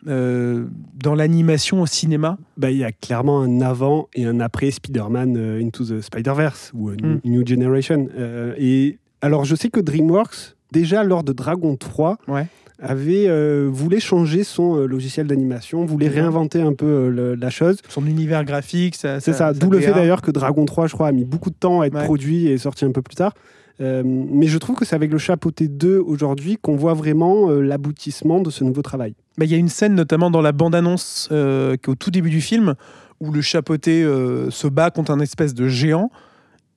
euh, 0.06 0.66
dans 0.94 1.14
l'animation 1.16 1.82
au 1.82 1.86
cinéma? 1.86 2.38
Bah, 2.56 2.70
il 2.70 2.76
y 2.78 2.84
a 2.84 2.92
clairement 2.92 3.40
un 3.42 3.60
avant 3.60 4.08
et 4.14 4.24
un 4.24 4.38
après 4.38 4.70
Spider-Man 4.70 5.36
euh, 5.36 5.60
Into 5.60 5.84
the 5.84 6.00
Spider-Verse 6.00 6.70
ou 6.74 6.90
euh, 6.90 6.96
Mm. 7.02 7.20
New 7.24 7.44
Generation. 7.46 8.08
Et 8.56 8.98
alors, 9.20 9.44
je 9.44 9.56
sais 9.56 9.68
que 9.68 9.80
DreamWorks, 9.80 10.54
déjà 10.70 11.02
lors 11.02 11.24
de 11.24 11.32
Dragon 11.32 11.74
3, 11.76 12.18
Ouais. 12.28 12.46
Avait 12.80 13.26
euh, 13.28 13.68
voulait 13.70 14.00
changer 14.00 14.44
son 14.44 14.76
euh, 14.76 14.86
logiciel 14.86 15.26
d'animation, 15.26 15.84
voulait 15.84 16.08
réinventer 16.08 16.60
un 16.60 16.72
peu 16.74 16.86
euh, 16.86 17.08
le- 17.10 17.34
la 17.34 17.50
chose. 17.50 17.78
Son 17.88 18.06
univers 18.06 18.44
graphique, 18.44 18.94
ça, 18.94 19.20
C'est 19.20 19.32
ça, 19.32 19.52
d'où 19.52 19.70
le 19.70 19.80
fait 19.80 19.88
DA. 19.88 19.94
d'ailleurs 19.94 20.22
que 20.22 20.30
Dragon 20.30 20.64
3, 20.64 20.86
je 20.86 20.94
crois, 20.94 21.08
a 21.08 21.12
mis 21.12 21.24
beaucoup 21.24 21.50
de 21.50 21.56
temps 21.58 21.80
à 21.80 21.86
être 21.86 21.94
Ouais. 21.94 22.04
produit 22.04 22.46
et 22.46 22.52
est 22.54 22.58
sorti 22.58 22.84
un 22.84 22.92
peu 22.92 23.02
plus 23.02 23.16
tard. 23.16 23.32
Euh, 23.80 24.02
mais 24.04 24.46
je 24.48 24.58
trouve 24.58 24.76
que 24.76 24.84
c'est 24.84 24.96
avec 24.96 25.10
le 25.12 25.18
chapeauté 25.18 25.68
2 25.68 25.98
aujourd'hui 25.98 26.58
qu'on 26.60 26.76
voit 26.76 26.94
vraiment 26.94 27.48
l'aboutissement 27.50 28.40
de 28.40 28.50
ce 28.50 28.64
nouveau 28.64 28.82
travail. 28.82 29.14
Bah, 29.38 29.44
Il 29.44 29.50
y 29.50 29.54
a 29.54 29.58
une 29.58 29.68
scène 29.68 29.94
notamment 29.94 30.30
dans 30.30 30.40
la 30.40 30.52
bande-annonce 30.52 31.26
qui 31.30 31.34
est 31.34 31.88
au 31.88 31.94
tout 31.94 32.10
début 32.10 32.30
du 32.30 32.40
film 32.40 32.74
où 33.20 33.30
le 33.32 33.40
chapeauté 33.40 34.02
se 34.50 34.66
bat 34.68 34.90
contre 34.90 35.10
un 35.12 35.20
espèce 35.20 35.54
de 35.54 35.68
géant. 35.68 36.10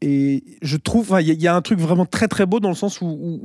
Et 0.04 0.44
je 0.64 0.78
trouve, 0.78 1.16
il 1.20 1.28
y, 1.28 1.32
a- 1.32 1.34
il 1.36 1.42
y 1.42 1.48
a 1.48 1.56
un 1.56 1.62
truc 1.62 1.80
vraiment 1.80 2.06
très 2.08 2.28
très 2.28 2.48
beau 2.48 2.60
dans 2.60 2.70
le 2.70 2.76
sens 2.76 3.02
où, 3.02 3.40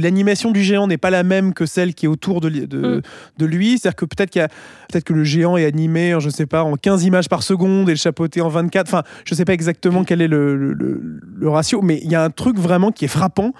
l'animation 0.00 0.50
du 0.52 0.62
géant 0.62 0.86
n'est 0.86 0.96
pas 0.96 1.10
la 1.10 1.22
même 1.22 1.52
que 1.52 1.66
celle 1.66 1.92
qui 1.94 2.06
est 2.06 2.08
autour 2.08 2.40
de, 2.40 2.48
de, 2.48 2.96
Mm. 2.96 3.02
de 3.38 3.46
lui. 3.46 3.78
C'est-à-dire 3.78 3.96
que 3.96 4.04
peut-être 4.06 4.32
peut-être 4.32 5.04
que 5.04 5.12
le 5.12 5.24
géant 5.24 5.56
est 5.58 5.66
animé, 5.66 6.16
je 6.18 6.30
sais 6.30 6.46
pas, 6.46 6.62
en 6.64 6.76
15 6.76 7.04
images 7.04 7.28
par 7.28 7.42
seconde 7.42 7.88
et 7.90 7.92
le 7.92 7.98
chapeauté 7.98 8.40
en 8.40 8.48
24. 8.48 8.86
Enfin, 8.88 9.02
je 9.26 9.34
sais 9.34 9.44
pas 9.44 9.52
exactement 9.52 10.02
quel 10.04 10.22
est 10.22 10.28
le, 10.28 10.56
le- 10.56 10.72
le- 10.72 11.20
le 11.36 11.48
ratio, 11.50 11.82
mais 11.82 12.00
il 12.02 12.10
y 12.10 12.14
a 12.14 12.24
un 12.24 12.30
truc 12.30 12.58
vraiment 12.58 12.90
qui 12.90 13.04
est 13.04 13.08
frappant 13.08 13.52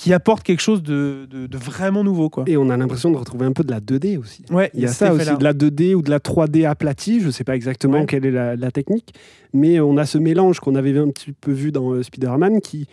qui 0.00 0.12
apporte 0.12 0.44
quelque 0.44 0.60
chose 0.60 0.80
de, 0.82 1.26
de- 1.28 1.48
de 1.48 1.58
vraiment 1.58 2.04
nouveau, 2.04 2.30
quoi. 2.30 2.44
Et 2.46 2.56
on 2.56 2.70
a 2.70 2.76
l'impression 2.76 3.10
de 3.10 3.16
retrouver 3.16 3.46
un 3.46 3.52
peu 3.52 3.64
de 3.64 3.70
la 3.72 3.80
2D 3.80 4.16
aussi. 4.16 4.44
Ouais, 4.50 4.70
Il 4.74 4.80
y 4.82 4.84
a 4.84 4.88
ça 4.88 5.12
aussi, 5.12 5.26
de 5.36 5.42
la 5.42 5.52
2D 5.52 5.94
ou 5.94 6.02
de 6.02 6.10
la 6.10 6.20
3D 6.20 6.66
aplatie, 6.68 7.20
je 7.20 7.26
ne 7.26 7.30
sais 7.32 7.42
pas 7.42 7.56
exactement 7.56 7.98
Ouais. 8.00 8.06
quelle 8.06 8.24
est 8.24 8.30
la, 8.30 8.54
la 8.54 8.70
technique, 8.70 9.12
mais 9.52 9.80
on 9.80 9.96
a 9.96 10.06
ce 10.06 10.16
mélange 10.18 10.60
qu'on 10.60 10.76
avait 10.76 10.96
un 10.96 11.08
petit 11.10 11.32
peu 11.32 11.50
vu 11.50 11.72
dans 11.72 11.90
euh, 11.94 12.02
Spider-Man 12.04 12.60
qui 12.60 12.86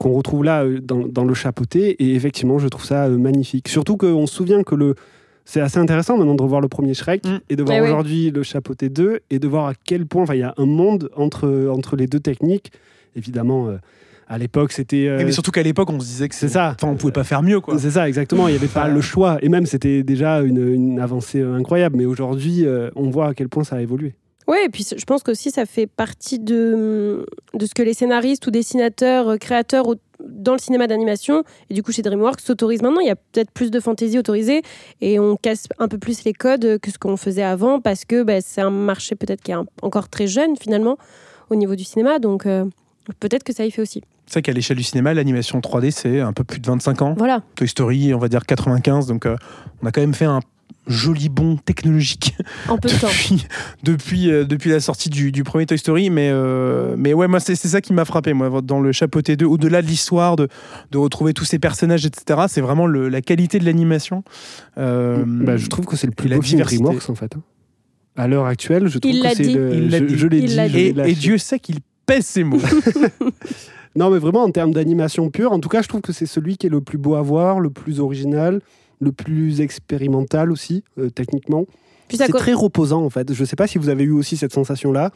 qu'on 0.00 0.12
retrouve 0.12 0.42
là 0.44 0.64
euh, 0.64 0.80
dans, 0.80 1.06
dans 1.06 1.24
le 1.24 1.34
chapeauté, 1.34 1.90
et 2.02 2.14
effectivement, 2.16 2.58
je 2.58 2.66
trouve 2.68 2.84
ça 2.84 3.06
euh, 3.06 3.16
magnifique. 3.18 3.68
Surtout 3.68 3.96
qu'on 3.96 4.26
se 4.26 4.34
souvient 4.34 4.62
que 4.64 4.74
le... 4.74 4.94
C'est 5.44 5.60
assez 5.60 5.78
intéressant 5.78 6.16
maintenant 6.18 6.34
de 6.34 6.42
revoir 6.42 6.60
le 6.60 6.68
premier 6.68 6.92
Shrek 6.94 7.24
Mm. 7.24 7.38
et 7.50 7.56
de 7.56 7.62
voir 7.62 7.76
Eh 7.78 7.80
oui. 7.82 7.86
aujourd'hui 7.88 8.30
le 8.32 8.42
chapeauté 8.42 8.88
2 8.88 9.20
et 9.30 9.38
de 9.38 9.46
voir 9.48 9.66
à 9.68 9.74
quel 9.84 10.06
point 10.06 10.24
enfin, 10.24 10.34
il 10.34 10.40
y 10.40 10.42
a 10.42 10.54
un 10.56 10.66
monde 10.66 11.08
entre, 11.16 11.68
entre 11.72 11.94
les 11.96 12.06
deux 12.08 12.20
techniques. 12.20 12.70
Évidemment, 13.16 13.68
euh, 13.68 13.76
à 14.28 14.38
l'époque, 14.38 14.72
c'était... 14.72 15.08
euh, 15.08 15.22
mais 15.24 15.32
surtout 15.32 15.50
qu'à 15.50 15.62
l'époque, 15.62 15.90
on 15.90 15.98
se 15.98 16.06
disait 16.06 16.28
que 16.28 16.34
c'est 16.34 16.48
ça. 16.48 16.74
Enfin, 16.80 16.92
on 16.92 16.96
pouvait 16.96 17.12
pas 17.12 17.24
faire 17.24 17.42
mieux, 17.42 17.60
quoi. 17.60 17.78
C'est 17.78 17.92
ça, 17.92 18.06
exactement. 18.08 18.46
Il 18.48 18.52
n'y 18.52 18.58
avait 18.58 18.66
pas 18.68 18.86
le 18.88 19.00
choix. 19.00 19.38
Et 19.42 19.48
même, 19.48 19.66
c'était 19.66 20.02
déjà 20.02 20.40
une, 20.42 20.72
une 20.74 21.00
avancée 21.00 21.40
euh, 21.40 21.54
incroyable. 21.54 21.96
Mais 21.96 22.04
aujourd'hui, 22.04 22.64
euh, 22.66 22.90
on 22.94 23.10
voit 23.10 23.28
à 23.28 23.34
quel 23.34 23.48
point 23.48 23.64
ça 23.64 23.76
a 23.76 23.80
évolué. 23.80 24.14
Oui, 24.46 24.56
et 24.64 24.70
puis 24.70 24.86
je 24.96 25.04
pense 25.04 25.22
qu'aussi 25.22 25.50
ça 25.50 25.66
fait 25.66 25.86
partie 25.86 26.38
de, 26.38 27.26
de 27.52 27.66
ce 27.66 27.74
que 27.74 27.82
les 27.82 27.92
scénaristes 27.92 28.46
ou 28.46 28.50
dessinateurs, 28.50 29.38
créateurs 29.38 29.84
dans 30.26 30.52
le 30.54 30.58
cinéma 30.58 30.86
d'animation, 30.86 31.44
et 31.68 31.74
du 31.74 31.82
coup 31.82 31.92
chez 31.92 32.00
DreamWorks, 32.00 32.40
s'autorisent 32.40 32.80
maintenant. 32.80 33.00
Il 33.00 33.08
y 33.08 33.10
a 33.10 33.16
peut-être 33.16 33.50
plus 33.50 33.70
de 33.70 33.78
fantaisie 33.78 34.18
autorisée 34.18 34.62
et 35.02 35.18
on 35.20 35.36
casse 35.36 35.66
un 35.78 35.86
peu 35.86 35.98
plus 35.98 36.24
les 36.24 36.32
codes 36.32 36.78
que 36.80 36.90
ce 36.90 36.98
qu'on 36.98 37.18
faisait 37.18 37.42
avant 37.42 37.78
parce 37.78 38.06
que 38.06 38.22
bah, 38.22 38.40
c'est 38.40 38.62
un 38.62 38.70
marché 38.70 39.16
peut-être 39.16 39.42
qui 39.42 39.50
est 39.50 39.54
un- 39.54 39.66
encore 39.82 40.08
très 40.08 40.26
jeune 40.26 40.56
finalement 40.56 40.96
au 41.50 41.54
niveau 41.54 41.74
du 41.76 41.84
cinéma. 41.84 42.18
Donc 42.18 42.46
euh, 42.46 42.64
peut-être 43.20 43.44
que 43.44 43.52
ça 43.54 43.64
y 43.64 43.70
fait 43.70 43.82
aussi. 43.82 44.02
C'est 44.26 44.34
vrai 44.34 44.42
qu'à 44.42 44.52
l'échelle 44.52 44.76
du 44.76 44.82
cinéma, 44.82 45.14
l'animation 45.14 45.58
3D, 45.60 45.90
c'est 45.90 46.20
un 46.20 46.32
peu 46.32 46.44
plus 46.44 46.60
de 46.60 46.66
25 46.66 47.02
ans. 47.02 47.14
Voilà. 47.16 47.42
Toy 47.56 47.66
Story, 47.68 48.12
on 48.14 48.18
va 48.18 48.28
dire 48.28 48.44
95. 48.46 49.06
Donc, 49.06 49.26
euh, 49.26 49.36
on 49.82 49.86
a 49.86 49.92
quand 49.92 50.00
même 50.00 50.14
fait 50.14 50.24
un 50.26 50.40
joli 50.86 51.28
bond 51.28 51.56
technologique 51.56 52.34
En 52.66 52.78
peu 52.78 52.88
de 52.88 52.94
temps. 52.94 53.08
depuis, 53.08 53.46
depuis, 53.82 54.30
euh, 54.30 54.44
depuis 54.44 54.70
la 54.70 54.80
sortie 54.80 55.10
du, 55.10 55.32
du 55.32 55.44
premier 55.44 55.66
Toy 55.66 55.78
Story. 55.78 56.08
Mais, 56.10 56.30
euh, 56.32 56.94
mais 56.98 57.12
ouais, 57.14 57.28
moi, 57.28 57.40
c'est 57.40 57.54
ça 57.56 57.80
qui 57.82 57.92
m'a 57.92 58.04
frappé, 58.06 58.32
moi, 58.32 58.60
dans 58.62 58.80
le 58.80 58.92
chapeauté 58.92 59.36
2, 59.36 59.44
au-delà 59.46 59.82
de 59.82 59.86
l'histoire, 59.86 60.36
de, 60.36 60.48
de 60.90 60.98
retrouver 60.98 61.32
tous 61.34 61.44
ces 61.44 61.58
personnages, 61.58 62.06
etc. 62.06 62.40
C'est 62.48 62.60
vraiment 62.62 62.86
le- 62.86 63.08
la 63.08 63.20
qualité 63.22 63.58
de 63.58 63.64
l'animation. 63.66 64.24
Euh, 64.78 65.24
Bah, 65.26 65.56
je 65.56 65.66
trouve 65.68 65.84
que 65.86 65.96
c'est 65.96 66.06
le 66.06 66.12
plus 66.14 66.28
beau 66.28 66.40
film 66.42 66.56
diversité. 66.58 66.82
DreamWorks, 66.82 67.10
en 67.10 67.14
fait. 67.14 67.34
hein. 67.36 67.42
À 68.16 68.26
l'heure 68.26 68.46
actuelle, 68.46 68.88
je 68.88 68.98
trouve 68.98 69.12
Il 69.12 69.22
que 69.22 69.28
c'est 69.34 69.44
le- 69.44 69.74
Il 69.74 69.90
l'a 69.90 69.98
je, 69.98 70.04
dit. 70.04 70.16
je 70.18 70.26
l'ai 70.26 70.40
dit. 70.42 71.00
et 71.04 71.12
Dieu 71.14 71.38
sait 71.38 71.58
qu'il 71.60 71.76
pèse 72.08 72.26
ses 72.26 72.42
mots. 72.44 72.58
Non, 73.96 74.10
mais 74.10 74.18
vraiment 74.18 74.42
en 74.44 74.50
termes 74.50 74.72
d'animation 74.72 75.28
pure, 75.30 75.50
en 75.50 75.58
tout 75.58 75.68
cas, 75.68 75.82
je 75.82 75.88
trouve 75.88 76.02
que 76.02 76.12
c'est 76.12 76.26
celui 76.26 76.56
qui 76.56 76.66
est 76.68 76.70
le 76.70 76.80
plus 76.80 76.98
beau 76.98 77.14
à 77.16 77.22
voir, 77.22 77.58
le 77.58 77.70
plus 77.70 77.98
original, 77.98 78.60
le 79.00 79.10
plus 79.10 79.60
expérimental 79.60 80.52
aussi, 80.52 80.84
euh, 80.98 81.10
techniquement. 81.10 81.64
C'est 82.10 82.28
très 82.28 82.52
reposant 82.52 83.02
en 83.04 83.10
fait. 83.10 83.32
Je 83.32 83.40
ne 83.40 83.46
sais 83.46 83.56
pas 83.56 83.66
si 83.66 83.76
vous 83.78 83.88
avez 83.88 84.04
eu 84.04 84.12
aussi 84.12 84.36
cette 84.36 84.52
sensation-là, 84.52 85.10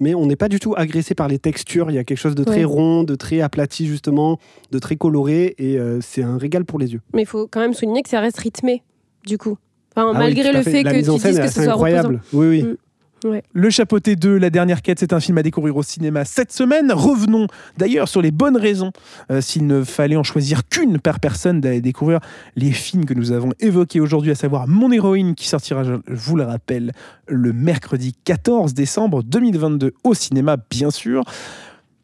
mais 0.00 0.14
on 0.14 0.26
n'est 0.26 0.36
pas 0.36 0.48
du 0.48 0.60
tout 0.60 0.74
agressé 0.76 1.14
par 1.14 1.28
les 1.28 1.38
textures. 1.38 1.90
Il 1.90 1.94
y 1.94 1.98
a 1.98 2.04
quelque 2.04 2.18
chose 2.18 2.34
de 2.34 2.44
très 2.44 2.58
Ouais. 2.58 2.64
rond, 2.64 3.04
de 3.04 3.14
très 3.14 3.40
aplati 3.40 3.86
justement, 3.86 4.38
de 4.70 4.78
très 4.78 4.96
coloré, 4.96 5.54
et 5.58 5.78
euh, 5.78 6.00
c'est 6.02 6.22
un 6.22 6.36
régal 6.36 6.64
pour 6.66 6.78
les 6.78 6.92
yeux. 6.92 7.00
Mais 7.14 7.22
il 7.22 7.26
faut 7.26 7.46
quand 7.50 7.60
même 7.60 7.74
souligner 7.74 8.02
que 8.02 8.10
ça 8.10 8.20
reste 8.20 8.38
rythmé, 8.38 8.82
du 9.24 9.38
coup. 9.38 9.56
Enfin, 9.96 10.12
Ah 10.14 10.18
malgré 10.18 10.52
le 10.52 10.60
fait 10.62 10.82
que 10.82 10.90
tu 10.90 11.02
dises 11.02 11.40
que 11.40 11.48
ce 11.48 11.62
soit 11.62 11.72
incroyable. 11.72 12.16
reposant. 12.16 12.38
Oui, 12.38 12.46
oui. 12.48 12.62
Mm. 12.64 12.76
Ouais. 13.24 13.42
Le 13.52 13.70
Chapeauté 13.70 14.14
2, 14.14 14.36
La 14.36 14.50
dernière 14.50 14.82
quête, 14.82 14.98
c'est 14.98 15.12
un 15.12 15.20
film 15.20 15.38
à 15.38 15.42
découvrir 15.42 15.76
au 15.76 15.82
cinéma 15.82 16.24
cette 16.24 16.52
semaine. 16.52 16.92
Revenons 16.92 17.46
d'ailleurs 17.78 18.08
sur 18.08 18.20
les 18.20 18.30
bonnes 18.30 18.56
raisons, 18.56 18.92
euh, 19.30 19.40
s'il 19.40 19.66
ne 19.66 19.84
fallait 19.84 20.16
en 20.16 20.22
choisir 20.22 20.68
qu'une 20.68 20.98
par 20.98 21.18
personne, 21.18 21.60
d'aller 21.60 21.80
découvrir 21.80 22.20
les 22.56 22.72
films 22.72 23.06
que 23.06 23.14
nous 23.14 23.32
avons 23.32 23.52
évoqués 23.58 24.00
aujourd'hui, 24.00 24.30
à 24.30 24.34
savoir 24.34 24.68
Mon 24.68 24.92
héroïne, 24.92 25.34
qui 25.34 25.48
sortira, 25.48 25.82
je 25.82 25.94
vous 26.08 26.36
le 26.36 26.44
rappelle, 26.44 26.92
le 27.26 27.52
mercredi 27.52 28.14
14 28.24 28.74
décembre 28.74 29.22
2022 29.22 29.94
au 30.04 30.14
cinéma, 30.14 30.56
bien 30.70 30.90
sûr. 30.90 31.24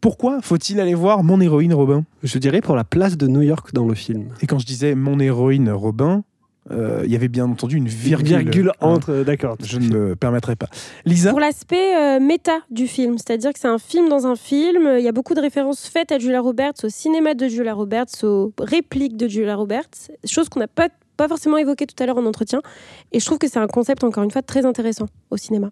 Pourquoi 0.01 0.41
faut-il 0.43 0.81
aller 0.81 0.95
voir 0.95 1.23
Mon 1.23 1.41
héroïne, 1.41 1.75
Robin? 1.75 2.05
Je 2.25 2.39
dirais 2.39 2.61
pour 2.61 2.75
la 2.75 2.85
place 2.85 3.17
de 3.17 3.29
New 3.29 3.43
York 3.43 3.73
dans 3.73 3.87
le 3.87 3.95
film. 3.95 4.31
Et 4.41 4.47
quand 4.47 4.59
je 4.59 4.67
disais 4.67 4.95
Mon 4.95 5.21
héroïne, 5.21 5.71
Robin, 5.71 6.25
il 6.71 7.11
y 7.11 7.17
avait 7.17 7.29
bien 7.29 7.45
entendu 7.45 7.77
une 7.77 7.89
virgule. 7.89 8.27
Virgule 8.27 8.69
hein. 8.81 8.87
entre, 8.87 9.25
d'accord. 9.25 9.57
Je 9.63 9.79
ne 9.79 9.89
me 9.89 10.17
permettrai 10.17 10.57
pas. 10.57 10.69
Lisa 11.05 11.31
Pour 11.31 11.41
l'aspect 11.41 11.97
euh, 11.97 12.21
méta 12.21 12.61
du 12.71 12.87
film, 12.87 13.19
c'est-à-dire 13.19 13.53
que 13.53 13.59
c'est 13.59 13.69
un 13.69 13.79
film 13.79 14.09
dans 14.09 14.27
un 14.27 14.37
film, 14.37 14.89
il 14.99 15.05
y 15.05 15.09
a 15.09 15.13
beaucoup 15.13 15.35
de 15.35 15.41
références 15.41 15.89
faites 15.89 16.13
à 16.13 16.19
Julia 16.19 16.41
Roberts, 16.41 16.75
au 16.85 16.89
cinéma 16.89 17.35
de 17.35 17.49
Julia 17.49 17.75
Roberts, 17.75 18.07
aux 18.23 18.53
répliques 18.59 19.17
de 19.17 19.29
Julia 19.29 19.57
Roberts, 19.57 19.91
chose 20.25 20.49
qu'on 20.49 20.61
n'a 20.61 20.69
pas, 20.69 20.89
pas 21.17 21.29
forcément 21.29 21.59
évoquée 21.59 21.87
tout 21.87 22.01
à 22.03 22.07
l'heure 22.07 22.19
en 22.19 22.27
entretien. 22.27 22.63
Et 23.13 23.21
je 23.21 23.27
trouve 23.27 23.39
que 23.39 23.49
c'est 23.49 23.59
un 23.59 23.67
concept, 23.67 24.05
encore 24.05 24.25
une 24.25 24.31
fois, 24.31 24.43
très 24.43 24.65
intéressant 24.65 25.07
au 25.31 25.37
cinéma. 25.37 25.71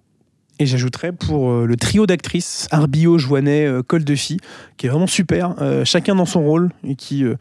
Et 0.63 0.67
j'ajouterais 0.67 1.11
pour 1.13 1.51
euh, 1.51 1.65
le 1.65 1.75
trio 1.77 2.07
d'actrices, 2.07 2.69
Arbio, 2.71 3.17
Joannet, 3.17 3.65
euh, 3.67 3.83
Cole 3.83 4.05
Duffy, 4.05 4.37
qui 4.77 4.87
est 4.87 4.89
vraiment 4.91 5.07
super, 5.07 5.55
euh, 5.63 5.87
chacun 5.87 6.15
dans 6.15 6.27
son 6.27 6.43
rôle, 6.45 6.69
et 6.87 6.97
qui 6.97 7.25
euh, 7.25 7.37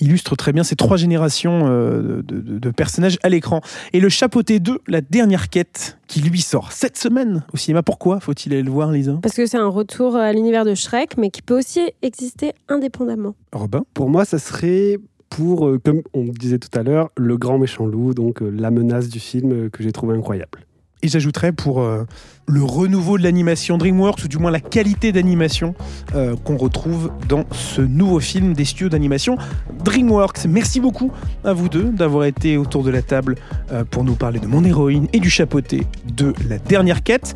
illustre 0.00 0.34
très 0.34 0.52
bien 0.52 0.64
ces 0.64 0.74
trois 0.74 0.96
générations 0.96 1.66
euh, 1.68 2.20
de, 2.22 2.40
de- 2.40 2.58
de 2.58 2.70
personnages 2.70 3.16
à 3.22 3.28
l'écran. 3.28 3.60
Et 3.92 4.00
le 4.00 4.08
Chapeauté 4.08 4.58
2, 4.58 4.78
la 4.88 5.00
dernière 5.00 5.50
quête, 5.50 5.98
qui 6.08 6.20
lui 6.20 6.40
sort 6.40 6.72
cette 6.72 6.96
semaine 6.98 7.44
au 7.52 7.56
cinéma. 7.56 7.84
Pourquoi 7.84 8.18
faut-il 8.18 8.52
aller 8.52 8.62
le 8.64 8.70
voir, 8.72 8.90
Lisa? 8.90 9.18
Parce 9.22 9.36
que 9.36 9.46
c'est 9.46 9.56
un 9.56 9.68
retour 9.68 10.16
à 10.16 10.32
l'univers 10.32 10.64
de 10.64 10.74
Shrek, 10.74 11.16
mais 11.16 11.30
qui 11.30 11.42
peut 11.42 11.56
aussi 11.56 11.80
exister 12.02 12.54
indépendamment. 12.68 13.36
Robin? 13.52 13.84
Pour 13.94 14.10
moi, 14.10 14.24
ça 14.24 14.40
serait 14.40 14.98
pour, 15.30 15.68
euh, 15.68 15.78
comme 15.78 16.02
on 16.12 16.24
disait 16.24 16.58
tout 16.58 16.76
à 16.76 16.82
l'heure, 16.82 17.10
le 17.16 17.36
grand 17.36 17.58
méchant 17.58 17.86
loup, 17.86 18.14
donc 18.14 18.42
euh, 18.42 18.50
la 18.50 18.72
menace 18.72 19.08
du 19.08 19.20
film 19.20 19.52
euh, 19.52 19.68
que 19.70 19.82
j'ai 19.84 19.92
trouvé 19.92 20.16
incroyable. 20.16 20.66
Et 21.04 21.08
j'ajouterais 21.08 21.52
pour 21.52 21.82
euh, 21.82 22.06
le 22.48 22.64
renouveau 22.64 23.18
de 23.18 23.22
l'animation 23.22 23.76
DreamWorks, 23.76 24.24
ou 24.24 24.28
du 24.28 24.38
moins 24.38 24.50
la 24.50 24.58
qualité 24.58 25.12
d'animation 25.12 25.74
euh, 26.14 26.34
qu'on 26.34 26.56
retrouve 26.56 27.10
dans 27.28 27.44
ce 27.52 27.82
nouveau 27.82 28.20
film 28.20 28.54
des 28.54 28.64
studios 28.64 28.88
d'animation 28.88 29.36
DreamWorks. 29.84 30.46
Merci 30.48 30.80
beaucoup 30.80 31.12
à 31.44 31.52
vous 31.52 31.68
deux 31.68 31.90
d'avoir 31.90 32.24
été 32.24 32.56
autour 32.56 32.84
de 32.84 32.90
la 32.90 33.02
table 33.02 33.36
euh, 33.70 33.84
pour 33.84 34.02
nous 34.02 34.14
parler 34.14 34.40
de 34.40 34.46
mon 34.46 34.64
héroïne 34.64 35.06
et 35.12 35.20
du 35.20 35.28
chapeauté 35.28 35.86
de 36.16 36.32
la 36.48 36.56
dernière 36.56 37.02
quête. 37.02 37.34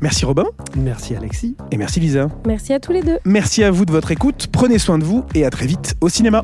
Merci 0.00 0.24
Robin. 0.24 0.46
Merci 0.74 1.14
Alexis. 1.14 1.54
Et 1.70 1.76
merci 1.76 2.00
Lisa. 2.00 2.28
Merci 2.46 2.72
à 2.72 2.80
tous 2.80 2.92
les 2.92 3.02
deux. 3.02 3.18
Merci 3.26 3.62
à 3.62 3.70
vous 3.70 3.84
de 3.84 3.92
votre 3.92 4.10
écoute. 4.10 4.48
Prenez 4.50 4.78
soin 4.78 4.96
de 4.96 5.04
vous 5.04 5.22
et 5.34 5.44
à 5.44 5.50
très 5.50 5.66
vite 5.66 5.96
au 6.00 6.08
cinéma. 6.08 6.40